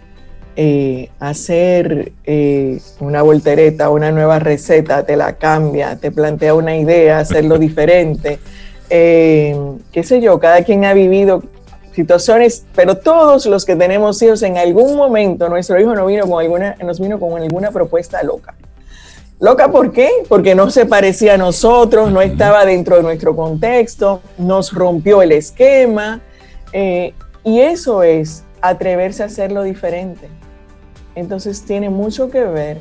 eh, 0.57 1.11
hacer 1.21 2.11
eh, 2.25 2.81
una 2.99 3.23
voltereta, 3.23 3.91
una 3.91 4.11
nueva 4.11 4.41
receta, 4.41 5.07
te 5.07 5.15
la 5.15 5.35
cambia, 5.35 5.95
te 5.95 6.11
plantea 6.11 6.55
una 6.55 6.77
idea, 6.77 7.21
hacerlo 7.21 7.59
diferente? 7.61 8.41
Eh, 8.91 9.57
qué 9.93 10.03
sé 10.03 10.21
yo, 10.21 10.41
cada 10.41 10.65
quien 10.65 10.85
ha 10.85 10.95
vivido 10.95 11.45
situaciones, 11.99 12.65
pero 12.77 12.97
todos 12.97 13.45
los 13.47 13.65
que 13.65 13.75
tenemos 13.75 14.23
hijos 14.23 14.41
en 14.45 14.57
algún 14.57 14.95
momento, 14.95 15.49
nuestro 15.49 15.81
hijo 15.81 15.97
no 15.97 16.07
vino 16.07 16.29
con 16.29 16.41
alguna, 16.41 16.77
nos 16.85 17.01
vino 17.01 17.19
con 17.19 17.43
alguna 17.43 17.73
propuesta 17.73 18.23
loca. 18.23 18.55
Loca, 19.41 19.69
¿por 19.73 19.91
qué? 19.91 20.09
Porque 20.29 20.55
no 20.55 20.71
se 20.71 20.87
parecía 20.87 21.35
a 21.35 21.39
nosotros, 21.39 22.13
no 22.13 22.23
estaba 22.23 22.65
dentro 22.65 22.95
de 22.99 23.03
nuestro 23.03 23.35
contexto, 23.35 24.23
nos 24.39 24.73
rompió 24.73 25.23
el 25.23 25.33
esquema. 25.33 26.21
Eh, 26.73 27.15
y 27.43 27.59
eso 27.61 28.05
es 28.05 28.45
atreverse 28.61 29.25
a 29.25 29.27
hacerlo 29.27 29.65
diferente. 29.65 30.29
Entonces 31.17 31.65
tiene 31.65 31.91
mucho 31.91 32.31
que 32.31 32.45
ver 32.45 32.79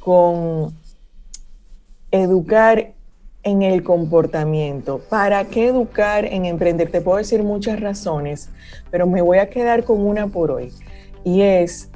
con 0.00 0.74
educar 2.10 2.92
en 3.42 3.62
el 3.62 3.82
comportamiento. 3.82 5.00
¿Para 5.08 5.44
qué 5.44 5.68
educar 5.68 6.24
en 6.24 6.44
emprender? 6.44 6.90
Te 6.90 7.00
puedo 7.00 7.18
decir 7.18 7.42
muchas 7.42 7.80
razones, 7.80 8.50
pero 8.90 9.06
me 9.06 9.22
voy 9.22 9.38
a 9.38 9.48
quedar 9.48 9.84
con 9.84 10.00
una 10.00 10.26
por 10.26 10.50
hoy. 10.50 10.72
Y 11.24 11.42
es 11.42 11.90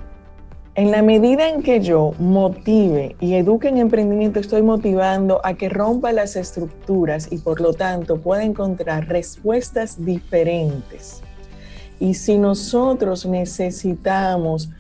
en 0.76 0.90
la 0.90 1.03
medida 1.03 1.49
en 1.49 1.62
que 1.62 1.80
yo 1.80 2.14
motive 2.18 3.14
y 3.20 3.34
eduque 3.34 3.68
en 3.68 3.78
emprendimiento, 3.78 4.40
estoy 4.40 4.62
motivando 4.62 5.40
a 5.45 5.55
que 5.55 5.68
rompa 5.68 6.11
las 6.11 6.34
estructuras 6.34 7.30
y 7.30 7.38
por 7.38 7.61
lo 7.61 7.74
tanto 7.74 8.20
pueda 8.20 8.42
encontrar 8.42 9.07
respuestas 9.07 10.05
diferentes. 10.05 11.22
Y 12.01 12.14
si 12.14 12.38
nosotros 12.38 13.24
necesitamos 13.24 14.70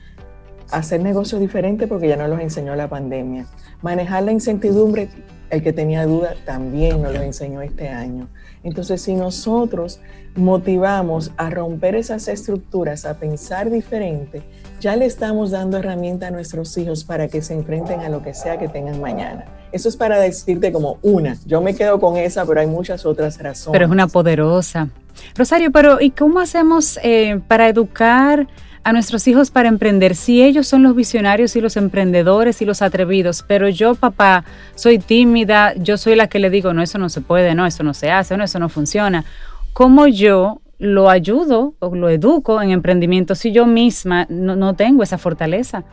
hacer 0.72 1.00
negocios 1.00 1.40
diferentes, 1.40 1.88
porque 1.88 2.08
ya 2.08 2.16
nos 2.16 2.28
los 2.28 2.40
enseñó 2.40 2.74
la 2.74 2.88
pandemia, 2.88 3.46
manejar 3.80 4.24
la 4.24 4.32
incertidumbre, 4.32 5.08
El 5.54 5.62
que 5.62 5.72
tenía 5.72 6.04
duda 6.04 6.34
también 6.44 7.00
nos 7.00 7.14
lo 7.14 7.22
enseñó 7.22 7.62
este 7.62 7.88
año. 7.88 8.28
Entonces, 8.64 9.00
si 9.02 9.14
nosotros 9.14 10.00
motivamos 10.34 11.30
a 11.36 11.48
romper 11.48 11.94
esas 11.94 12.26
estructuras, 12.26 13.04
a 13.04 13.18
pensar 13.18 13.70
diferente, 13.70 14.42
ya 14.80 14.96
le 14.96 15.06
estamos 15.06 15.52
dando 15.52 15.76
herramienta 15.76 16.26
a 16.26 16.30
nuestros 16.32 16.76
hijos 16.76 17.04
para 17.04 17.28
que 17.28 17.40
se 17.40 17.54
enfrenten 17.54 18.00
a 18.00 18.08
lo 18.08 18.22
que 18.22 18.34
sea 18.34 18.58
que 18.58 18.66
tengan 18.66 19.00
mañana. 19.00 19.44
Eso 19.70 19.88
es 19.88 19.96
para 19.96 20.18
decirte 20.18 20.72
como 20.72 20.98
una. 21.02 21.36
Yo 21.46 21.60
me 21.60 21.74
quedo 21.74 22.00
con 22.00 22.16
esa, 22.16 22.44
pero 22.44 22.60
hay 22.60 22.66
muchas 22.66 23.06
otras 23.06 23.40
razones. 23.40 23.72
Pero 23.72 23.84
es 23.84 23.90
una 23.90 24.08
poderosa. 24.08 24.88
Rosario, 25.36 25.70
pero 25.70 26.00
¿y 26.00 26.10
cómo 26.10 26.40
hacemos 26.40 26.98
eh, 27.02 27.40
para 27.46 27.68
educar 27.68 28.48
a 28.84 28.92
nuestros 28.92 29.26
hijos 29.26 29.50
para 29.50 29.68
emprender? 29.68 30.14
Si 30.14 30.42
ellos 30.42 30.68
son 30.68 30.82
los 30.82 30.94
visionarios 30.94 31.56
y 31.56 31.60
los 31.60 31.76
emprendedores 31.76 32.62
y 32.62 32.64
los 32.64 32.82
atrevidos, 32.82 33.44
pero 33.46 33.68
yo, 33.68 33.94
papá, 33.94 34.44
soy 34.74 34.98
tímida, 34.98 35.74
yo 35.74 35.96
soy 35.96 36.14
la 36.14 36.28
que 36.28 36.38
le 36.38 36.50
digo, 36.50 36.72
no, 36.72 36.82
eso 36.82 36.98
no 36.98 37.08
se 37.08 37.20
puede, 37.20 37.54
no, 37.54 37.66
eso 37.66 37.82
no 37.82 37.94
se 37.94 38.10
hace, 38.10 38.36
no, 38.36 38.44
eso 38.44 38.58
no 38.58 38.68
funciona. 38.68 39.24
¿Cómo 39.72 40.06
yo 40.06 40.60
lo 40.78 41.08
ayudo 41.08 41.74
o 41.78 41.94
lo 41.94 42.10
educo 42.10 42.60
en 42.60 42.70
emprendimiento 42.70 43.34
si 43.34 43.52
yo 43.52 43.66
misma 43.66 44.26
no, 44.28 44.74
tengo 44.74 45.02
esa 45.02 45.18
fortaleza? 45.18 45.84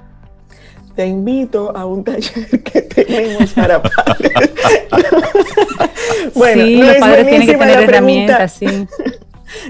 te 0.95 1.07
invito 1.07 1.75
a 1.75 1.85
un 1.85 2.03
taller 2.03 2.61
que 2.63 2.81
tenemos 2.81 3.53
para 3.53 3.81
padres. 3.81 4.33
bueno, 6.35 6.63
sí, 6.63 6.75
los 6.75 6.95
padres 6.97 7.29
tienen 7.29 7.47
que 7.47 7.55
tener 7.55 7.79
herramientas, 7.79 8.51
sí. 8.51 8.67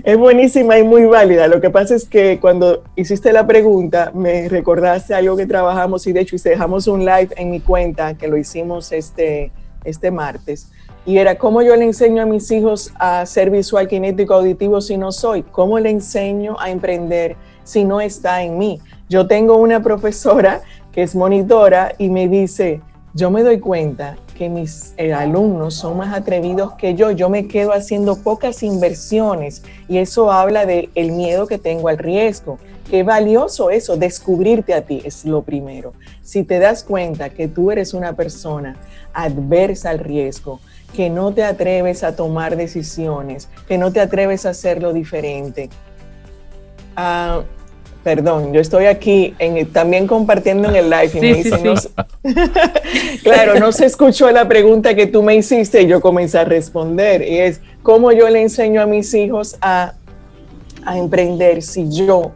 Es 0.04 0.18
buenísima 0.18 0.78
y 0.78 0.84
muy 0.84 1.06
válida. 1.06 1.48
Lo 1.48 1.62
que 1.62 1.70
pasa 1.70 1.96
es 1.96 2.06
que 2.06 2.40
cuando 2.40 2.84
hiciste 2.96 3.34
la 3.34 3.46
pregunta, 3.48 4.12
me 4.14 4.50
recordaste 4.50 5.14
algo 5.14 5.38
que 5.38 5.46
trabajamos 5.46 6.08
y 6.08 6.14
de 6.14 6.22
hecho 6.22 6.36
dejamos 6.44 6.88
un 6.88 7.06
live 7.06 7.30
en 7.38 7.52
mi 7.52 7.60
cuenta 7.60 8.16
que 8.16 8.28
lo 8.28 8.38
hicimos 8.38 8.92
este, 8.92 9.52
este 9.84 10.12
martes. 10.12 10.72
Y 11.06 11.18
era 11.18 11.36
cómo 11.36 11.62
yo 11.64 11.76
le 11.76 11.86
enseño 11.86 12.22
a 12.22 12.26
mis 12.26 12.52
hijos 12.52 12.94
a 13.00 13.26
ser 13.26 13.50
visual, 13.50 13.88
kinético, 13.88 14.36
auditivo 14.36 14.82
si 14.82 14.98
no 14.98 15.12
soy. 15.12 15.42
Cómo 15.42 15.80
le 15.80 15.90
enseño 15.90 16.58
a 16.60 16.70
emprender 16.70 17.36
si 17.64 17.84
no 17.84 18.02
está 18.02 18.44
en 18.44 18.58
mí. 18.58 18.80
Yo 19.10 19.26
tengo 19.28 19.58
una 19.58 19.82
profesora 19.82 20.62
que 20.92 21.02
es 21.02 21.16
monitora 21.16 21.94
y 21.98 22.10
me 22.10 22.28
dice, 22.28 22.82
yo 23.14 23.32
me 23.32 23.44
doy 23.44 23.60
cuenta 23.60 24.16
mis 24.50 24.94
eh, 24.98 25.14
alumnos 25.14 25.76
son 25.76 25.98
más 25.98 26.14
atrevidos 26.14 26.74
que 26.74 26.96
yo. 26.96 27.12
Yo 27.12 27.30
me 27.30 27.48
quedo 27.48 27.74
haciendo 27.74 28.16
pocas 28.18 28.64
inversiones 28.64 29.64
y 29.88 29.98
eso 29.98 30.32
habla 30.32 30.66
de 30.66 30.89
el 30.96 31.12
miedo 31.12 31.48
que 31.48 31.58
tengo 31.58 31.88
al 31.88 31.98
riesgo. 31.98 32.58
Qué 32.89 33.04
valioso 33.04 33.70
eso, 33.70 33.96
descubrirte 33.96 34.74
a 34.74 34.82
ti 34.82 35.02
es 35.06 35.24
lo 35.26 35.44
primero. 35.44 35.94
Si 36.24 36.44
te 36.44 36.60
das 36.60 36.84
cuenta 36.84 37.30
que 37.30 37.48
tú 37.48 37.72
eres 37.72 37.94
una 37.94 38.14
persona 38.14 38.76
adversa 39.14 39.89
al 39.92 40.00
riesgo, 40.00 40.60
que 40.94 41.10
no 41.10 41.34
te 41.34 41.44
atreves 41.44 42.04
a 42.04 42.16
tomar 42.16 42.58
decisiones, 42.58 43.50
que 43.68 43.78
no 43.78 43.94
te 43.94 44.02
atreves 44.02 44.46
a 44.46 44.50
hacerlo 44.50 44.94
diferente. 44.94 45.70
Ah, 46.96 47.44
Perdón, 48.04 48.52
yo 48.52 48.60
estoy 48.60 48.86
aquí 48.86 49.36
también 49.72 50.08
compartiendo 50.08 50.68
en 50.70 50.76
el 50.76 50.89
live 50.89 51.12
y 51.14 51.20
me 51.20 51.34
dicen, 51.36 51.76
claro, 53.24 53.60
no 53.60 53.72
se 53.72 53.86
escuchó 53.86 54.32
la 54.32 54.47
pregunta 54.47 54.95
que 54.95 55.06
tú 55.06 55.22
me 55.22 55.36
hiciste 55.36 55.84
y 55.84 55.88
yo 55.88 56.02
comencé 56.02 56.39
a 56.39 56.43
responder 56.43 57.22
y 57.22 57.38
es, 57.38 57.62
¿cómo 57.84 58.12
yo 58.12 58.28
le 58.30 58.41
enseño 58.41 58.82
a 58.82 58.88
mis 58.88 59.14
hijos 59.14 59.56
a, 59.62 59.93
a 60.84 60.97
emprender 60.97 61.62
si 61.62 61.91
yo 61.91 62.32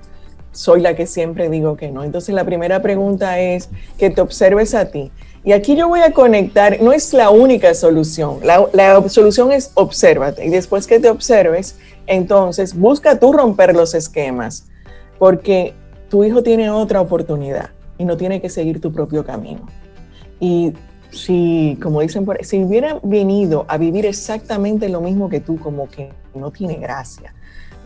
soy 0.52 0.82
la 0.82 0.96
que 0.96 1.08
siempre 1.08 1.50
digo 1.50 1.76
que 1.78 1.90
no? 1.90 2.04
Entonces 2.04 2.36
la 2.36 2.44
primera 2.44 2.84
pregunta 2.84 3.40
es 3.40 3.70
que 3.98 4.12
te 4.12 4.22
observes 4.22 4.76
a 4.76 4.92
ti. 4.92 5.12
Y 5.44 5.54
aquí 5.54 5.76
yo 5.76 5.88
voy 5.88 6.02
a 6.02 6.12
conectar, 6.12 6.80
no 6.80 6.94
es 6.94 7.12
la 7.12 7.32
única 7.32 7.74
solución, 7.74 8.38
la, 8.44 8.68
la 8.72 9.10
solución 9.10 9.52
es 9.52 9.72
obsérvate 9.74 10.46
y 10.46 10.50
después 10.50 10.86
que 10.86 11.00
te 11.00 11.10
observes, 11.10 11.76
entonces 12.06 12.76
busca 12.76 13.20
tú 13.20 13.34
romper 13.34 13.76
los 13.76 13.96
esquemas 13.96 14.66
porque 15.18 15.74
tu 16.10 16.24
hijo 16.24 16.44
tiene 16.44 16.70
otra 16.70 17.02
oportunidad 17.02 17.70
y 17.98 18.06
no 18.06 18.18
tiene 18.18 18.42
que 18.42 18.50
seguir 18.50 18.82
tu 18.82 18.92
propio 18.92 19.26
camino. 19.26 19.68
Y 20.40 20.74
si, 21.12 21.78
como 21.82 22.02
dicen 22.02 22.26
por 22.26 22.44
si 22.44 22.64
hubiera 22.64 23.00
venido 23.04 23.66
a 23.68 23.78
vivir 23.78 24.06
exactamente 24.06 24.90
lo 24.90 25.02
mismo 25.02 25.30
que 25.30 25.40
tú, 25.40 25.58
como 25.60 25.90
que 25.90 26.10
no 26.34 26.52
tiene 26.52 26.76
gracia. 26.76 27.34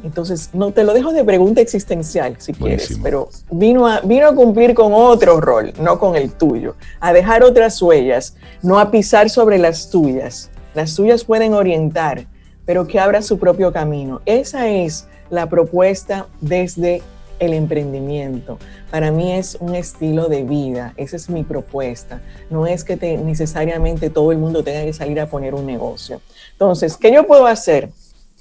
Entonces, 0.04 0.52
no 0.54 0.72
te 0.72 0.86
lo 0.86 0.94
dejo 0.94 1.12
de 1.12 1.26
pregunta 1.26 1.60
existencial, 1.60 2.36
si 2.40 2.54
quieres, 2.54 2.98
pero 3.04 3.28
vino 3.52 3.86
a, 3.86 4.00
vino 4.00 4.28
a 4.28 4.34
cumplir 4.34 4.74
con 4.74 4.94
otro 4.94 5.42
rol, 5.42 5.74
no 5.80 6.00
con 6.00 6.16
el 6.16 6.32
tuyo, 6.32 6.76
a 7.02 7.12
dejar 7.12 7.44
otras 7.44 7.82
huellas, 7.82 8.36
no 8.62 8.80
a 8.80 8.92
pisar 8.92 9.30
sobre 9.30 9.58
las 9.58 9.90
tuyas. 9.90 10.50
Las 10.74 10.96
tuyas 10.96 11.26
pueden 11.26 11.54
orientar, 11.54 12.28
pero 12.66 12.88
que 12.88 12.98
abra 12.98 13.22
su 13.22 13.40
propio 13.40 13.74
camino. 13.74 14.22
Esa 14.26 14.70
es 14.70 15.06
la 15.30 15.50
propuesta 15.50 16.28
desde 16.40 17.02
el 17.40 17.54
emprendimiento. 17.54 18.60
Para 18.92 19.12
mí 19.12 19.32
es 19.32 19.58
un 19.60 19.76
estilo 19.76 20.28
de 20.28 20.44
vida, 20.44 20.94
esa 20.98 21.16
es 21.16 21.30
mi 21.30 21.44
propuesta. 21.44 22.22
No 22.50 22.68
es 22.68 22.84
que 22.84 22.96
necesariamente 23.18 24.10
todo 24.10 24.32
el 24.32 24.38
mundo 24.38 24.64
tenga 24.64 24.84
que 24.84 24.94
salir 24.94 25.20
a 25.20 25.28
poner 25.28 25.56
un 25.56 25.66
negocio. 25.66 26.22
Entonces, 26.52 26.98
¿qué 26.98 27.12
yo 27.12 27.26
puedo 27.26 27.48
hacer? 27.48 27.90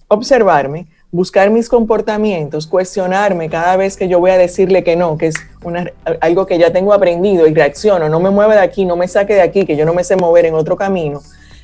Observarme, 0.09 0.86
buscar 1.11 1.51
mis 1.51 1.68
comportamientos, 1.68 2.66
cuestionarme 2.66 3.49
cada 3.49 3.76
vez 3.76 3.96
que 3.96 4.09
yo 4.09 4.20
voy 4.20 4.30
a 4.30 4.38
decirle 4.38 4.84
que 4.84 4.96
no, 4.96 5.16
que 5.16 5.28
es 5.28 5.36
algo 6.20 6.46
que 6.46 6.59
ya 6.59 6.72
tengo 6.72 6.92
aprendido 6.92 7.46
y 7.46 7.55
reacciono, 7.55 8.09
no 8.09 8.20
me 8.20 8.30
mueve 8.30 8.55
de 8.55 8.61
aquí, 8.61 8.84
no 8.84 8.96
me 8.96 9.09
saque 9.09 9.34
de 9.34 9.42
aquí, 9.42 9.64
que 9.64 9.76
yo 9.76 9.86
no 9.86 9.94
me 9.94 10.05
sé 10.05 10.16
mover 10.16 10.46
en 10.46 10.55
otro 10.55 10.76
camino. 10.76 11.22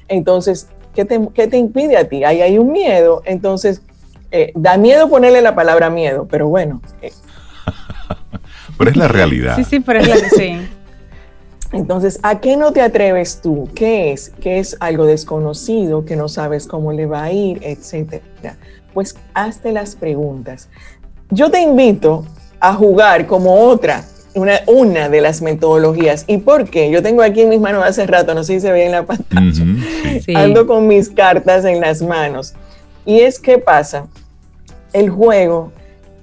Entonces, 0.09 0.68
¿qué 0.95 1.05
te, 1.05 1.20
qué 1.35 1.47
te 1.47 1.59
impide 1.59 1.97
a 1.97 2.09
ti? 2.09 2.24
Ahí 2.24 2.41
hay 2.41 2.59
un 2.59 2.72
miedo, 2.72 3.22
entonces 3.26 3.82
eh, 4.30 4.53
da 4.55 4.76
miedo 4.78 5.09
ponerle 5.09 5.43
la 5.43 5.55
palabra 5.55 5.91
miedo, 5.91 6.26
pero 6.30 6.49
bueno, 6.49 6.80
eh, 7.03 7.12
pero 8.79 8.91
es 8.91 8.97
la 8.97 9.09
realidad. 9.09 9.57
Sí, 9.57 9.64
sí, 9.64 9.81
pero 9.81 10.01
es 10.01 10.09
la 10.09 10.29
sí. 10.31 10.59
Entonces, 11.72 12.20
¿a 12.22 12.41
qué 12.41 12.57
no 12.57 12.72
te 12.72 12.81
atreves 12.83 13.41
tú? 13.43 13.68
¿Qué 13.75 14.12
es? 14.12 14.31
¿Qué 14.41 14.61
es 14.61 14.77
algo 14.79 15.07
desconocido 15.07 16.05
que 16.05 16.14
no 16.14 16.29
sabes 16.29 16.68
cómo 16.68 16.93
le 16.93 17.07
va 17.07 17.25
a 17.25 17.33
ir, 17.33 17.59
etcétera? 17.62 18.22
Pues 18.93 19.16
hazte 19.35 19.72
las 19.72 19.97
preguntas. 19.97 20.68
Yo 21.31 21.51
te 21.51 21.61
invito 21.61 22.25
a 22.61 22.75
jugar 22.75 23.27
como 23.27 23.55
otra, 23.55 24.05
una, 24.35 24.61
una 24.68 25.09
de 25.09 25.20
las 25.20 25.43
metodologías. 25.43 26.25
¿Y 26.29 26.39
por 26.39 26.70
qué? 26.70 26.93
Yo 26.93 27.03
tengo 27.03 27.22
aquí 27.22 27.41
en 27.41 27.49
mis 27.49 27.61
manos 27.61 27.83
hace 27.85 28.07
rato, 28.07 28.35
no 28.35 28.45
sé 28.45 28.55
si 28.55 28.61
se 28.61 28.70
ve 28.70 28.87
en 28.87 28.93
la 28.93 29.05
pantalla, 29.05 29.64
ando 30.37 30.68
con 30.68 30.87
mis 30.87 31.09
cartas 31.09 31.64
en 31.64 31.81
las 31.81 32.03
manos. 32.03 32.55
Y 33.05 33.18
es 33.18 33.41
que 33.41 33.59
pasa, 33.59 34.07
el 34.93 35.11
juego 35.11 35.72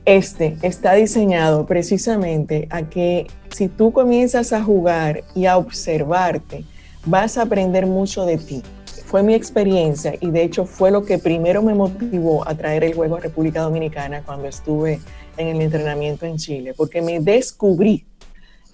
este 0.05 0.57
está 0.63 0.93
diseñado 0.93 1.65
precisamente 1.65 2.67
a 2.71 2.89
que 2.89 3.27
si 3.51 3.67
tú 3.67 3.91
comienzas 3.91 4.51
a 4.51 4.63
jugar 4.63 5.23
y 5.35 5.45
a 5.45 5.57
observarte, 5.57 6.65
vas 7.05 7.37
a 7.37 7.43
aprender 7.43 7.85
mucho 7.85 8.25
de 8.25 8.37
ti. 8.37 8.63
Fue 9.05 9.23
mi 9.23 9.35
experiencia 9.35 10.15
y 10.19 10.31
de 10.31 10.43
hecho 10.43 10.65
fue 10.65 10.89
lo 10.89 11.03
que 11.03 11.19
primero 11.19 11.61
me 11.61 11.75
motivó 11.75 12.47
a 12.47 12.55
traer 12.55 12.83
el 12.83 12.93
juego 12.93 13.17
a 13.17 13.19
República 13.19 13.61
Dominicana 13.61 14.23
cuando 14.25 14.47
estuve 14.47 14.99
en 15.37 15.47
el 15.47 15.61
entrenamiento 15.61 16.25
en 16.25 16.37
Chile, 16.37 16.73
porque 16.75 17.01
me 17.01 17.19
descubrí 17.19 18.05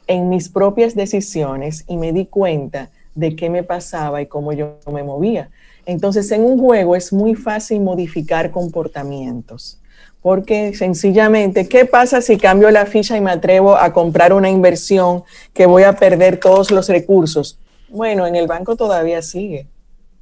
en 0.05 0.29
mis 0.29 0.47
propias 0.47 0.95
decisiones 0.95 1.83
y 1.87 1.97
me 1.97 2.13
di 2.13 2.27
cuenta 2.27 2.89
de 3.15 3.35
qué 3.35 3.49
me 3.49 3.63
pasaba 3.63 4.21
y 4.21 4.27
cómo 4.27 4.53
yo 4.53 4.77
me 4.91 5.03
movía. 5.03 5.49
Entonces, 5.85 6.31
en 6.31 6.43
un 6.43 6.59
juego 6.59 6.95
es 6.95 7.11
muy 7.11 7.33
fácil 7.35 7.81
modificar 7.81 8.51
comportamientos 8.51 9.81
porque 10.27 10.75
sencillamente, 10.75 11.69
¿qué 11.69 11.85
pasa 11.85 12.19
si 12.19 12.35
cambio 12.35 12.69
la 12.69 12.85
ficha 12.85 13.15
y 13.15 13.21
me 13.21 13.31
atrevo 13.31 13.77
a 13.77 13.93
comprar 13.93 14.33
una 14.33 14.49
inversión 14.49 15.23
que 15.53 15.65
voy 15.65 15.83
a 15.83 15.93
perder 15.93 16.37
todos 16.37 16.69
los 16.69 16.89
recursos? 16.89 17.57
Bueno, 17.87 18.27
en 18.27 18.35
el 18.35 18.45
banco 18.45 18.75
todavía 18.75 19.21
sigue. 19.21 19.67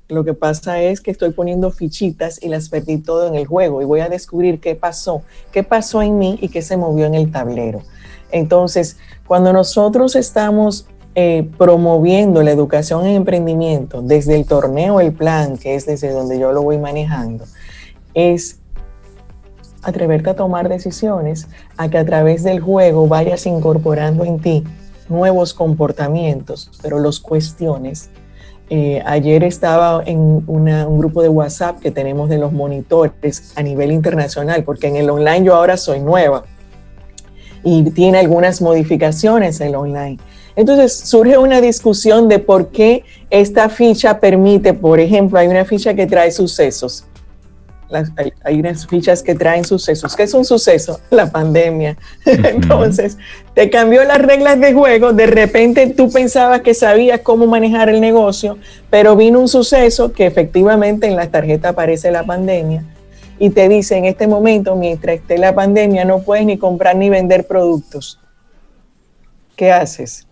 Lo 0.08 0.24
que 0.24 0.36
pasa 0.36 0.80
es 0.80 1.02
que 1.02 1.10
estoy 1.10 1.32
poniendo 1.32 1.72
fichitas 1.72 2.40
y 2.44 2.50
las 2.50 2.70
perdí 2.70 3.00
todo 3.00 3.28
en 3.28 3.34
el 3.34 3.48
juego 3.48 3.82
y 3.82 3.86
voy 3.86 4.02
a 4.02 4.08
descubrir 4.08 4.60
qué 4.60 4.76
pasó, 4.76 5.24
qué 5.52 5.64
pasó 5.64 6.04
en 6.04 6.20
mí 6.20 6.38
y 6.40 6.50
qué 6.50 6.62
se 6.62 6.78
movió 6.78 7.08
en 7.08 7.16
el 7.16 7.32
tablero. 7.32 7.82
Entonces, 8.32 8.98
cuando 9.26 9.54
nosotros 9.54 10.16
estamos 10.16 10.86
eh, 11.16 11.50
promoviendo 11.58 12.44
la 12.44 12.52
educación 12.52 13.08
en 13.08 13.16
emprendimiento 13.16 14.04
desde 14.04 14.36
el 14.36 14.46
torneo 14.46 15.00
El 15.00 15.14
Plan, 15.14 15.58
que 15.58 15.74
es 15.74 15.88
desde 15.88 16.12
donde 16.12 16.38
yo 16.38 16.52
lo 16.52 16.62
voy 16.62 16.78
manejando, 16.78 17.46
es 18.14 18.60
atreverte 19.86 20.32
a 20.32 20.36
tomar 20.36 20.68
decisiones, 20.68 21.48
a 21.78 21.90
que 21.90 21.98
a 21.98 22.06
través 22.06 22.44
del 22.44 22.60
juego 22.60 23.08
vayas 23.08 23.46
incorporando 23.46 24.26
en 24.26 24.40
ti 24.40 24.64
nuevos 25.08 25.54
comportamientos, 25.54 26.72
pero 26.82 27.00
los 27.00 27.20
cuestiones. 27.20 28.10
Eh, 28.72 29.04
ayer 29.06 29.44
estaba 29.44 30.02
en 30.08 30.44
un 30.48 30.98
grupo 30.98 31.22
de 31.22 31.30
WhatsApp 31.30 31.80
que 31.80 31.92
tenemos 31.92 32.30
de 32.30 32.40
los 32.40 32.52
monitores 32.52 33.54
a 33.56 33.62
nivel 33.62 33.92
internacional, 33.92 34.64
porque 34.64 34.88
en 34.88 34.96
el 34.96 35.10
online 35.10 35.46
yo 35.46 35.56
ahora 35.56 35.78
soy 35.78 36.00
nueva 36.00 36.46
y 37.64 37.84
tiene 37.92 38.18
algunas 38.18 38.62
modificaciones 38.62 39.62
el 39.62 39.76
online. 39.76 40.18
Entonces 40.56 40.96
surge 40.96 41.38
una 41.38 41.62
discusión 41.62 42.28
de 42.28 42.40
por 42.40 42.70
qué 42.70 43.04
esta 43.30 43.70
ficha 43.70 44.20
permite, 44.20 44.74
por 44.74 45.00
ejemplo, 45.00 45.38
hay 45.38 45.48
una 45.48 45.66
ficha 45.66 45.94
que 45.94 46.08
trae 46.08 46.32
sucesos. 46.32 47.06
Hay, 48.44 48.60
unas 48.60 48.88
fichas 48.88 49.22
que 49.22 49.36
traen 49.36 49.64
sucesos. 49.64 50.16
¿Qué 50.16 50.24
es 50.24 50.34
un 50.34 50.46
suceso? 50.46 51.00
La 51.10 51.32
pandemia. 51.32 51.98
Entonces, 52.26 53.18
te 53.54 53.70
cambió 53.70 54.04
las 54.04 54.20
reglas 54.20 54.60
de 54.60 54.74
juego. 54.74 55.14
De 55.14 55.28
repente 55.28 55.88
tú 55.88 56.12
pensabas 56.12 56.62
que 56.62 56.74
sabías 56.74 57.22
cómo 57.22 57.48
manejar 57.48 57.90
el 57.90 58.02
negocio, 58.02 58.58
pero 58.90 59.16
vino 59.16 59.40
un 59.40 59.48
suceso 59.48 60.12
que 60.14 60.26
efectivamente 60.26 61.08
en 61.08 61.16
la 61.16 61.28
tarjeta 61.30 61.70
aparece 61.70 62.12
la 62.12 62.24
pandemia 62.24 62.84
y 63.38 63.50
te 63.50 63.68
dice 63.68 63.98
en 63.98 64.06
este 64.06 64.28
momento, 64.28 64.76
mientras 64.76 65.18
esté 65.18 65.38
la 65.38 65.54
pandemia, 65.54 66.06
no 66.06 66.20
puedes 66.20 66.46
ni 66.46 66.58
comprar 66.58 66.96
ni 66.96 67.10
vender 67.10 67.46
productos. 67.48 68.20
¿Qué 69.56 69.72
haces? 69.72 70.26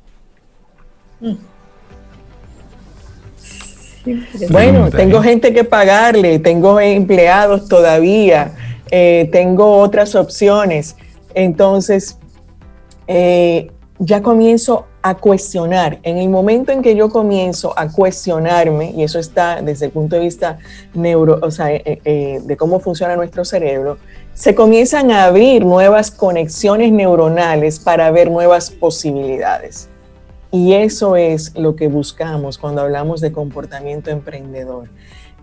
Bueno, 4.49 4.89
tengo 4.89 5.22
gente 5.22 5.54
que 5.54 5.64
pagarle, 5.64 6.39
tengo 6.39 6.80
empleados 6.80 7.68
todavía, 7.68 8.51
eh, 8.91 9.30
tengo 9.32 9.78
otras 9.78 10.16
opciones. 10.16 10.95
Entonces, 11.34 12.18
eh, 13.08 13.72
ya 13.99 14.22
comienzo 14.22 14.86
a 15.01 15.16
cuestionar. 15.16 15.99
En 16.04 16.18
el 16.18 16.30
momento 16.30 16.72
en 16.72 16.82
que 16.82 16.95
yo 16.95 17.10
comienzo 17.10 17.74
a 17.78 17.89
cuestionarme, 17.91 18.91
y 18.91 19.04
eso 19.04 19.20
está 19.20 19.62
desde 19.62 19.88
el 19.88 19.91
punto 19.91 20.16
de 20.16 20.22
vista 20.22 20.60
neuro, 20.93 21.39
o 21.41 21.51
sea, 21.51 21.68
eh, 21.72 22.39
de 22.43 22.58
cómo 22.58 22.80
funciona 22.80 23.16
nuestro 23.16 23.45
cerebro, 23.45 23.97
se 24.34 24.56
comienzan 24.56 25.12
a 25.12 25.26
abrir 25.26 25.66
nuevas 25.66 26.10
conexiones 26.10 26.91
neuronales 26.91 27.80
para 27.80 28.12
ver 28.12 28.32
nuevas 28.32 28.72
posibilidades. 28.72 29.89
Y 30.54 30.74
eso 30.74 31.16
es 31.16 31.58
lo 31.58 31.76
que 31.76 31.88
buscamos 31.88 32.60
cuando 32.60 32.82
hablamos 32.82 33.22
de 33.22 33.32
comportamiento 33.32 34.12
emprendedor. 34.12 34.88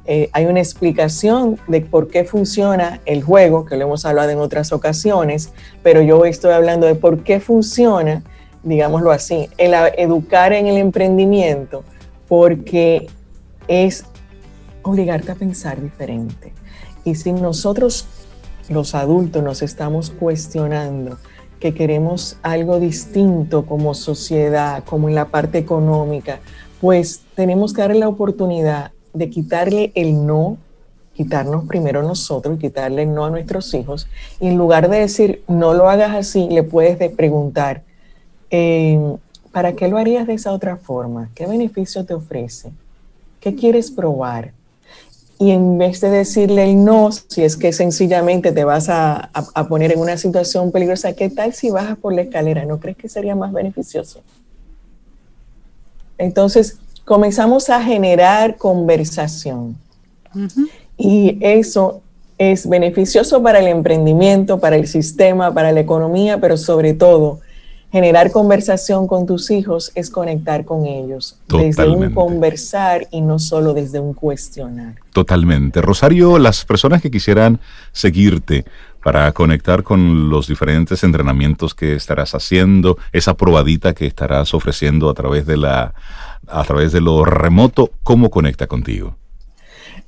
Eh, 0.06 0.30
hay 0.32 0.46
una 0.46 0.60
explicación 0.60 1.58
de 1.66 1.80
por 1.80 2.06
qué 2.06 2.22
funciona 2.22 3.00
el 3.06 3.24
juego, 3.24 3.64
que 3.64 3.76
lo 3.76 3.86
hemos 3.86 4.04
hablado 4.04 4.30
en 4.30 4.38
otras 4.38 4.72
ocasiones, 4.72 5.52
pero 5.82 6.00
yo 6.00 6.24
estoy 6.26 6.52
hablando 6.52 6.86
de 6.86 6.94
por 6.94 7.24
qué 7.24 7.40
funciona, 7.40 8.22
digámoslo 8.62 9.10
así, 9.10 9.48
educar 9.58 10.52
en 10.52 10.68
el 10.68 10.76
emprendimiento, 10.76 11.82
porque 12.28 13.08
es 13.66 14.04
obligarte 14.82 15.32
a 15.32 15.34
pensar 15.34 15.82
diferente. 15.82 16.52
Y 17.04 17.16
si 17.16 17.32
nosotros, 17.32 18.06
los 18.68 18.94
adultos, 18.94 19.42
nos 19.42 19.60
estamos 19.62 20.10
cuestionando 20.10 21.18
que 21.60 21.74
queremos 21.74 22.38
algo 22.42 22.80
distinto 22.80 23.66
como 23.66 23.94
sociedad, 23.94 24.82
como 24.84 25.08
en 25.08 25.14
la 25.14 25.26
parte 25.26 25.58
económica, 25.58 26.40
pues 26.80 27.22
tenemos 27.34 27.74
que 27.74 27.82
darle 27.82 27.98
la 27.98 28.08
oportunidad 28.08 28.92
de 29.12 29.28
quitarle 29.28 29.92
el 29.94 30.26
no, 30.26 30.56
quitarnos 31.12 31.66
primero 31.66 32.02
nosotros 32.02 32.56
y 32.56 32.60
quitarle 32.60 33.02
el 33.02 33.14
no 33.14 33.26
a 33.26 33.30
nuestros 33.30 33.74
hijos. 33.74 34.08
Y 34.40 34.48
en 34.48 34.56
lugar 34.56 34.88
de 34.88 35.00
decir, 35.00 35.44
no 35.48 35.74
lo 35.74 35.90
hagas 35.90 36.16
así, 36.16 36.48
le 36.48 36.62
puedes 36.62 36.96
preguntar, 37.12 37.82
eh, 38.50 38.98
¿para 39.52 39.74
qué 39.74 39.88
lo 39.88 39.98
harías 39.98 40.26
de 40.26 40.34
esa 40.34 40.52
otra 40.52 40.78
forma? 40.78 41.30
¿Qué 41.34 41.46
beneficio 41.46 42.06
te 42.06 42.14
ofrece? 42.14 42.72
¿Qué 43.38 43.54
quieres 43.54 43.90
probar? 43.90 44.52
Y 45.40 45.52
en 45.52 45.78
vez 45.78 46.02
de 46.02 46.10
decirle 46.10 46.64
el 46.64 46.84
no, 46.84 47.08
si 47.12 47.42
es 47.42 47.56
que 47.56 47.72
sencillamente 47.72 48.52
te 48.52 48.62
vas 48.62 48.90
a, 48.90 49.30
poner 49.70 49.90
en 49.90 49.98
una 49.98 50.18
situación 50.18 50.70
peligrosa, 50.70 51.14
¿qué 51.14 51.30
tal 51.30 51.54
si 51.54 51.70
bajas 51.70 51.96
por 51.96 52.12
la 52.12 52.20
escalera? 52.20 52.66
¿No 52.66 52.78
crees 52.78 52.98
que 52.98 53.08
sería 53.08 53.34
más 53.34 53.50
beneficioso? 53.50 54.20
Entonces, 56.18 56.76
comenzamos 57.06 57.70
a 57.70 57.82
generar 57.82 58.58
conversación. 58.58 59.78
Y 60.98 61.38
eso 61.40 62.02
es 62.36 62.68
beneficioso 62.68 63.42
para 63.42 63.60
el 63.60 63.68
emprendimiento, 63.68 64.60
para 64.60 64.76
el 64.76 64.86
sistema, 64.86 65.54
para 65.54 65.72
la 65.72 65.80
economía, 65.80 66.38
pero 66.38 66.58
sobre 66.58 66.92
todo 66.92 67.40
generar 67.92 68.30
conversación 68.30 69.06
con 69.06 69.26
tus 69.26 69.50
hijos 69.50 69.92
es 69.94 70.10
conectar 70.10 70.64
con 70.64 70.86
ellos 70.86 71.38
desde 71.48 71.88
un 71.88 72.12
conversar 72.12 73.08
y 73.10 73.20
no 73.20 73.38
solo 73.38 73.74
desde 73.74 73.98
un 73.98 74.14
cuestionar. 74.14 74.94
Totalmente. 75.12 75.82
Rosario, 75.82 76.38
las 76.38 76.64
personas 76.64 77.02
que 77.02 77.10
quisieran 77.10 77.60
seguirte 77.92 78.64
para 79.02 79.32
conectar 79.32 79.82
con 79.82 80.28
los 80.28 80.46
diferentes 80.46 81.02
entrenamientos 81.04 81.74
que 81.74 81.94
estarás 81.94 82.34
haciendo, 82.34 82.98
esa 83.12 83.34
probadita 83.34 83.94
que 83.94 84.06
estarás 84.06 84.54
ofreciendo 84.54 85.08
a 85.08 85.14
través 85.14 85.46
de 85.46 85.56
la 85.56 85.94
a 86.46 86.64
través 86.64 86.92
de 86.92 87.00
lo 87.00 87.24
remoto, 87.24 87.90
¿cómo 88.02 88.30
conecta 88.30 88.66
contigo? 88.66 89.16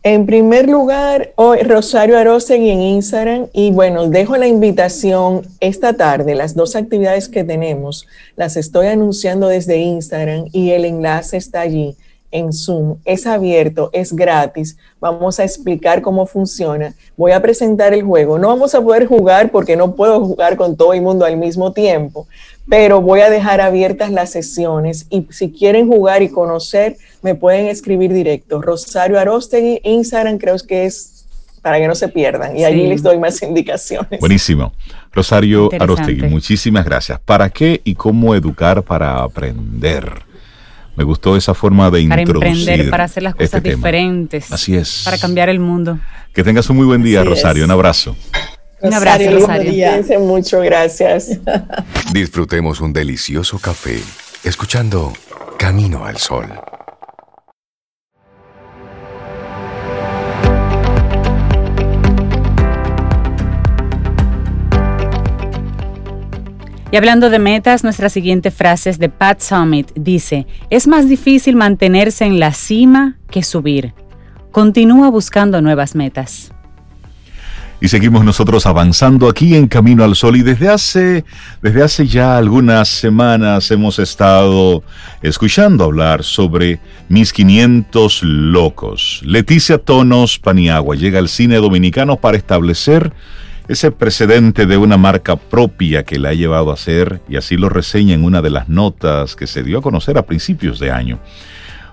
En 0.04 0.26
primer 0.26 0.68
lugar, 0.68 1.32
hoy 1.36 1.60
Rosario 1.60 2.18
Arosegui 2.18 2.70
en 2.70 2.80
Instagram. 2.80 3.46
Y 3.52 3.70
bueno, 3.70 4.08
dejo 4.08 4.36
la 4.36 4.48
invitación 4.48 5.42
esta 5.60 5.92
tarde, 5.92 6.34
las 6.34 6.56
dos 6.56 6.74
actividades 6.74 7.28
que 7.28 7.44
tenemos, 7.44 8.08
las 8.34 8.56
estoy 8.56 8.88
anunciando 8.88 9.46
desde 9.46 9.76
Instagram 9.76 10.46
y 10.50 10.70
el 10.70 10.86
enlace 10.86 11.36
está 11.36 11.60
allí 11.60 11.96
en 12.32 12.52
Zoom, 12.52 12.96
es 13.04 13.26
abierto, 13.26 13.90
es 13.92 14.12
gratis, 14.12 14.76
vamos 14.98 15.38
a 15.38 15.44
explicar 15.44 16.00
cómo 16.00 16.26
funciona, 16.26 16.94
voy 17.16 17.32
a 17.32 17.42
presentar 17.42 17.92
el 17.92 18.02
juego, 18.02 18.38
no 18.38 18.48
vamos 18.48 18.74
a 18.74 18.80
poder 18.80 19.06
jugar 19.06 19.50
porque 19.52 19.76
no 19.76 19.94
puedo 19.94 20.24
jugar 20.24 20.56
con 20.56 20.76
todo 20.76 20.94
el 20.94 21.02
mundo 21.02 21.26
al 21.26 21.36
mismo 21.36 21.72
tiempo, 21.72 22.26
pero 22.68 23.00
voy 23.00 23.20
a 23.20 23.30
dejar 23.30 23.60
abiertas 23.60 24.10
las 24.10 24.30
sesiones 24.30 25.06
y 25.10 25.26
si 25.30 25.50
quieren 25.50 25.88
jugar 25.88 26.22
y 26.22 26.28
conocer, 26.28 26.96
me 27.22 27.34
pueden 27.34 27.66
escribir 27.66 28.12
directo. 28.12 28.60
Rosario 28.62 29.18
Arostegui, 29.18 29.80
Instagram 29.84 30.38
creo 30.38 30.56
que 30.66 30.86
es 30.86 31.26
para 31.62 31.78
que 31.78 31.86
no 31.86 31.94
se 31.94 32.08
pierdan 32.08 32.56
y 32.56 32.64
allí 32.64 32.86
les 32.86 33.02
doy 33.02 33.18
más 33.18 33.40
indicaciones. 33.42 34.18
Buenísimo. 34.20 34.72
Rosario 35.12 35.70
Arostegui, 35.78 36.22
muchísimas 36.22 36.84
gracias. 36.84 37.20
¿Para 37.20 37.50
qué 37.50 37.80
y 37.84 37.94
cómo 37.94 38.34
educar 38.34 38.82
para 38.82 39.22
aprender? 39.22 40.22
Me 40.96 41.04
gustó 41.04 41.36
esa 41.36 41.54
forma 41.54 41.90
de 41.90 42.06
para 42.06 42.20
introducir. 42.20 42.50
Para 42.50 42.58
emprender, 42.58 42.90
para 42.90 43.04
hacer 43.04 43.22
las 43.22 43.34
cosas 43.34 43.62
diferentes. 43.62 44.52
Así 44.52 44.74
es. 44.74 45.02
Para 45.04 45.18
cambiar 45.18 45.48
el 45.48 45.58
mundo. 45.58 45.98
Que 46.34 46.42
tengas 46.42 46.68
un 46.68 46.76
muy 46.76 46.86
buen 46.86 47.02
día, 47.02 47.24
Rosario. 47.24 47.64
Un 47.64 47.70
abrazo. 47.70 48.14
Un 48.82 48.94
abrazo, 48.94 49.30
Rosario. 49.30 50.20
mucho, 50.20 50.60
gracias. 50.60 51.38
Disfrutemos 52.12 52.80
un 52.80 52.92
delicioso 52.92 53.58
café 53.58 54.00
escuchando 54.44 55.12
Camino 55.56 56.04
al 56.04 56.16
Sol. 56.18 56.48
Y 66.90 66.96
hablando 66.96 67.30
de 67.30 67.38
metas, 67.38 67.84
nuestra 67.84 68.10
siguiente 68.10 68.50
frase 68.50 68.90
es 68.90 68.98
de 68.98 69.08
Pat 69.08 69.40
Summit. 69.40 69.90
Dice, 69.94 70.46
es 70.68 70.86
más 70.86 71.08
difícil 71.08 71.56
mantenerse 71.56 72.26
en 72.26 72.38
la 72.38 72.52
cima 72.52 73.16
que 73.30 73.42
subir. 73.42 73.94
Continúa 74.50 75.08
buscando 75.08 75.62
nuevas 75.62 75.94
metas. 75.94 76.52
Y 77.82 77.88
seguimos 77.88 78.24
nosotros 78.24 78.64
avanzando 78.66 79.28
aquí 79.28 79.56
en 79.56 79.66
Camino 79.66 80.04
al 80.04 80.14
Sol 80.14 80.36
y 80.36 80.42
desde 80.42 80.68
hace, 80.68 81.24
desde 81.62 81.82
hace 81.82 82.06
ya 82.06 82.38
algunas 82.38 82.86
semanas 82.86 83.72
hemos 83.72 83.98
estado 83.98 84.84
escuchando 85.20 85.82
hablar 85.82 86.22
sobre 86.22 86.78
Mis 87.08 87.32
500 87.32 88.22
Locos. 88.22 89.20
Leticia 89.24 89.78
Tonos 89.78 90.38
Paniagua 90.38 90.94
llega 90.94 91.18
al 91.18 91.28
cine 91.28 91.56
dominicano 91.56 92.18
para 92.18 92.36
establecer 92.36 93.12
ese 93.66 93.90
precedente 93.90 94.66
de 94.66 94.76
una 94.76 94.96
marca 94.96 95.34
propia 95.34 96.04
que 96.04 96.20
la 96.20 96.28
ha 96.28 96.34
llevado 96.34 96.70
a 96.70 96.76
ser, 96.76 97.20
y 97.28 97.34
así 97.34 97.56
lo 97.56 97.68
reseña 97.68 98.14
en 98.14 98.22
una 98.22 98.42
de 98.42 98.50
las 98.50 98.68
notas 98.68 99.34
que 99.34 99.48
se 99.48 99.64
dio 99.64 99.80
a 99.80 99.82
conocer 99.82 100.18
a 100.18 100.22
principios 100.22 100.78
de 100.78 100.92
año. 100.92 101.18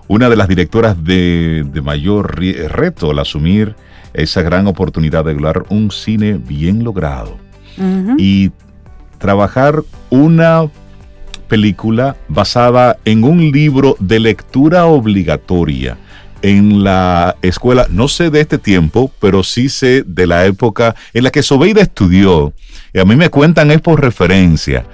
Una 0.07 0.29
de 0.29 0.35
las 0.35 0.49
directoras 0.49 1.03
de, 1.03 1.65
de 1.65 1.81
mayor 1.81 2.39
reto 2.39 3.09
al 3.09 3.17
asumir 3.17 3.75
esa 4.13 4.41
gran 4.41 4.67
oportunidad 4.67 5.25
de 5.25 5.33
lograr 5.33 5.63
un 5.69 5.91
cine 5.91 6.33
bien 6.33 6.83
logrado 6.83 7.37
y 8.17 8.51
trabajar 9.19 9.83
una 10.09 10.67
película 11.47 12.17
basada 12.27 12.97
en 13.05 13.23
un 13.23 13.51
libro 13.51 13.95
de 13.99 14.19
lectura 14.19 14.85
obligatoria 14.85 15.97
en 16.41 16.83
la 16.83 17.35
escuela, 17.41 17.87
no 17.89 18.07
sé 18.07 18.29
de 18.29 18.41
este 18.41 18.57
tiempo, 18.57 19.11
pero 19.19 19.43
sí 19.43 19.69
sé 19.69 20.03
de 20.05 20.27
la 20.27 20.45
época 20.45 20.95
en 21.13 21.23
la 21.23 21.31
que 21.31 21.43
Sobeida 21.43 21.81
estudió. 21.81 22.53
Y 22.93 22.99
a 22.99 23.05
mí 23.05 23.15
me 23.15 23.29
cuentan 23.29 23.71
es 23.71 23.81
por 23.81 24.01
referencia 24.01 24.85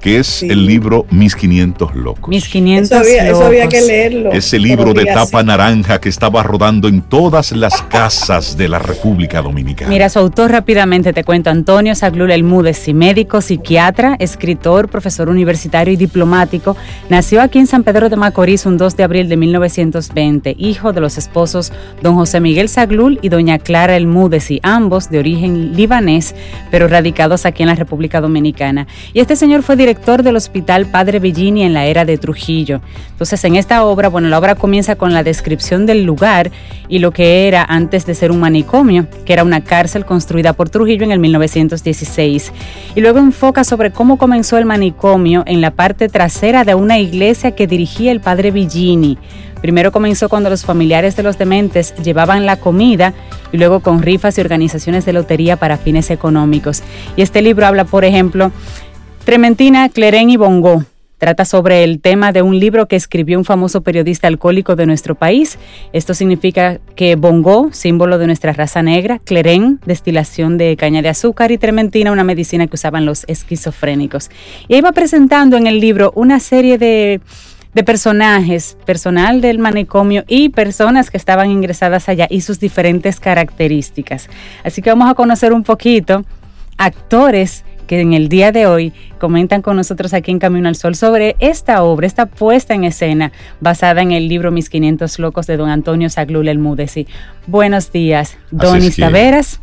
que 0.00 0.18
es 0.18 0.42
el 0.42 0.66
libro 0.66 1.06
Mis 1.10 1.34
500 1.34 1.94
Locos. 1.96 2.28
Mis 2.28 2.48
500 2.48 2.90
eso 2.90 3.00
había, 3.00 3.24
Locos. 3.24 3.38
Eso 3.38 3.46
había 3.46 3.68
que 3.68 3.80
leerlo. 3.80 4.32
Ese 4.32 4.58
libro 4.58 4.94
de 4.94 5.04
tapa 5.06 5.42
naranja 5.42 6.00
que 6.00 6.08
estaba 6.08 6.42
rodando 6.42 6.88
en 6.88 7.02
todas 7.02 7.52
las 7.52 7.82
casas 7.82 8.56
de 8.56 8.68
la 8.68 8.78
República 8.78 9.42
Dominicana. 9.42 9.90
Mira, 9.90 10.08
su 10.08 10.18
autor 10.18 10.52
rápidamente 10.52 11.12
te 11.12 11.24
cuento, 11.24 11.50
Antonio 11.50 11.94
Saglul 11.94 12.30
Elmúdez, 12.30 12.88
médico, 12.94 13.40
psiquiatra, 13.40 14.16
escritor, 14.18 14.88
profesor 14.88 15.28
universitario 15.28 15.92
y 15.92 15.96
diplomático, 15.96 16.76
nació 17.08 17.42
aquí 17.42 17.58
en 17.58 17.66
San 17.66 17.82
Pedro 17.82 18.08
de 18.08 18.16
Macorís 18.16 18.66
un 18.66 18.78
2 18.78 18.96
de 18.96 19.02
abril 19.02 19.28
de 19.28 19.36
1920, 19.36 20.54
hijo 20.58 20.92
de 20.92 21.00
los 21.00 21.18
esposos 21.18 21.72
don 22.02 22.14
José 22.14 22.40
Miguel 22.40 22.68
Saglul 22.68 23.18
y 23.20 23.28
doña 23.28 23.58
Clara 23.58 23.96
Elmúdez, 23.96 24.50
y 24.50 24.60
ambos 24.62 25.10
de 25.10 25.18
origen 25.18 25.74
libanés, 25.74 26.34
pero 26.70 26.86
radicados 26.86 27.46
aquí 27.46 27.64
en 27.64 27.68
la 27.68 27.74
República 27.74 28.20
Dominicana. 28.20 28.86
Y 29.12 29.20
este 29.20 29.34
señor 29.34 29.62
fue 29.62 29.76
director 29.76 29.87
del 29.94 30.36
Hospital 30.36 30.86
Padre 30.86 31.18
Villini 31.18 31.62
en 31.62 31.72
la 31.72 31.86
era 31.86 32.04
de 32.04 32.18
Trujillo. 32.18 32.82
Entonces, 33.10 33.42
en 33.44 33.56
esta 33.56 33.84
obra, 33.84 34.08
bueno, 34.08 34.28
la 34.28 34.38
obra 34.38 34.54
comienza 34.54 34.96
con 34.96 35.14
la 35.14 35.22
descripción 35.22 35.86
del 35.86 36.04
lugar 36.04 36.50
y 36.88 36.98
lo 36.98 37.10
que 37.10 37.48
era 37.48 37.64
antes 37.64 38.04
de 38.04 38.14
ser 38.14 38.30
un 38.30 38.38
manicomio, 38.38 39.06
que 39.24 39.32
era 39.32 39.44
una 39.44 39.62
cárcel 39.64 40.04
construida 40.04 40.52
por 40.52 40.68
Trujillo 40.68 41.04
en 41.04 41.12
el 41.12 41.20
1916. 41.20 42.52
Y 42.96 43.00
luego 43.00 43.18
enfoca 43.18 43.64
sobre 43.64 43.90
cómo 43.90 44.18
comenzó 44.18 44.58
el 44.58 44.66
manicomio 44.66 45.42
en 45.46 45.62
la 45.62 45.70
parte 45.70 46.10
trasera 46.10 46.64
de 46.64 46.74
una 46.74 46.98
iglesia 46.98 47.52
que 47.52 47.66
dirigía 47.66 48.12
el 48.12 48.20
Padre 48.20 48.50
Villini. 48.50 49.16
Primero 49.60 49.90
comenzó 49.90 50.28
cuando 50.28 50.50
los 50.50 50.64
familiares 50.64 51.16
de 51.16 51.22
los 51.22 51.38
dementes 51.38 51.94
llevaban 51.96 52.46
la 52.46 52.56
comida 52.56 53.12
y 53.52 53.56
luego 53.56 53.80
con 53.80 54.02
rifas 54.02 54.38
y 54.38 54.40
organizaciones 54.40 55.04
de 55.04 55.12
lotería 55.12 55.56
para 55.56 55.78
fines 55.78 56.10
económicos. 56.10 56.82
Y 57.16 57.22
este 57.22 57.42
libro 57.42 57.66
habla, 57.66 57.84
por 57.84 58.04
ejemplo, 58.04 58.52
Trementina, 59.28 59.90
Clerén 59.90 60.30
y 60.30 60.38
Bongo. 60.38 60.84
Trata 61.18 61.44
sobre 61.44 61.84
el 61.84 62.00
tema 62.00 62.32
de 62.32 62.40
un 62.40 62.58
libro 62.58 62.88
que 62.88 62.96
escribió 62.96 63.36
un 63.36 63.44
famoso 63.44 63.82
periodista 63.82 64.26
alcohólico 64.26 64.74
de 64.74 64.86
nuestro 64.86 65.16
país. 65.16 65.58
Esto 65.92 66.14
significa 66.14 66.80
que 66.96 67.14
Bongo, 67.14 67.68
símbolo 67.70 68.16
de 68.16 68.26
nuestra 68.26 68.54
raza 68.54 68.82
negra, 68.82 69.18
Clerén, 69.18 69.80
destilación 69.84 70.56
de 70.56 70.78
caña 70.78 71.02
de 71.02 71.10
azúcar 71.10 71.52
y 71.52 71.58
Trementina, 71.58 72.10
una 72.10 72.24
medicina 72.24 72.68
que 72.68 72.76
usaban 72.76 73.04
los 73.04 73.24
esquizofrénicos. 73.28 74.30
Y 74.66 74.76
ahí 74.76 74.80
va 74.80 74.92
presentando 74.92 75.58
en 75.58 75.66
el 75.66 75.78
libro 75.78 76.10
una 76.16 76.40
serie 76.40 76.78
de, 76.78 77.20
de 77.74 77.84
personajes, 77.84 78.78
personal 78.86 79.42
del 79.42 79.58
manicomio 79.58 80.24
y 80.26 80.48
personas 80.48 81.10
que 81.10 81.18
estaban 81.18 81.50
ingresadas 81.50 82.08
allá 82.08 82.28
y 82.30 82.40
sus 82.40 82.60
diferentes 82.60 83.20
características. 83.20 84.30
Así 84.64 84.80
que 84.80 84.88
vamos 84.88 85.10
a 85.10 85.14
conocer 85.14 85.52
un 85.52 85.64
poquito 85.64 86.24
actores 86.78 87.66
que 87.88 88.00
en 88.00 88.12
el 88.12 88.28
día 88.28 88.52
de 88.52 88.66
hoy 88.66 88.92
comentan 89.18 89.62
con 89.62 89.74
nosotros 89.74 90.14
aquí 90.14 90.30
en 90.30 90.38
Camino 90.38 90.68
al 90.68 90.76
Sol 90.76 90.94
sobre 90.94 91.34
esta 91.40 91.82
obra, 91.82 92.06
esta 92.06 92.26
puesta 92.26 92.74
en 92.74 92.84
escena 92.84 93.32
basada 93.60 94.02
en 94.02 94.12
el 94.12 94.28
libro 94.28 94.52
Mis 94.52 94.70
500 94.70 95.18
Locos 95.18 95.48
de 95.48 95.56
don 95.56 95.70
Antonio 95.70 96.08
Saglul 96.08 96.46
El 96.46 96.60
Mudesi. 96.60 97.08
Buenos 97.48 97.90
días, 97.90 98.38
Donis 98.52 98.96
Taveras 98.96 99.60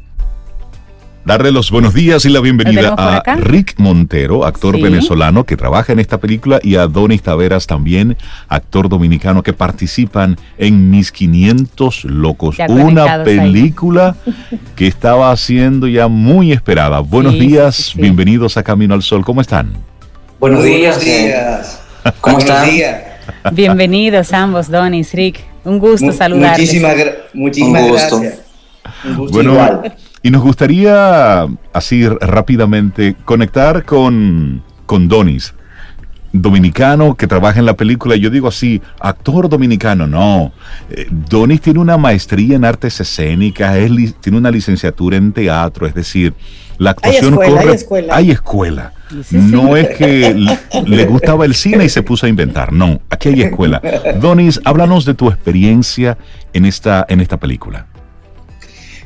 darle 1.26 1.52
los 1.52 1.72
buenos 1.72 1.94
días 1.94 2.24
y 2.26 2.30
la 2.30 2.40
bienvenida 2.40 2.94
a 2.96 3.36
Rick 3.36 3.76
Montero, 3.80 4.46
actor 4.46 4.76
sí. 4.76 4.82
venezolano 4.82 5.44
que 5.44 5.58
trabaja 5.58 5.92
en 5.92 6.00
esta 6.00 6.20
película, 6.20 6.60
y 6.62 6.76
a 6.76 6.86
Donis 6.88 7.24
Taveras 7.24 7.66
también, 7.66 8.16
actor 8.48 8.88
dominicano 8.88 9.42
que 9.42 9.52
participan 9.52 10.38
en 10.58 10.92
Mis 10.92 11.12
500 11.12 12.06
Locos, 12.06 12.58
una 12.70 13.24
película 13.24 14.16
ahí. 14.26 14.34
que 14.76 14.88
estaba 14.88 15.32
haciendo 15.32 15.88
ya 15.88 16.08
muy 16.08 16.52
esperada. 16.52 17.00
Buenos 17.00 17.34
sí, 17.34 17.40
días, 17.40 17.76
sí, 17.76 18.00
bienvenidos 18.00 18.56
a 18.58 18.64
Camino 18.64 18.94
al 18.94 19.02
Sol, 19.02 19.26
¿cómo 19.26 19.42
están? 19.42 19.74
Buenos 20.40 20.64
días. 20.64 21.04
días. 21.04 21.82
¿Cómo 22.22 22.38
están? 22.38 22.70
Bienvenidos 23.52 24.32
ambos, 24.32 24.70
Donis, 24.70 25.12
Rick. 25.14 25.40
Un 25.64 25.80
gusto 25.80 26.12
saludarles. 26.12 26.60
Muchísimas, 26.60 26.96
muchísimas 27.34 27.82
Un 27.82 27.90
gusto. 27.90 28.20
gracias. 28.20 28.46
Un 29.04 29.16
gusto 29.16 29.34
bueno, 29.34 29.54
igual. 29.54 29.96
Y 30.26 30.32
nos 30.32 30.42
gustaría, 30.42 31.46
así 31.72 32.10
rápidamente, 32.10 33.16
conectar 33.26 33.86
con, 33.86 34.64
con 34.88 35.08
Donis, 35.08 35.54
dominicano 36.34 37.14
que 37.14 37.28
trabaja 37.28 37.60
en 37.60 37.68
la 37.68 37.76
película. 37.76 38.16
Yo 38.16 38.32
digo 38.32 38.48
así, 38.48 38.82
actor 39.00 39.48
dominicano, 39.48 40.08
no. 40.08 40.52
Eh, 40.90 41.06
Donis 41.12 41.62
tiene 41.62 41.78
una 41.78 42.00
maestría 42.00 42.56
en 42.56 42.66
artes 42.66 43.00
escénicas, 43.00 43.76
es, 43.76 44.16
tiene 44.20 44.40
una 44.40 44.50
licenciatura 44.50 45.16
en 45.16 45.32
teatro, 45.32 45.86
es 45.86 45.94
decir, 45.94 46.34
la 46.80 46.90
actuación 46.90 47.38
hay 47.40 47.40
escuela, 47.40 47.52
corre. 47.54 47.70
Hay 47.70 47.76
escuela. 47.76 48.16
Hay 48.16 48.32
escuela. 48.32 48.94
Sí, 49.24 49.38
no 49.38 49.76
sí. 49.76 49.82
es 49.82 49.90
que 49.96 50.58
le 50.88 51.06
gustaba 51.06 51.46
el 51.46 51.54
cine 51.54 51.86
y 51.86 51.90
se 51.90 52.02
puso 52.02 52.26
a 52.26 52.30
inventar, 52.30 52.74
no, 52.74 53.00
aquí 53.12 53.30
hay 53.30 53.44
escuela. 53.44 53.80
Donis, 54.20 54.60
háblanos 54.66 55.06
de 55.06 55.14
tu 55.14 55.28
experiencia 55.28 56.18
en 56.52 56.66
esta, 56.66 57.06
en 57.10 57.22
esta 57.22 57.38
película. 57.38 57.86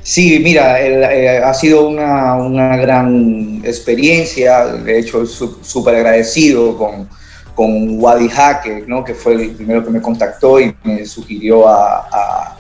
Sí, 0.10 0.40
mira, 0.40 0.82
el, 0.82 1.04
eh, 1.04 1.38
ha 1.38 1.54
sido 1.54 1.88
una, 1.88 2.34
una, 2.34 2.78
gran 2.78 3.62
experiencia, 3.64 4.66
de 4.66 4.98
hecho 4.98 5.24
súper 5.28 5.98
agradecido 5.98 6.76
con, 6.76 7.08
con 7.54 8.02
Wadi 8.02 8.28
Jaque, 8.28 8.86
¿no? 8.88 9.04
que 9.04 9.14
fue 9.14 9.36
el 9.36 9.52
primero 9.52 9.86
que 9.86 9.92
me 9.92 10.02
contactó 10.02 10.60
y 10.60 10.74
me 10.84 11.06
sugirió 11.06 11.68
a, 11.68 12.08
a, 12.12 12.58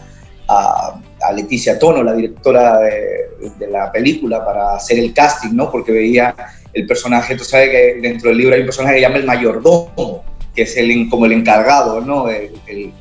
a, 0.48 1.02
a 1.22 1.34
Leticia 1.34 1.80
Tono, 1.80 2.04
la 2.04 2.14
directora 2.14 2.82
de, 2.82 3.50
de, 3.58 3.68
la 3.68 3.92
película, 3.92 4.46
para 4.46 4.76
hacer 4.76 5.00
el 5.00 5.12
casting, 5.12 5.56
¿no? 5.56 5.72
porque 5.72 5.92
veía 5.92 6.36
el 6.74 6.86
personaje, 6.86 7.36
tú 7.36 7.46
sabes 7.46 7.72
que 7.72 8.00
dentro 8.00 8.30
del 8.30 8.38
libro 8.38 8.54
hay 8.54 8.62
un 8.62 8.68
personaje 8.68 8.94
que 8.94 9.00
se 9.02 9.08
llama 9.08 9.18
el 9.18 9.26
mayordomo, 9.26 10.24
que 10.54 10.62
es 10.62 10.78
el, 10.78 11.10
como 11.10 11.26
el 11.26 11.32
encargado, 11.32 12.00
¿no? 12.00 12.30
El, 12.30 12.52
el, 12.68 12.94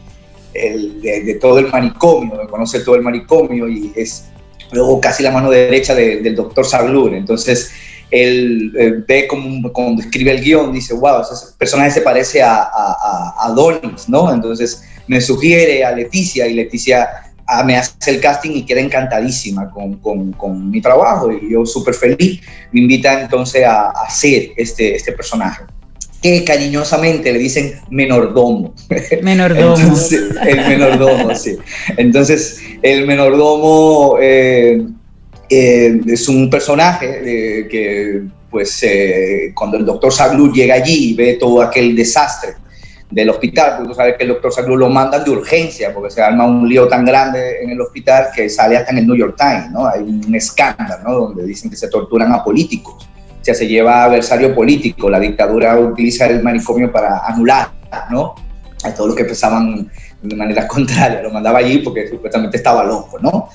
el, 0.55 1.03
de, 1.03 1.21
de, 1.21 1.35
todo 1.35 1.59
el 1.59 1.69
manicomio, 1.69 2.49
conoce 2.49 2.81
todo 2.81 2.95
el 2.95 3.03
manicomio 3.03 3.69
y 3.69 3.93
es 3.95 4.31
luego 4.73 5.01
casi 5.01 5.23
la 5.23 5.31
mano 5.31 5.51
derecha 5.51 5.95
de, 5.95 6.21
del 6.21 6.35
doctor 6.35 6.67
Saglur. 6.67 7.15
Entonces, 7.15 7.71
él 8.11 8.73
eh, 8.79 9.05
ve 9.07 9.27
como 9.27 9.73
cuando 9.73 10.03
escribe 10.03 10.31
el 10.33 10.43
guion, 10.43 10.73
dice, 10.73 10.95
wow, 10.95 11.21
ese 11.21 11.55
personaje 11.59 11.91
se 11.91 12.01
parece 12.01 12.43
a, 12.43 12.63
a, 12.63 13.35
a 13.39 13.53
Donis, 13.53 14.09
¿no? 14.09 14.33
Entonces 14.33 14.83
me 15.07 15.21
sugiere 15.21 15.85
a 15.85 15.93
Leticia 15.93 16.47
y 16.47 16.55
Leticia 16.55 17.09
a, 17.47 17.65
me 17.65 17.77
hace 17.77 18.11
el 18.11 18.21
casting 18.21 18.53
y 18.53 18.65
queda 18.65 18.81
encantadísima 18.81 19.71
con, 19.71 19.99
con, 19.99 20.33
con 20.33 20.71
mi 20.71 20.81
trabajo 20.81 21.31
y 21.33 21.53
yo 21.53 21.67
súper 21.67 21.95
feliz. 21.95 22.41
Me 22.73 22.81
invita 22.81 23.21
entonces 23.21 23.65
a, 23.65 23.91
hacer 23.91 24.51
este, 24.57 24.95
este 24.95 25.13
personaje 25.13 25.65
que 26.23 26.45
cariñosamente 26.45 27.33
le 27.33 27.39
dicen 27.39 27.75
menordomo. 27.91 28.75
Menordomo. 29.23 29.77
Entonces, 29.77 30.23
el 30.47 30.69
menordomo, 30.69 31.35
sí. 31.35 31.59
Entonces, 31.97 32.61
el 32.83 33.07
menordomo 33.07 34.17
eh, 34.21 34.85
eh, 35.49 36.01
es 36.07 36.29
un 36.29 36.51
personaje 36.51 37.21
eh, 37.25 37.69
que, 37.69 38.23
pues, 38.51 38.85
cuando 39.55 39.77
el 39.77 39.85
doctor 39.85 40.13
Saglu 40.13 40.53
llega 40.53 40.75
allí 40.75 41.11
y 41.11 41.15
ve 41.15 41.35
todo 41.35 41.63
aquel 41.63 41.95
desastre 41.95 42.55
del 43.11 43.31
hospital, 43.31 43.77
porque 43.77 43.89
tú 43.89 43.95
sabes 43.95 44.17
que 44.17 44.25
el 44.25 44.31
doctor 44.31 44.53
Saglu 44.53 44.77
lo 44.77 44.89
mandan 44.91 45.25
de 45.25 45.31
urgencia, 45.31 45.95
porque 45.95 46.11
se 46.11 46.21
arma 46.21 46.45
un 46.45 46.69
lío 46.69 46.89
tan 46.89 47.05
grande 47.05 47.63
en 47.63 47.71
el 47.71 47.81
hospital 47.81 48.27
que 48.35 48.51
sale 48.51 48.77
hasta 48.77 48.91
en 48.91 48.99
el 48.99 49.07
New 49.07 49.17
York 49.17 49.37
Times, 49.39 49.71
¿no? 49.71 49.87
Hay 49.87 50.03
un 50.03 50.35
escándalo, 50.35 51.05
¿no? 51.05 51.15
Donde 51.21 51.47
dicen 51.47 51.71
que 51.71 51.77
se 51.77 51.89
torturan 51.89 52.33
a 52.33 52.45
políticos 52.45 53.08
sea, 53.55 53.55
se 53.55 53.69
lleva 53.69 54.05
adversario 54.05 54.55
político. 54.55 55.09
La 55.11 55.21
dictadura 55.21 55.79
utiliza 55.79 56.27
el 56.27 56.43
manicomio 56.43 56.91
para 56.93 57.27
anular, 57.27 57.71
¿no? 58.11 58.35
A 58.85 58.95
todos 58.95 59.09
los 59.09 59.17
que 59.17 59.25
pensaban 59.25 59.91
de 60.23 60.37
manera 60.37 60.67
contraria. 60.69 61.23
Lo 61.23 61.31
mandaba 61.31 61.59
allí 61.59 61.79
porque 61.79 62.09
supuestamente 62.09 62.57
estaba 62.57 62.85
loco, 62.85 63.19
¿no? 63.21 63.49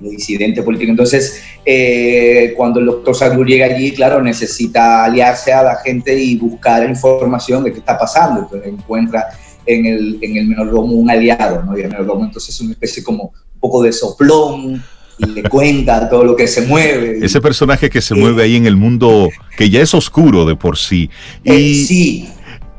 disidente 0.00 0.62
político. 0.62 0.90
Entonces, 0.90 1.42
eh, 1.64 2.52
cuando 2.56 2.80
el 2.80 2.86
doctor 2.86 3.14
Saglur 3.14 3.46
llega 3.46 3.66
allí, 3.66 3.92
claro, 3.92 4.22
necesita 4.22 5.04
aliarse 5.04 5.52
a 5.52 5.62
la 5.62 5.76
gente 5.76 6.14
y 6.18 6.36
buscar 6.36 6.88
información 6.88 7.64
de 7.64 7.72
qué 7.72 7.78
está 7.78 7.98
pasando. 7.98 8.42
Entonces 8.42 8.68
encuentra 8.68 9.28
en 9.66 9.86
el, 9.86 10.18
en 10.20 10.36
el 10.36 10.46
menordomo 10.46 10.92
un 10.92 11.10
aliado, 11.10 11.62
¿no? 11.62 11.78
Y 11.78 11.82
el 11.82 11.88
menordomo 11.88 12.24
entonces 12.24 12.54
es 12.54 12.60
una 12.60 12.72
especie 12.72 13.02
como 13.02 13.24
un 13.54 13.60
poco 13.60 13.82
de 13.82 13.92
soplón, 13.92 14.82
y 15.18 15.26
le 15.26 15.42
cuenta 15.44 16.08
todo 16.08 16.24
lo 16.24 16.36
que 16.36 16.46
se 16.46 16.62
mueve. 16.62 17.18
Ese 17.22 17.40
personaje 17.40 17.90
que 17.90 18.00
se 18.00 18.14
eh, 18.14 18.18
mueve 18.18 18.42
ahí 18.42 18.56
en 18.56 18.66
el 18.66 18.76
mundo 18.76 19.30
que 19.56 19.70
ya 19.70 19.80
es 19.80 19.94
oscuro 19.94 20.44
de 20.44 20.56
por 20.56 20.76
sí. 20.76 21.10
Y, 21.44 21.50
eh, 21.52 21.84
sí. 21.86 22.28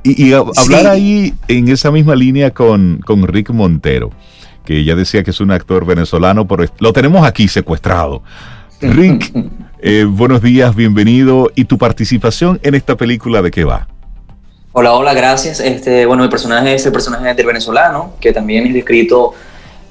Y, 0.04 0.28
y 0.28 0.34
a, 0.34 0.40
hablar 0.40 0.82
sí. 0.82 0.88
ahí 0.88 1.34
en 1.48 1.68
esa 1.70 1.92
misma 1.92 2.16
línea 2.16 2.52
con, 2.52 3.02
con 3.06 3.28
Rick 3.28 3.50
Montero, 3.52 4.12
que 4.66 4.84
ya 4.84 4.96
decía 4.96 5.24
que 5.24 5.32
es 5.32 5.40
un 5.40 5.52
actor 5.52 5.86
venezolano, 5.86 6.48
pero 6.48 6.66
lo 6.80 6.94
tenemos 6.94 7.26
aquí 7.26 7.48
secuestrado. 7.48 8.22
Rick, 8.82 9.32
eh, 9.80 10.06
buenos 10.08 10.42
días, 10.42 10.76
bienvenido. 10.76 11.52
¿Y 11.56 11.66
tu 11.66 11.78
participación 11.78 12.60
en 12.64 12.76
esta 12.76 12.96
película 12.96 13.42
de 13.42 13.52
qué 13.52 13.64
va? 13.64 13.88
Hola, 14.74 14.94
hola, 14.94 15.14
gracias. 15.14 15.62
Este, 15.62 16.06
bueno, 16.06 16.24
mi 16.24 16.30
personaje 16.30 16.76
es 16.76 16.86
el 16.86 16.92
personaje 16.92 17.34
del 17.34 17.46
venezolano, 17.46 18.16
que 18.20 18.34
también 18.34 18.68
es 18.68 18.74
descrito 18.74 19.34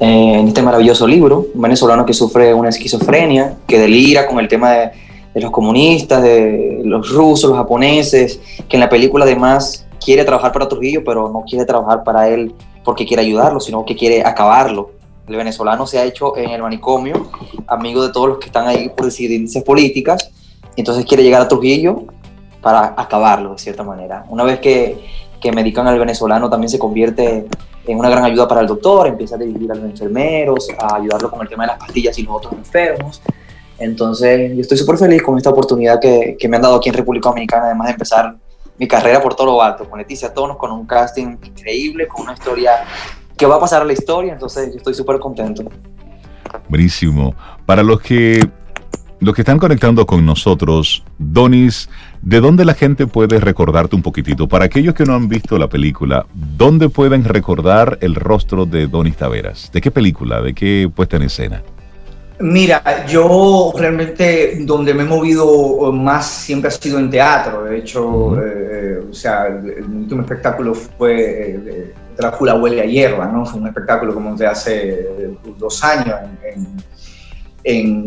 en 0.01 0.49
este 0.49 0.63
maravilloso 0.63 1.07
libro, 1.07 1.47
un 1.55 1.63
venezolano 1.63 2.05
que 2.05 2.13
sufre 2.13 2.53
una 2.53 2.69
esquizofrenia, 2.69 3.57
que 3.67 3.79
delira 3.79 4.27
con 4.27 4.39
el 4.39 4.49
tema 4.49 4.73
de, 4.73 4.91
de 5.35 5.41
los 5.41 5.51
comunistas, 5.51 6.23
de 6.23 6.81
los 6.85 7.11
rusos, 7.11 7.51
los 7.51 7.59
japoneses, 7.59 8.41
que 8.69 8.77
en 8.77 8.81
la 8.81 8.89
película 8.89 9.25
además 9.25 9.87
quiere 10.03 10.25
trabajar 10.25 10.53
para 10.53 10.69
Trujillo, 10.69 11.03
pero 11.05 11.29
no 11.29 11.45
quiere 11.49 11.65
trabajar 11.65 12.05
para 12.05 12.29
él 12.29 12.55
porque 12.85 13.07
quiere 13.07 13.23
ayudarlo, 13.23 13.61
sino 13.61 13.85
que 13.85 13.97
quiere 13.97 14.25
acabarlo. 14.25 14.91
El 15.27 15.37
venezolano 15.37 15.87
se 15.87 15.99
ha 15.99 16.05
hecho 16.05 16.37
en 16.37 16.51
el 16.51 16.63
manicomio 16.63 17.31
amigo 17.67 18.07
de 18.07 18.13
todos 18.13 18.29
los 18.29 18.39
que 18.39 18.47
están 18.47 18.69
ahí 18.69 18.91
por 18.91 19.07
decidencias 19.07 19.65
políticas, 19.65 20.31
entonces 20.77 21.05
quiere 21.05 21.23
llegar 21.23 21.41
a 21.41 21.49
Trujillo 21.49 22.05
para 22.61 22.95
acabarlo 22.97 23.53
de 23.53 23.59
cierta 23.59 23.83
manera. 23.83 24.25
Una 24.29 24.45
vez 24.45 24.61
que, 24.61 24.99
que 25.41 25.53
medican 25.53 25.87
al 25.87 25.99
venezolano 25.99 26.51
también 26.51 26.69
se 26.69 26.79
convierte 26.79 27.47
en 27.87 27.99
una 27.99 28.09
gran 28.09 28.25
ayuda 28.25 28.49
para 28.49 28.61
el 28.61 28.67
doctor, 28.67 29.07
empieza 29.07 29.37
a 29.37 29.39
dirigir 29.39 29.71
a 29.71 29.75
los 29.75 29.85
enfermeros, 29.85 30.69
a 30.79 30.97
ayudarlo 30.97 31.31
con 31.31 31.43
el 31.43 31.49
tema 31.49 31.65
de 31.65 31.69
las 31.69 31.79
pastillas 31.79 32.19
y 32.19 32.23
los 32.23 32.37
otros 32.37 32.55
enfermos. 32.55 33.23
Entonces, 33.79 34.53
yo 34.55 34.61
estoy 34.61 34.79
súper 34.79 34.97
feliz 34.97 35.23
con 35.23 35.37
esta 35.37 35.51
oportunidad 35.51 36.01
que, 36.01 36.37
que, 36.39 36.49
me 36.49 36.57
han 36.57 36.63
dado 36.63 36.77
aquí 36.77 36.89
en 36.89 36.95
República 36.95 37.29
Dominicana, 37.29 37.67
además 37.67 37.89
de 37.89 37.93
empezar 37.93 38.37
mi 38.79 38.89
carrera 38.89 39.21
por 39.21 39.35
todo 39.35 39.47
lo 39.47 39.63
alto, 39.63 39.89
con 39.89 39.99
Leticia 39.99 40.33
Tonos, 40.33 40.57
con 40.57 40.71
un 40.73 40.87
casting 40.87 41.37
increíble, 41.43 42.07
con 42.07 42.23
una 42.23 42.35
historia 42.35 42.85
que 43.37 43.47
va 43.47 43.57
a 43.57 43.61
pasar 43.61 43.83
a 43.83 43.85
la 43.85 43.93
historia, 43.93 44.33
entonces 44.33 44.71
yo 44.71 44.77
estoy 44.77 44.95
súper 44.95 45.19
contento. 45.19 45.65
Buenísimo. 46.69 47.35
Para 47.67 47.83
los 47.83 48.01
que 48.01 48.41
los 49.25 49.35
que 49.35 49.41
están 49.41 49.59
conectando 49.59 50.05
con 50.05 50.27
nosotros, 50.27 51.03
Donis, 51.19 51.89
¿de 52.21 52.41
dónde 52.41 52.67
la 52.67 52.75
gente 52.75 53.07
puede 53.07 53.41
recordarte 53.41 53.97
un 53.97 54.03
poquitito? 54.03 54.47
Para 54.49 54.67
aquellos 54.67 54.95
que 54.95 55.05
no 55.05 55.15
han 55.15 55.29
visto 55.29 55.57
la 55.59 55.67
película, 55.67 56.27
¿dónde 56.35 56.91
pueden 56.91 57.25
recordar 57.25 57.97
el 58.03 58.17
rostro 58.17 58.67
de 58.67 58.87
Donis 58.87 59.17
Taveras? 59.17 59.71
¿De 59.73 59.81
qué 59.81 59.91
película? 59.91 60.43
¿De 60.43 60.53
qué 60.53 60.91
puesta 60.95 61.17
en 61.17 61.23
escena? 61.23 61.63
Mira, 62.39 63.07
yo 63.07 63.73
realmente 63.79 64.59
donde 64.61 64.93
me 64.93 65.05
he 65.05 65.07
movido 65.07 65.91
más 65.91 66.27
siempre 66.27 66.69
ha 66.69 66.71
sido 66.71 66.99
en 66.99 67.09
teatro. 67.09 67.65
De 67.65 67.79
hecho, 67.79 68.37
eh, 68.43 69.05
o 69.11 69.15
sea, 69.15 69.47
el, 69.47 69.85
último 69.85 70.21
espectáculo 70.21 70.75
fue 70.75 71.53
eh, 71.53 71.95
Drácula 72.17 72.57
huele 72.57 72.83
a 72.83 72.85
hierba, 72.85 73.27
¿no? 73.27 73.47
Fue 73.47 73.61
un 73.61 73.69
espectáculo 73.69 74.13
como 74.13 74.37
de 74.37 74.47
hace 74.47 75.09
dos 75.59 75.83
años 75.83 76.15
en 76.45 76.55
en 76.55 76.77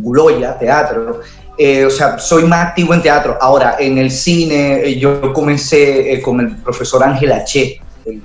Guloya, 0.02 0.58
teatro. 0.58 1.22
Eh, 1.58 1.86
o 1.86 1.90
sea, 1.90 2.20
soy 2.20 2.44
más 2.44 2.68
activo 2.68 2.94
en 2.94 3.02
teatro. 3.02 3.38
Ahora, 3.42 3.78
en 3.80 3.98
el 3.98 4.12
cine, 4.12 4.82
eh, 4.84 5.00
yo 5.00 5.34
comencé 5.34 6.14
eh, 6.14 6.22
con 6.22 6.40
el 6.40 6.56
profesor 6.58 7.04
Ángel 7.04 7.32
H., 7.32 7.82
el, 8.06 8.22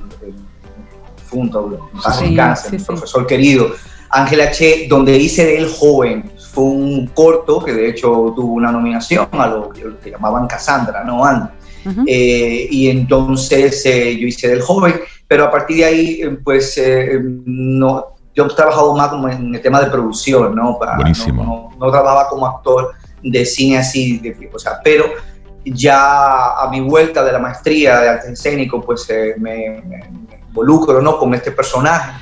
junto, 1.30 1.89
sí, 2.14 2.37
sí, 2.70 2.85
profesor 2.85 3.26
querido. 3.26 3.72
Ángel 4.11 4.43
H., 4.43 4.87
donde 4.87 5.16
hice 5.16 5.47
de 5.47 5.57
él 5.57 5.68
joven. 5.68 6.30
Fue 6.53 6.64
un 6.64 7.07
corto 7.07 7.64
que 7.64 7.72
de 7.72 7.89
hecho 7.89 8.35
tuvo 8.37 8.53
una 8.53 8.70
nominación 8.70 9.26
a 9.33 9.47
lo, 9.47 9.70
que 9.70 10.11
llamaban 10.11 10.47
Cassandra, 10.47 11.03
¿no? 11.03 11.22
y 12.07 12.89
entonces 12.91 13.83
yo 13.83 14.26
hice 14.26 14.49
del 14.49 14.61
joven, 14.61 15.01
pero 15.26 15.45
a 15.45 15.51
partir 15.51 15.78
de 15.78 15.85
ahí, 15.85 16.39
pues 16.45 16.80
no, 17.47 18.12
yo 18.35 18.47
he 18.47 18.49
trabajado 18.49 18.95
más 18.97 19.09
como 19.09 19.28
en 19.28 19.55
el 19.55 19.61
tema 19.61 19.80
de 19.80 19.91
producción, 19.91 20.55
¿no? 20.55 20.78
Buenísimo. 20.97 21.72
No, 21.78 21.91
trabajaba 21.91 22.28
como 22.28 22.47
actor 22.47 22.95
de 23.22 23.45
cine 23.45 23.78
así, 23.78 24.18
de, 24.18 24.51
o 24.53 24.59
sea, 24.59 24.80
pero 24.83 25.05
ya 25.64 26.61
a 26.61 26.68
mi 26.70 26.80
vuelta 26.80 27.22
de 27.22 27.33
la 27.33 27.39
maestría 27.39 28.01
de 28.01 28.09
arte 28.09 28.33
escénico, 28.33 28.80
pues 28.80 29.09
eh, 29.11 29.35
me, 29.39 29.83
involucro, 30.49 31.01
¿no? 31.01 31.18
Con 31.18 31.35
este 31.35 31.53
personaje 31.53 32.12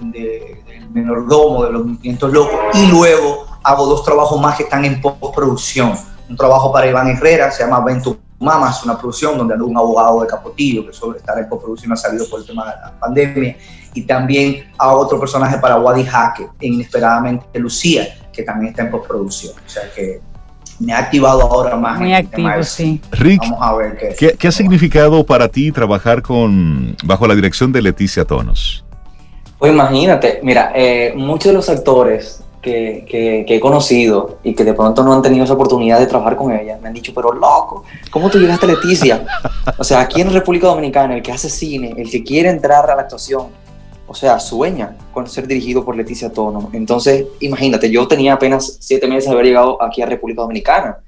de, 0.00 0.62
del 0.66 0.90
menordomo, 0.90 1.64
de 1.64 1.72
los 1.72 1.86
movimientos 1.86 2.32
locos, 2.32 2.58
y 2.74 2.88
luego 2.88 3.46
hago 3.62 3.86
dos 3.86 4.04
trabajos 4.04 4.40
más 4.40 4.56
que 4.56 4.64
están 4.64 4.84
en 4.84 5.00
postproducción. 5.00 5.94
Un 6.28 6.36
trabajo 6.36 6.72
para 6.72 6.86
Iván 6.86 7.08
Herrera, 7.08 7.50
se 7.50 7.64
llama 7.64 7.80
Ventu 7.84 8.18
Mama, 8.42 8.70
es 8.70 8.82
una 8.84 8.98
producción 8.98 9.38
donde 9.38 9.54
un 9.54 9.76
abogado 9.76 10.20
de 10.20 10.26
Capotillo 10.26 10.86
que 10.86 10.92
sobre 10.92 11.18
estar 11.18 11.38
en 11.38 11.48
postproducción 11.48 11.92
ha 11.92 11.96
salido 11.96 12.26
por 12.28 12.40
el 12.40 12.46
tema 12.46 12.64
de 12.64 12.70
la 12.80 12.92
pandemia 12.98 13.56
y 13.94 14.02
también 14.02 14.70
a 14.78 14.92
otro 14.92 15.20
personaje 15.20 15.58
para 15.58 15.76
Wadi 15.76 16.04
Jaque, 16.04 16.48
e 16.60 16.66
inesperadamente 16.66 17.58
Lucía, 17.58 18.06
que 18.32 18.42
también 18.42 18.70
está 18.70 18.82
en 18.82 18.90
postproducción. 18.90 19.54
O 19.64 19.68
sea 19.68 19.82
que 19.94 20.20
me 20.80 20.92
ha 20.92 20.98
activado 20.98 21.42
ahora 21.42 21.76
más. 21.76 22.00
Muy 22.00 22.14
activo, 22.14 22.62
sí. 22.62 23.00
Rick, 23.12 23.42
Vamos 23.42 23.58
a 23.60 23.74
ver 23.74 24.16
qué, 24.18 24.36
¿qué, 24.38 24.48
ha 24.48 24.52
significado 24.52 25.24
para 25.24 25.48
ti 25.48 25.70
trabajar 25.70 26.22
con 26.22 26.96
bajo 27.04 27.26
la 27.26 27.34
dirección 27.34 27.70
de 27.72 27.82
Leticia 27.82 28.24
Tonos? 28.24 28.84
Pues 29.58 29.72
imagínate, 29.72 30.40
mira, 30.42 30.72
eh, 30.74 31.12
muchos 31.14 31.52
de 31.52 31.52
los 31.52 31.68
actores 31.68 32.41
que, 32.62 33.04
que, 33.08 33.44
que, 33.46 33.56
he 33.56 33.60
conocido 33.60 34.38
y 34.44 34.54
que 34.54 34.64
de 34.64 34.72
pronto 34.72 35.02
no 35.02 35.12
han 35.12 35.20
tenido 35.20 35.44
esa 35.44 35.54
oportunidad 35.54 35.98
de 35.98 36.06
trabajar 36.06 36.36
con 36.36 36.52
ella, 36.52 36.78
me 36.80 36.88
han 36.88 36.94
dicho, 36.94 37.12
pero 37.12 37.32
loco, 37.32 37.84
¿cómo 38.10 38.30
tú 38.30 38.38
llegaste 38.38 38.66
a 38.66 38.68
Leticia? 38.68 39.26
O 39.76 39.84
sea, 39.84 40.00
aquí 40.00 40.20
en 40.20 40.32
República 40.32 40.68
Dominicana, 40.68 41.16
el 41.16 41.22
que 41.22 41.32
hace 41.32 41.50
cine, 41.50 41.92
el 41.96 42.08
que 42.08 42.22
quiere 42.22 42.48
entrar 42.48 42.88
a 42.88 42.94
la 42.94 43.02
actuación, 43.02 43.48
o 44.06 44.14
sea, 44.14 44.38
sueña 44.38 44.96
con 45.12 45.26
ser 45.26 45.46
dirigido 45.46 45.84
por 45.84 45.96
Leticia 45.96 46.30
Tono. 46.30 46.68
Entonces, 46.72 47.26
imagínate, 47.40 47.90
yo 47.90 48.06
tenía 48.06 48.34
apenas 48.34 48.76
siete 48.78 49.08
meses 49.08 49.24
de 49.24 49.32
haber 49.32 49.46
llegado 49.46 49.82
aquí 49.82 50.02
a 50.02 50.06
República 50.06 50.42
Dominicana. 50.42 50.98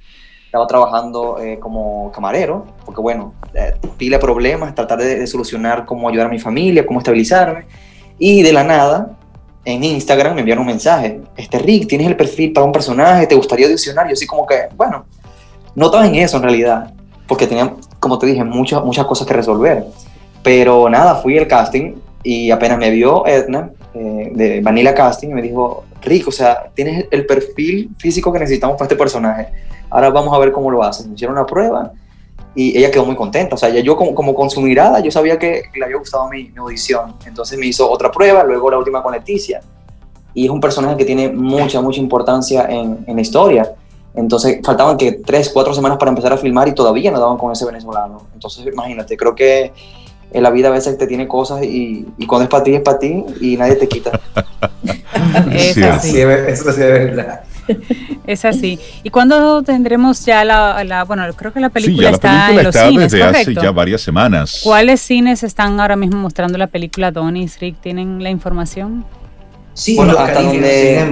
Estaba 0.47 0.67
trabajando 0.67 1.39
eh, 1.39 1.59
como 1.59 2.11
camarero, 2.13 2.65
porque 2.87 3.01
bueno, 3.01 3.35
eh, 3.55 3.75
pila 3.99 4.19
problemas, 4.19 4.75
tratar 4.75 5.01
de, 5.01 5.27
solucionar 5.27 5.85
cómo 5.85 6.09
ayudar 6.09 6.29
a 6.29 6.31
mi 6.31 6.39
familia, 6.39 6.87
cómo 6.87 7.01
estabilizarme. 7.01 7.67
Y 8.19 8.43
de 8.43 8.53
la 8.53 8.65
nada, 8.65 9.19
en 9.65 9.83
Instagram 9.83 10.35
me 10.35 10.41
enviaron 10.41 10.63
un 10.63 10.69
mensaje. 10.69 11.21
Este 11.37 11.59
Rick, 11.59 11.89
¿tienes 11.89 12.07
el 12.07 12.17
perfil 12.17 12.53
para 12.53 12.67
un 12.67 12.73
personaje? 12.73 13.27
¿Te 13.27 13.35
gustaría 13.35 13.67
audicionar? 13.67 14.07
Yo 14.07 14.13
así 14.13 14.27
como 14.27 14.47
que, 14.47 14.69
bueno, 14.77 15.07
no 15.75 15.87
estaba 15.87 16.07
en 16.07 16.17
eso 16.17 16.37
en 16.37 16.43
realidad, 16.43 16.93
porque 17.27 17.47
tenía, 17.47 17.75
como 17.99 18.19
te 18.19 18.27
dije, 18.27 18.45
muchas, 18.45 18.85
muchas 18.85 19.07
cosas 19.07 19.27
que 19.27 19.35
resolver. 19.35 19.85
Pero 20.43 20.89
nada, 20.89 21.17
fui 21.17 21.39
al 21.39 21.47
casting 21.47 21.95
y 22.23 22.51
apenas 22.51 22.79
me 22.79 22.91
vio 22.91 23.27
Edna 23.27 23.71
eh, 23.95 24.31
de 24.35 24.61
Vanilla 24.61 24.95
Casting 24.95 25.29
y 25.31 25.35
me 25.35 25.43
dijo, 25.43 25.85
Rick, 26.03 26.29
o 26.29 26.33
sea, 26.33 26.71
tienes 26.75 27.07
el 27.11 27.25
perfil 27.25 27.91
físico 27.99 28.33
que 28.33 28.39
necesitamos 28.39 28.77
para 28.77 28.87
este 28.87 28.97
personaje. 28.97 29.49
Ahora 29.89 30.11
vamos 30.11 30.35
a 30.35 30.39
ver 30.39 30.53
cómo 30.53 30.71
lo 30.71 30.83
hacen. 30.83 31.09
Me 31.09 31.15
hicieron 31.15 31.37
una 31.37 31.47
prueba 31.47 31.93
y 32.55 32.77
ella 32.79 32.91
quedó 32.91 33.05
muy 33.05 33.17
contenta. 33.17 33.55
O 33.55 33.59
sea, 33.59 33.69
ya 33.69 33.81
yo 33.81 33.97
como, 33.97 34.15
como 34.15 34.35
con 34.35 34.51
su 34.51 34.61
mirada, 34.61 35.01
yo 35.01 35.11
sabía 35.11 35.39
que 35.39 35.65
le 35.75 35.85
había 35.85 35.97
gustado 35.97 36.29
mi, 36.29 36.53
audición. 36.57 37.15
Entonces 37.27 37.59
me 37.59 37.67
hizo 37.67 37.91
otra 37.91 38.11
prueba, 38.11 38.45
luego 38.45 38.71
la 38.71 38.79
última 38.79 39.03
con 39.03 39.13
Leticia. 39.13 39.61
Y 40.33 40.47
es 40.47 40.51
un 40.51 40.61
personaje 40.61 40.97
que 40.97 41.05
tiene 41.05 41.29
mucha, 41.31 41.81
mucha 41.81 42.01
importancia 42.01 42.67
en, 42.69 43.05
en 43.07 43.17
la 43.17 43.23
historia. 43.23 43.73
Entonces 44.15 44.61
faltaban 44.63 44.97
que 44.97 45.13
tres, 45.13 45.51
cuatro 45.53 45.75
semanas 45.75 45.99
para 45.99 46.11
empezar 46.11 46.33
a 46.33 46.37
filmar 46.37 46.69
y 46.69 46.73
todavía 46.73 47.11
no 47.11 47.19
daban 47.19 47.37
con 47.37 47.51
ese 47.53 47.65
venezolano. 47.65 48.23
Entonces 48.33 48.67
imagínate, 48.67 49.17
creo 49.17 49.35
que 49.35 49.73
en 50.33 50.43
la 50.43 50.51
vida 50.51 50.69
a 50.69 50.73
veces 50.73 50.99
te 50.99 51.07
tiene 51.07 51.29
cosas 51.29 51.63
y, 51.63 52.07
y 52.19 52.27
cuando 52.27 52.45
es 52.45 52.51
para 52.51 52.65
ti 52.65 52.75
es 52.75 52.81
para 52.81 52.99
ti 52.99 53.25
y 53.41 53.57
nadie 53.57 53.77
te 53.77 53.89
quita. 53.89 54.21
es 55.53 55.79
así. 55.79 56.21
eso 56.21 56.73
sí 56.73 56.83
es 56.83 56.89
verdad. 56.93 57.45
Es 58.27 58.45
así. 58.45 58.79
¿Y 59.03 59.11
cuándo 59.11 59.63
tendremos 59.63 60.25
ya 60.25 60.45
la, 60.45 61.05
bueno, 61.07 61.25
creo 61.35 61.53
que 61.53 61.61
la 61.61 61.69
película 61.69 62.11
está 62.11 62.51
en 62.51 62.65
los 62.65 62.75
cines, 62.75 63.13
desde 63.13 63.23
hace 63.23 63.55
ya 63.55 63.71
varias 63.71 64.01
semanas. 64.01 64.61
¿Cuáles 64.63 65.01
cines 65.01 65.43
están 65.43 65.79
ahora 65.81 65.97
mismo 65.97 66.19
mostrando 66.19 66.57
la 66.57 66.67
película 66.67 67.11
Donis, 67.11 67.61
Rick? 67.61 67.81
¿Tienen 67.81 68.23
la 68.23 68.31
información? 68.31 69.05
Sí, 69.75 69.97
bueno, 69.97 70.17
hasta 70.19 70.43
donde 70.43 71.07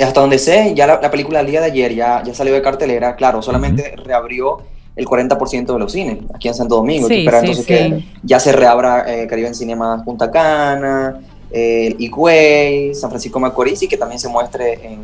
hasta 0.00 0.20
donde 0.20 0.38
sé, 0.38 0.74
ya 0.76 0.86
la, 0.86 1.10
película 1.10 1.40
el 1.40 1.46
día 1.46 1.60
de 1.60 1.66
ayer 1.66 1.94
ya, 1.94 2.22
ya 2.22 2.32
salió 2.32 2.54
de 2.54 2.62
cartelera, 2.62 3.16
claro, 3.16 3.42
solamente 3.42 3.96
reabrió 4.04 4.58
el 4.94 5.06
40% 5.06 5.72
de 5.72 5.78
los 5.78 5.92
cines 5.92 6.18
aquí 6.34 6.48
en 6.48 6.54
Santo 6.54 6.76
Domingo. 6.76 7.08
Sí, 7.08 7.24
entonces 7.24 7.66
que 7.66 8.04
ya 8.22 8.38
se 8.38 8.52
reabra 8.52 9.04
eh, 9.12 9.26
Caribe 9.26 9.48
en 9.48 9.54
Cinema 9.54 10.02
Punta 10.04 10.30
Cana, 10.30 11.20
eh, 11.50 11.94
Higüey, 11.98 12.94
San 12.94 13.10
Francisco 13.10 13.40
Macorís 13.40 13.82
y 13.82 13.88
que 13.88 13.96
también 13.96 14.18
se 14.18 14.28
muestre 14.28 14.74
en, 14.82 15.00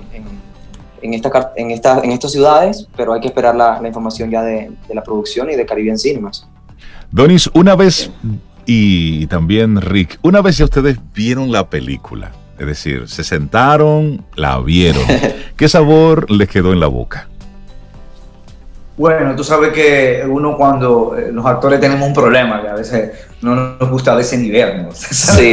en, 1.02 1.14
esta, 1.14 1.52
en, 1.56 1.70
esta, 1.70 2.00
en 2.00 2.10
estas 2.12 2.32
ciudades, 2.32 2.88
pero 2.96 3.12
hay 3.12 3.20
que 3.20 3.28
esperar 3.28 3.54
la, 3.54 3.80
la 3.80 3.88
información 3.88 4.30
ya 4.30 4.42
de, 4.42 4.70
de, 4.88 4.94
la 4.94 5.02
producción 5.02 5.50
y 5.50 5.56
de 5.56 5.66
Caribe 5.66 5.90
en 5.90 5.98
Cinemas. 5.98 6.46
Donis, 7.10 7.50
una 7.54 7.76
vez, 7.76 8.10
y 8.66 9.26
también 9.26 9.80
Rick, 9.80 10.18
una 10.22 10.40
vez 10.40 10.58
ya 10.58 10.64
ustedes 10.64 10.98
vieron 11.14 11.52
la 11.52 11.68
película, 11.68 12.32
es 12.58 12.66
decir, 12.66 13.08
se 13.08 13.24
sentaron, 13.24 14.24
la 14.34 14.58
vieron, 14.60 15.04
¿qué 15.56 15.68
sabor 15.68 16.30
les 16.30 16.48
quedó 16.48 16.72
en 16.72 16.80
la 16.80 16.86
boca? 16.86 17.28
Bueno, 18.96 19.34
tú 19.34 19.42
sabes 19.42 19.72
que 19.72 20.24
uno 20.28 20.56
cuando 20.56 21.16
eh, 21.18 21.32
los 21.32 21.44
actores 21.44 21.80
tenemos 21.80 22.06
un 22.06 22.14
problema, 22.14 22.62
que 22.62 22.68
a 22.68 22.74
veces 22.74 23.10
no 23.40 23.76
nos 23.76 23.90
gusta 23.90 24.12
a 24.12 24.14
veces 24.14 24.38
ni 24.38 24.50
vernos. 24.50 24.96
Sí, 25.10 25.52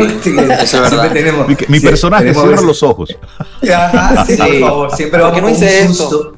eso 0.61 0.83
es 0.83 0.91
verdad. 0.91 1.11
Tenemos, 1.11 1.47
mi, 1.47 1.55
mi 1.67 1.79
personaje 1.79 2.33
cierra 2.35 2.61
los 2.61 2.83
ojos. 2.83 3.17
Ajá, 3.73 4.25
sí, 4.27 4.37
por 4.37 4.59
favor, 4.59 4.95
siempre 4.95 5.21
¿Por 5.21 5.33
qué 5.33 5.41
no 5.41 5.49
hice 5.49 5.81
esto? 5.81 6.33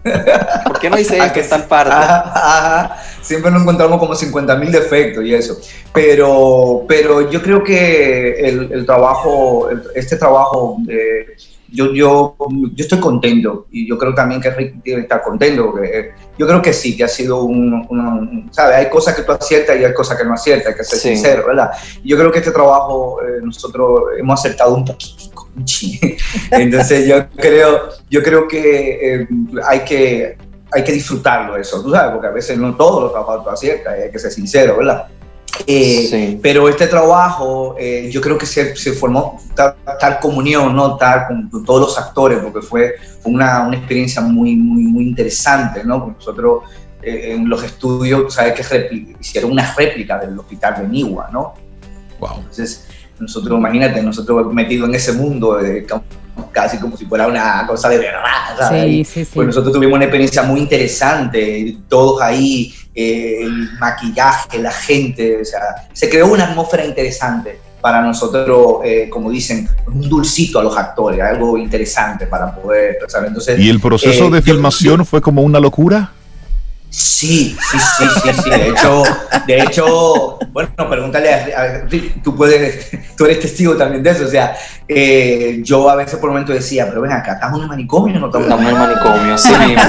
¿Por 0.65 0.79
qué 0.79 0.89
no 0.89 0.97
hice 0.97 1.17
esto? 1.17 1.33
Que 1.33 1.41
en 1.41 1.61
parte. 1.63 1.93
Ajá, 1.93 2.97
siempre 3.21 3.51
nos 3.51 3.63
encontramos 3.63 3.99
como 3.99 4.15
50 4.15 4.55
mil 4.55 4.71
defectos 4.71 5.25
y 5.25 5.33
eso. 5.33 5.57
Pero, 5.91 6.85
pero 6.87 7.29
yo 7.29 7.41
creo 7.41 7.63
que 7.65 8.47
el, 8.47 8.71
el 8.71 8.85
trabajo, 8.85 9.67
este 9.93 10.15
trabajo 10.15 10.77
de 10.79 11.35
yo, 11.73 11.91
yo, 11.93 12.35
yo 12.49 12.83
estoy 12.83 12.99
contento 12.99 13.65
y 13.71 13.87
yo 13.87 13.97
creo 13.97 14.13
también 14.13 14.39
que 14.39 14.51
Rick 14.51 14.75
debe 14.83 15.01
estar 15.01 15.23
contento. 15.23 15.73
Eh, 15.83 16.11
yo 16.37 16.45
creo 16.47 16.61
que 16.61 16.71
sí, 16.71 16.95
que 16.95 17.03
ha 17.03 17.07
sido 17.07 17.43
un, 17.43 18.47
¿sabes? 18.51 18.77
Hay 18.77 18.89
cosas 18.89 19.15
que 19.15 19.23
tú 19.23 19.31
aciertas 19.31 19.79
y 19.79 19.83
hay 19.83 19.93
cosas 19.93 20.17
que 20.17 20.23
no 20.23 20.33
aciertas, 20.33 20.67
hay 20.67 20.75
que 20.75 20.83
ser 20.83 20.99
sincero, 20.99 21.47
¿verdad? 21.47 21.71
Yo 22.03 22.15
creo 22.15 22.31
que 22.31 22.39
este 22.39 22.51
trabajo 22.51 23.19
eh, 23.23 23.39
nosotros 23.41 24.03
hemos 24.17 24.39
acertado 24.39 24.75
un 24.75 24.85
poquito, 24.85 25.47
Entonces 26.51 27.07
yo 27.07 27.27
creo, 27.29 27.89
yo 28.09 28.23
creo 28.23 28.47
que 28.47 29.15
eh, 29.15 29.27
hay 29.65 29.79
que 29.81 30.37
hay 30.71 30.83
que 30.83 30.91
disfrutarlo 30.91 31.55
eso, 31.55 31.83
tú 31.83 31.91
sabes, 31.91 32.13
porque 32.13 32.27
a 32.27 32.31
veces 32.31 32.57
no 32.57 32.75
todos 32.75 33.03
los 33.03 33.11
trabajos 33.11 33.43
tú 33.43 33.49
aciertas, 33.51 33.93
hay 33.93 34.09
que 34.09 34.17
ser 34.17 34.31
sincero, 34.31 34.77
¿verdad? 34.77 35.07
Eh, 35.67 36.39
pero 36.41 36.67
este 36.67 36.87
trabajo, 36.87 37.75
eh, 37.79 38.09
yo 38.11 38.21
creo 38.21 38.37
que 38.37 38.45
se, 38.45 38.75
se 38.75 38.93
formó 38.93 39.39
tal, 39.55 40.19
comunión, 40.19 40.75
¿no? 40.75 40.97
Tal 40.97 41.27
con, 41.27 41.65
todos 41.65 41.81
los 41.81 41.97
actores, 41.97 42.39
porque 42.39 42.61
fue, 42.61 42.95
una, 43.23 43.67
una, 43.67 43.77
experiencia 43.77 44.21
muy, 44.21 44.55
muy, 44.55 44.83
muy 44.83 45.07
interesante, 45.07 45.83
¿no? 45.83 45.99
Porque 45.99 46.17
nosotros 46.17 46.63
eh, 47.01 47.33
en 47.33 47.49
los 47.49 47.63
estudios, 47.63 48.33
¿sabes 48.33 48.53
que 48.53 49.15
hicieron 49.19 49.51
una 49.51 49.73
réplica 49.75 50.17
del 50.17 50.37
hospital 50.39 50.81
de 50.81 50.87
Niwa, 50.87 51.29
¿no? 51.31 51.53
Wow. 52.19 52.37
Entonces, 52.37 52.87
nosotros, 53.19 53.57
imagínate, 53.57 54.01
nosotros 54.01 54.53
metidos 54.53 54.89
en 54.89 54.95
ese 54.95 55.13
mundo, 55.13 55.55
de, 55.55 55.85
casi 56.51 56.77
como 56.77 56.97
si 56.97 57.05
fuera 57.05 57.27
una 57.27 57.65
cosa 57.67 57.89
de 57.89 57.99
verdad, 57.99 58.57
¿sabes? 58.57 58.83
Sí, 58.83 59.05
sí, 59.05 59.25
sí. 59.25 59.31
Pues 59.33 59.47
nosotros 59.47 59.73
tuvimos 59.73 59.95
una 59.95 60.05
experiencia 60.05 60.43
muy 60.43 60.59
interesante, 60.59 61.77
todos 61.87 62.21
ahí 62.21 62.73
eh, 62.95 63.39
el 63.41 63.69
maquillaje, 63.79 64.59
la 64.59 64.71
gente, 64.71 65.41
o 65.41 65.45
sea, 65.45 65.87
se 65.93 66.09
creó 66.09 66.31
una 66.31 66.45
atmósfera 66.45 66.85
interesante 66.85 67.59
para 67.81 68.01
nosotros, 68.01 68.77
eh, 68.85 69.09
como 69.09 69.29
dicen, 69.29 69.67
un 69.87 70.07
dulcito 70.07 70.59
a 70.59 70.63
los 70.63 70.77
actores, 70.77 71.19
algo 71.21 71.57
interesante 71.57 72.27
para 72.27 72.55
poder, 72.55 72.97
¿sabes? 73.07 73.27
Entonces, 73.27 73.59
¿Y 73.59 73.69
el 73.69 73.81
proceso 73.81 74.29
de 74.29 74.39
eh, 74.39 74.41
filmación 74.41 75.05
fue 75.05 75.21
como 75.21 75.41
una 75.41 75.59
locura? 75.59 76.11
Sí, 76.93 77.57
sí, 77.71 77.77
sí, 77.97 78.05
sí, 78.21 78.41
sí. 78.43 78.49
De 78.51 78.69
hecho, 78.69 79.03
de 79.47 79.59
hecho, 79.63 80.37
bueno, 80.51 80.69
pregúntale 80.87 81.33
a, 81.33 81.87
tú 82.23 82.35
puedes, 82.35 82.91
tú 83.17 83.25
eres 83.25 83.39
testigo 83.39 83.75
también 83.75 84.03
de 84.03 84.11
eso. 84.11 84.25
O 84.25 84.27
sea, 84.27 84.55
yo 85.63 85.89
a 85.89 85.95
veces 85.95 86.19
por 86.19 86.29
un 86.29 86.35
momento 86.35 86.53
decía, 86.53 86.87
pero 86.87 87.01
ven 87.01 87.11
acá, 87.11 87.33
¿estamos 87.33 87.57
en 87.57 87.63
el 87.63 87.69
manicomio 87.69 88.17
o 88.17 88.19
no 88.19 88.27
estamos 88.27 88.61
en 88.61 88.67
el 88.67 88.75
manicomio? 88.75 89.37
Sí 89.39 89.49
mismo. 89.67 89.81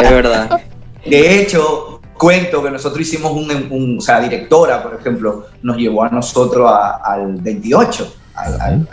es 0.00 0.10
verdad. 0.10 0.60
De 1.04 1.40
hecho, 1.40 2.00
cuento 2.16 2.62
que 2.62 2.70
nosotros 2.70 3.00
hicimos 3.00 3.32
un, 3.32 3.98
o 3.98 4.00
sea, 4.00 4.20
la 4.20 4.28
directora, 4.28 4.80
por 4.80 5.00
ejemplo, 5.00 5.46
nos 5.62 5.78
llevó 5.78 6.04
a 6.04 6.10
nosotros 6.10 6.70
al 7.02 7.38
28, 7.40 8.14
al, 8.36 8.60
al, 8.60 8.88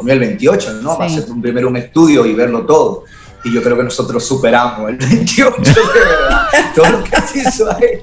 al, 0.00 0.18
28, 0.18 0.80
¿no? 0.82 0.98
Va 0.98 1.04
a 1.04 1.06
hacer 1.06 1.26
primero 1.40 1.68
un 1.68 1.76
estudio 1.76 2.26
y 2.26 2.34
verlo 2.34 2.66
todo. 2.66 3.04
Y 3.44 3.52
yo 3.52 3.62
creo 3.62 3.76
que 3.76 3.84
nosotros 3.84 4.24
superamos 4.24 4.90
el 4.90 4.96
28, 4.96 5.54
de 5.58 5.72
verdad. 5.72 6.48
todo 6.74 6.90
lo 6.90 7.04
que 7.04 7.16
se 7.22 7.38
hizo 7.38 7.70
ahí 7.70 8.02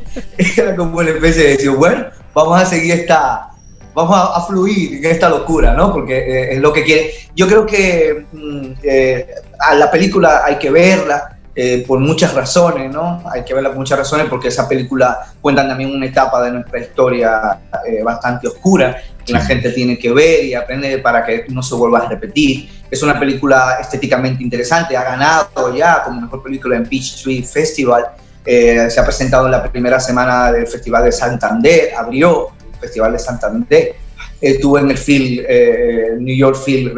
era 0.58 0.76
como 0.76 0.98
una 0.98 1.12
especie 1.12 1.44
de 1.44 1.50
decir, 1.50 1.70
bueno, 1.72 2.06
vamos 2.34 2.60
a 2.60 2.66
seguir 2.66 2.94
esta, 2.94 3.50
vamos 3.94 4.18
a, 4.18 4.42
fluir 4.48 5.06
en 5.06 5.12
esta 5.12 5.30
locura, 5.30 5.74
¿no? 5.74 5.94
Porque 5.94 6.18
eh, 6.18 6.54
es 6.54 6.60
lo 6.60 6.74
que 6.74 6.84
quiere. 6.84 7.12
Yo 7.36 7.48
creo 7.48 7.66
que 7.66 8.26
mm, 8.32 8.72
eh, 8.84 9.28
a 9.60 9.76
la 9.76 9.92
película 9.92 10.42
hay 10.44 10.58
que 10.58 10.72
verla, 10.72 11.38
eh, 11.56 11.84
por 11.88 12.00
muchas 12.00 12.36
razones, 12.36 12.92
¿no? 12.92 13.24
Hay 13.32 13.44
que 13.44 13.54
verla 13.54 13.70
por 13.70 13.80
muchas 13.80 13.98
razones 13.98 14.28
porque 14.30 14.50
esa 14.50 14.68
película 14.68 15.34
cuenta 15.42 15.68
también 15.68 15.92
una 15.92 16.06
etapa 16.06 16.44
de 16.44 16.52
nuestra 16.52 16.80
historia 16.80 17.60
bastante 18.04 18.48
oscura 18.48 18.98
que 19.26 19.34
la 19.34 19.42
gente 19.42 19.72
tiene 19.72 19.98
que 19.98 20.14
ver 20.14 20.46
y 20.46 20.54
aprender 20.54 21.02
para 21.02 21.26
que 21.26 21.46
no 21.50 21.64
se 21.64 21.74
vuelva 21.74 22.00
a 22.00 22.10
repetir. 22.10 22.70
Es 22.90 23.04
una 23.04 23.20
película 23.20 23.78
estéticamente 23.82 24.44
interesante, 24.44 24.96
ha 24.96 25.04
ganado 25.04 25.76
ya 25.76 26.04
como 26.04 26.22
mejor 26.22 26.44
película 26.44 26.78
en 26.78 26.88
Peachtree 26.88 27.44
Festival, 27.44 28.06
eh, 28.46 28.90
se 28.90 29.00
ha 29.00 29.04
presentado 29.04 29.46
en 29.46 29.52
la 29.52 29.70
primera 29.72 30.00
semana 30.00 30.52
del 30.52 30.68
Festival 30.68 31.04
de 31.04 31.12
Santander, 31.12 31.94
abrió 31.98 32.50
el 32.74 32.80
Festival 32.80 33.12
de 33.12 33.20
Santander, 33.20 33.96
estuvo 34.40 34.80
en 34.80 34.92
el 34.92 34.98
film, 34.98 35.44
New 36.20 36.36
York 36.36 36.58
Film 36.64 36.94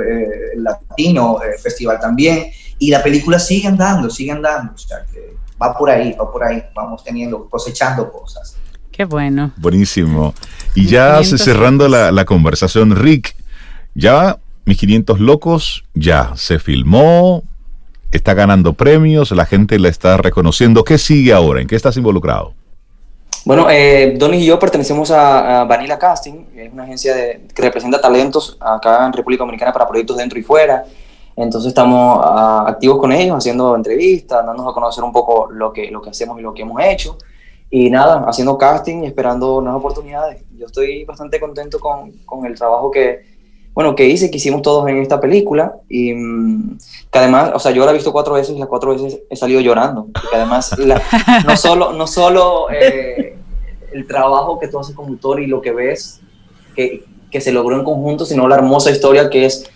Latino 0.57 1.39
Festival 1.61 1.99
también, 1.99 2.51
y 2.79 2.89
la 2.89 3.03
película 3.03 3.37
sigue 3.37 3.67
andando, 3.67 4.09
sigue 4.09 4.31
andando. 4.31 4.73
O 4.73 4.77
sea, 4.77 4.99
que 5.11 5.35
va 5.61 5.77
por 5.77 5.89
ahí, 5.89 6.15
va 6.19 6.31
por 6.31 6.43
ahí. 6.43 6.63
Vamos 6.73 7.03
teniendo, 7.03 7.47
cosechando 7.49 8.09
cosas. 8.11 8.55
Qué 8.91 9.05
bueno. 9.05 9.51
Buenísimo. 9.57 10.33
Y 10.73 10.87
ya 10.87 11.23
cerrando 11.23 11.87
la, 11.87 12.11
la 12.11 12.25
conversación, 12.25 12.95
Rick, 12.95 13.35
ya 13.93 14.39
mis 14.69 14.77
500 14.77 15.19
locos 15.19 15.83
ya 15.95 16.33
se 16.35 16.59
filmó, 16.59 17.41
está 18.11 18.35
ganando 18.35 18.73
premios, 18.73 19.31
la 19.31 19.47
gente 19.47 19.79
la 19.79 19.89
está 19.89 20.15
reconociendo. 20.17 20.83
¿Qué 20.83 20.99
sigue 20.99 21.33
ahora? 21.33 21.59
¿En 21.59 21.67
qué 21.67 21.75
estás 21.75 21.97
involucrado? 21.97 22.53
Bueno, 23.45 23.67
eh, 23.67 24.13
Donis 24.15 24.43
y 24.43 24.45
yo 24.45 24.59
pertenecemos 24.59 25.09
a, 25.09 25.63
Vanilla 25.63 25.97
Casting, 25.97 26.45
es 26.55 26.71
una 26.71 26.83
agencia 26.83 27.15
que 27.15 27.61
representa 27.63 27.99
talentos 27.99 28.57
acá 28.59 29.07
en 29.07 29.13
República 29.13 29.41
Dominicana 29.41 29.73
para 29.73 29.87
proyectos 29.87 30.17
dentro 30.17 30.37
y 30.37 30.43
fuera. 30.43 30.85
Entonces 31.35 31.69
estamos 31.69 32.21
ah, 32.23 32.65
activos 32.67 32.99
con 32.99 33.11
ellos, 33.11 33.35
haciendo 33.35 33.75
entrevistas, 33.75 34.45
dándonos 34.45 34.71
a 34.71 34.75
conocer 34.75 35.03
un 35.03 35.11
poco 35.11 35.49
lo 35.51 35.73
que, 35.73 35.89
lo 35.89 35.99
que 35.99 36.11
hacemos 36.11 36.37
y 36.37 36.43
lo 36.43 36.53
que 36.53 36.61
hemos 36.61 36.79
hecho. 36.83 37.17
Y 37.71 37.89
nada, 37.89 38.23
haciendo 38.27 38.55
casting 38.55 39.01
y 39.01 39.07
esperando 39.07 39.61
nuevas 39.61 39.79
oportunidades. 39.79 40.43
Yo 40.55 40.67
estoy 40.67 41.05
bastante 41.05 41.39
contento 41.39 41.79
con, 41.79 42.11
con 42.27 42.45
el 42.45 42.55
trabajo 42.55 42.91
que, 42.91 43.38
bueno, 43.73 43.95
que 43.95 44.07
hice, 44.07 44.29
que 44.29 44.37
hicimos 44.37 44.61
todos 44.61 44.87
en 44.89 44.97
esta 44.97 45.19
película. 45.19 45.75
Y 45.87 46.13
mm, 46.13 46.77
que 47.11 47.19
además, 47.19 47.51
o 47.53 47.59
sea, 47.59 47.71
yo 47.71 47.85
la 47.85 47.91
he 47.91 47.93
visto 47.93 48.11
cuatro 48.11 48.33
veces 48.33 48.55
y 48.55 48.59
las 48.59 48.67
cuatro 48.67 48.91
veces 48.91 49.19
he 49.29 49.35
salido 49.35 49.61
llorando. 49.61 50.07
Que 50.29 50.37
además, 50.37 50.75
no 51.45 51.57
solo, 51.57 51.93
no 51.93 52.07
solo 52.07 52.69
eh, 52.71 53.37
el 53.93 54.07
trabajo 54.07 54.59
que 54.59 54.67
tú 54.67 54.79
haces 54.79 54.95
como 54.95 55.09
autor 55.09 55.41
y 55.41 55.47
lo 55.47 55.61
que 55.61 55.71
ves 55.71 56.19
que, 56.75 57.05
que 57.31 57.41
se 57.41 57.51
logró 57.51 57.75
en 57.75 57.83
conjunto, 57.83 58.25
sino 58.25 58.47
la 58.47 58.55
hermosa 58.55 58.91
historia 58.91 59.29
que 59.29 59.45
es 59.45 59.69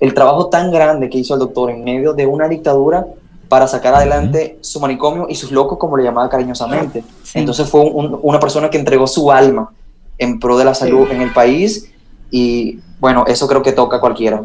el 0.00 0.14
trabajo 0.14 0.48
tan 0.48 0.72
grande 0.72 1.08
que 1.08 1.18
hizo 1.18 1.34
el 1.34 1.40
doctor 1.40 1.70
en 1.70 1.84
medio 1.84 2.12
de 2.12 2.26
una 2.26 2.48
dictadura 2.48 3.06
para 3.48 3.68
sacar 3.68 3.94
adelante 3.94 4.58
su 4.62 4.80
manicomio 4.80 5.26
y 5.28 5.34
sus 5.34 5.52
locos, 5.52 5.78
como 5.78 5.96
le 5.96 6.04
llamaba 6.04 6.28
cariñosamente. 6.28 7.04
Entonces 7.34 7.68
fue 7.68 7.82
una 7.82 8.40
persona 8.40 8.70
que 8.70 8.78
entregó 8.78 9.06
su 9.06 9.30
alma 9.30 9.70
en 10.16 10.40
pro 10.40 10.56
de 10.56 10.64
la 10.64 10.74
salud 10.74 11.06
en 11.10 11.20
el 11.20 11.32
país 11.32 11.91
y 12.32 12.80
bueno, 12.98 13.24
eso 13.28 13.46
creo 13.46 13.62
que 13.62 13.70
toca 13.70 13.98
a 13.98 14.00
cualquiera. 14.00 14.42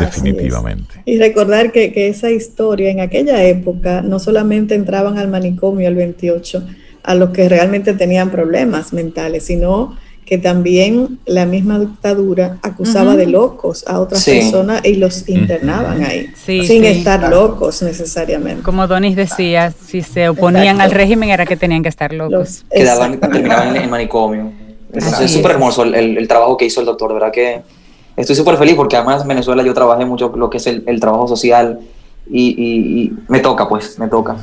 Definitivamente. 0.00 1.02
Y 1.04 1.18
recordar 1.18 1.70
que, 1.70 1.92
que, 1.92 2.08
esa 2.08 2.30
historia 2.30 2.90
en 2.90 2.98
aquella 2.98 3.44
época 3.44 4.02
no 4.02 4.18
solamente 4.18 4.74
entraban 4.74 5.16
al 5.16 5.28
manicomio 5.28 5.86
el 5.86 5.94
28 5.94 6.66
a 7.04 7.14
los 7.14 7.30
que 7.30 7.48
realmente 7.48 7.92
tenían 7.92 8.30
problemas 8.30 8.92
mentales, 8.92 9.44
sino 9.44 9.96
que 10.26 10.38
también 10.38 11.20
la 11.24 11.46
misma 11.46 11.78
dictadura 11.78 12.58
acusaba 12.62 13.14
de 13.14 13.26
locos 13.26 13.84
a 13.86 14.00
otras 14.00 14.24
personas 14.24 14.84
y 14.84 14.96
los 14.96 15.28
internaban 15.28 16.02
ahí, 16.02 16.28
sin 16.34 16.84
estar 16.84 17.30
locos 17.30 17.80
necesariamente. 17.82 18.62
Como 18.64 18.88
Donis 18.88 19.14
decía, 19.14 19.70
si 19.70 20.02
se 20.02 20.28
oponían 20.28 20.80
al 20.80 20.90
régimen 20.90 21.30
era 21.30 21.46
que 21.46 21.56
tenían 21.56 21.84
que 21.84 21.88
estar 21.88 22.12
locos. 22.12 22.64
Quedaban, 22.70 23.20
terminaban 23.20 23.76
en, 23.76 23.88
manicomio. 23.88 24.52
Es 24.96 25.32
súper 25.32 25.52
hermoso 25.52 25.82
el, 25.82 26.28
trabajo 26.28 26.56
que 26.56 26.66
hizo 26.66 26.80
el 26.80 26.86
doctor, 26.86 27.12
verdad 27.12 27.32
que 27.32 27.62
estoy 28.16 28.36
súper 28.36 28.56
feliz 28.56 28.74
porque 28.74 28.96
además 28.96 29.22
en 29.22 29.28
Venezuela 29.28 29.62
yo 29.62 29.74
trabajé 29.74 30.04
mucho 30.04 30.32
lo 30.36 30.50
que 30.50 30.58
es 30.58 30.66
el, 30.66 31.00
trabajo 31.00 31.28
social 31.28 31.80
y, 32.30 33.12
me 33.28 33.40
toca, 33.40 33.68
pues, 33.68 33.98
me 33.98 34.08
toca. 34.08 34.36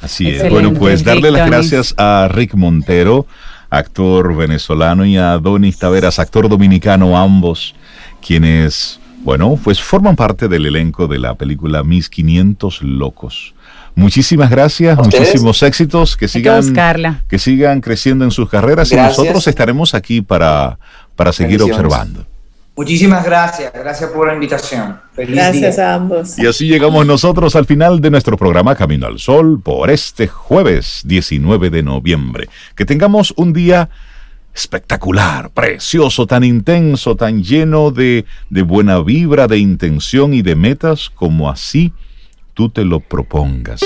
Así 0.00 0.28
es. 0.28 0.50
Bueno, 0.50 0.74
pues 0.74 1.04
darle 1.04 1.30
las 1.30 1.48
gracias 1.48 1.94
a 1.96 2.28
Rick 2.30 2.54
Montero 2.54 3.26
actor 3.72 4.36
venezolano, 4.36 5.06
y 5.06 5.16
a 5.16 5.38
Donis 5.38 5.78
Taveras, 5.78 6.18
actor 6.18 6.46
dominicano, 6.46 7.16
ambos, 7.16 7.74
quienes, 8.24 9.00
bueno, 9.22 9.58
pues 9.62 9.80
forman 9.80 10.16
parte 10.16 10.48
del 10.48 10.66
elenco 10.66 11.06
de 11.06 11.18
la 11.18 11.34
película 11.34 11.84
Mis 11.84 12.08
500 12.08 12.82
Locos. 12.82 13.54
Muchísimas 13.94 14.50
gracias, 14.50 14.98
muchísimos 14.98 15.62
éxitos, 15.62 16.16
que 16.16 16.26
sigan, 16.26 17.22
que, 17.28 17.38
sigan 17.38 17.80
creciendo 17.80 18.24
en 18.24 18.30
sus 18.30 18.48
carreras 18.48 18.90
y 18.90 18.96
nosotros 18.96 19.46
estaremos 19.46 19.94
aquí 19.94 20.22
para, 20.22 20.78
para 21.14 21.32
seguir 21.32 21.62
observando. 21.62 22.24
Muchísimas 22.74 23.22
gracias, 23.22 23.70
gracias 23.74 24.10
por 24.10 24.26
la 24.26 24.34
invitación. 24.34 24.98
gracias 25.14 25.78
a 25.78 25.94
ambos. 25.94 26.38
Y 26.38 26.46
así 26.46 26.66
llegamos 26.66 27.04
nosotros 27.06 27.54
al 27.54 27.66
final 27.66 28.00
de 28.00 28.10
nuestro 28.10 28.38
programa 28.38 28.74
Camino 28.74 29.06
al 29.06 29.18
Sol 29.18 29.60
por 29.62 29.90
este 29.90 30.26
jueves 30.26 31.02
19 31.04 31.68
de 31.68 31.82
noviembre. 31.82 32.48
Que 32.74 32.86
tengamos 32.86 33.34
un 33.36 33.52
día 33.52 33.90
espectacular, 34.54 35.50
precioso, 35.50 36.26
tan 36.26 36.44
intenso, 36.44 37.16
tan 37.16 37.42
lleno 37.42 37.90
de, 37.90 38.24
de 38.50 38.62
buena 38.62 39.00
vibra, 39.00 39.46
de 39.46 39.58
intención 39.58 40.34
y 40.34 40.42
de 40.42 40.56
metas 40.56 41.10
como 41.10 41.50
así 41.50 41.92
tú 42.54 42.68
te 42.68 42.84
lo 42.84 43.00
propongas. 43.00 43.80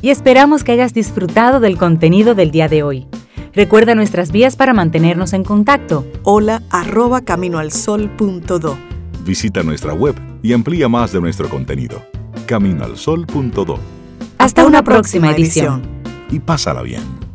Y 0.00 0.10
esperamos 0.10 0.64
que 0.64 0.72
hayas 0.72 0.94
disfrutado 0.94 1.60
del 1.60 1.78
contenido 1.78 2.34
del 2.34 2.50
día 2.50 2.68
de 2.68 2.82
hoy. 2.82 3.06
Recuerda 3.54 3.94
nuestras 3.94 4.32
vías 4.32 4.56
para 4.56 4.72
mantenernos 4.72 5.32
en 5.32 5.44
contacto. 5.44 6.06
Hola 6.22 6.62
arroba 6.70 7.20
caminoalsol.do. 7.20 8.78
Visita 9.24 9.62
nuestra 9.62 9.92
web 9.92 10.16
y 10.42 10.52
amplía 10.52 10.88
más 10.88 11.12
de 11.12 11.20
nuestro 11.20 11.48
contenido. 11.48 12.02
Caminoalsol.do. 12.46 13.78
Hasta 14.38 14.66
una 14.66 14.82
próxima 14.82 15.30
edición. 15.30 15.82
Y 16.30 16.40
pásala 16.40 16.82
bien. 16.82 17.31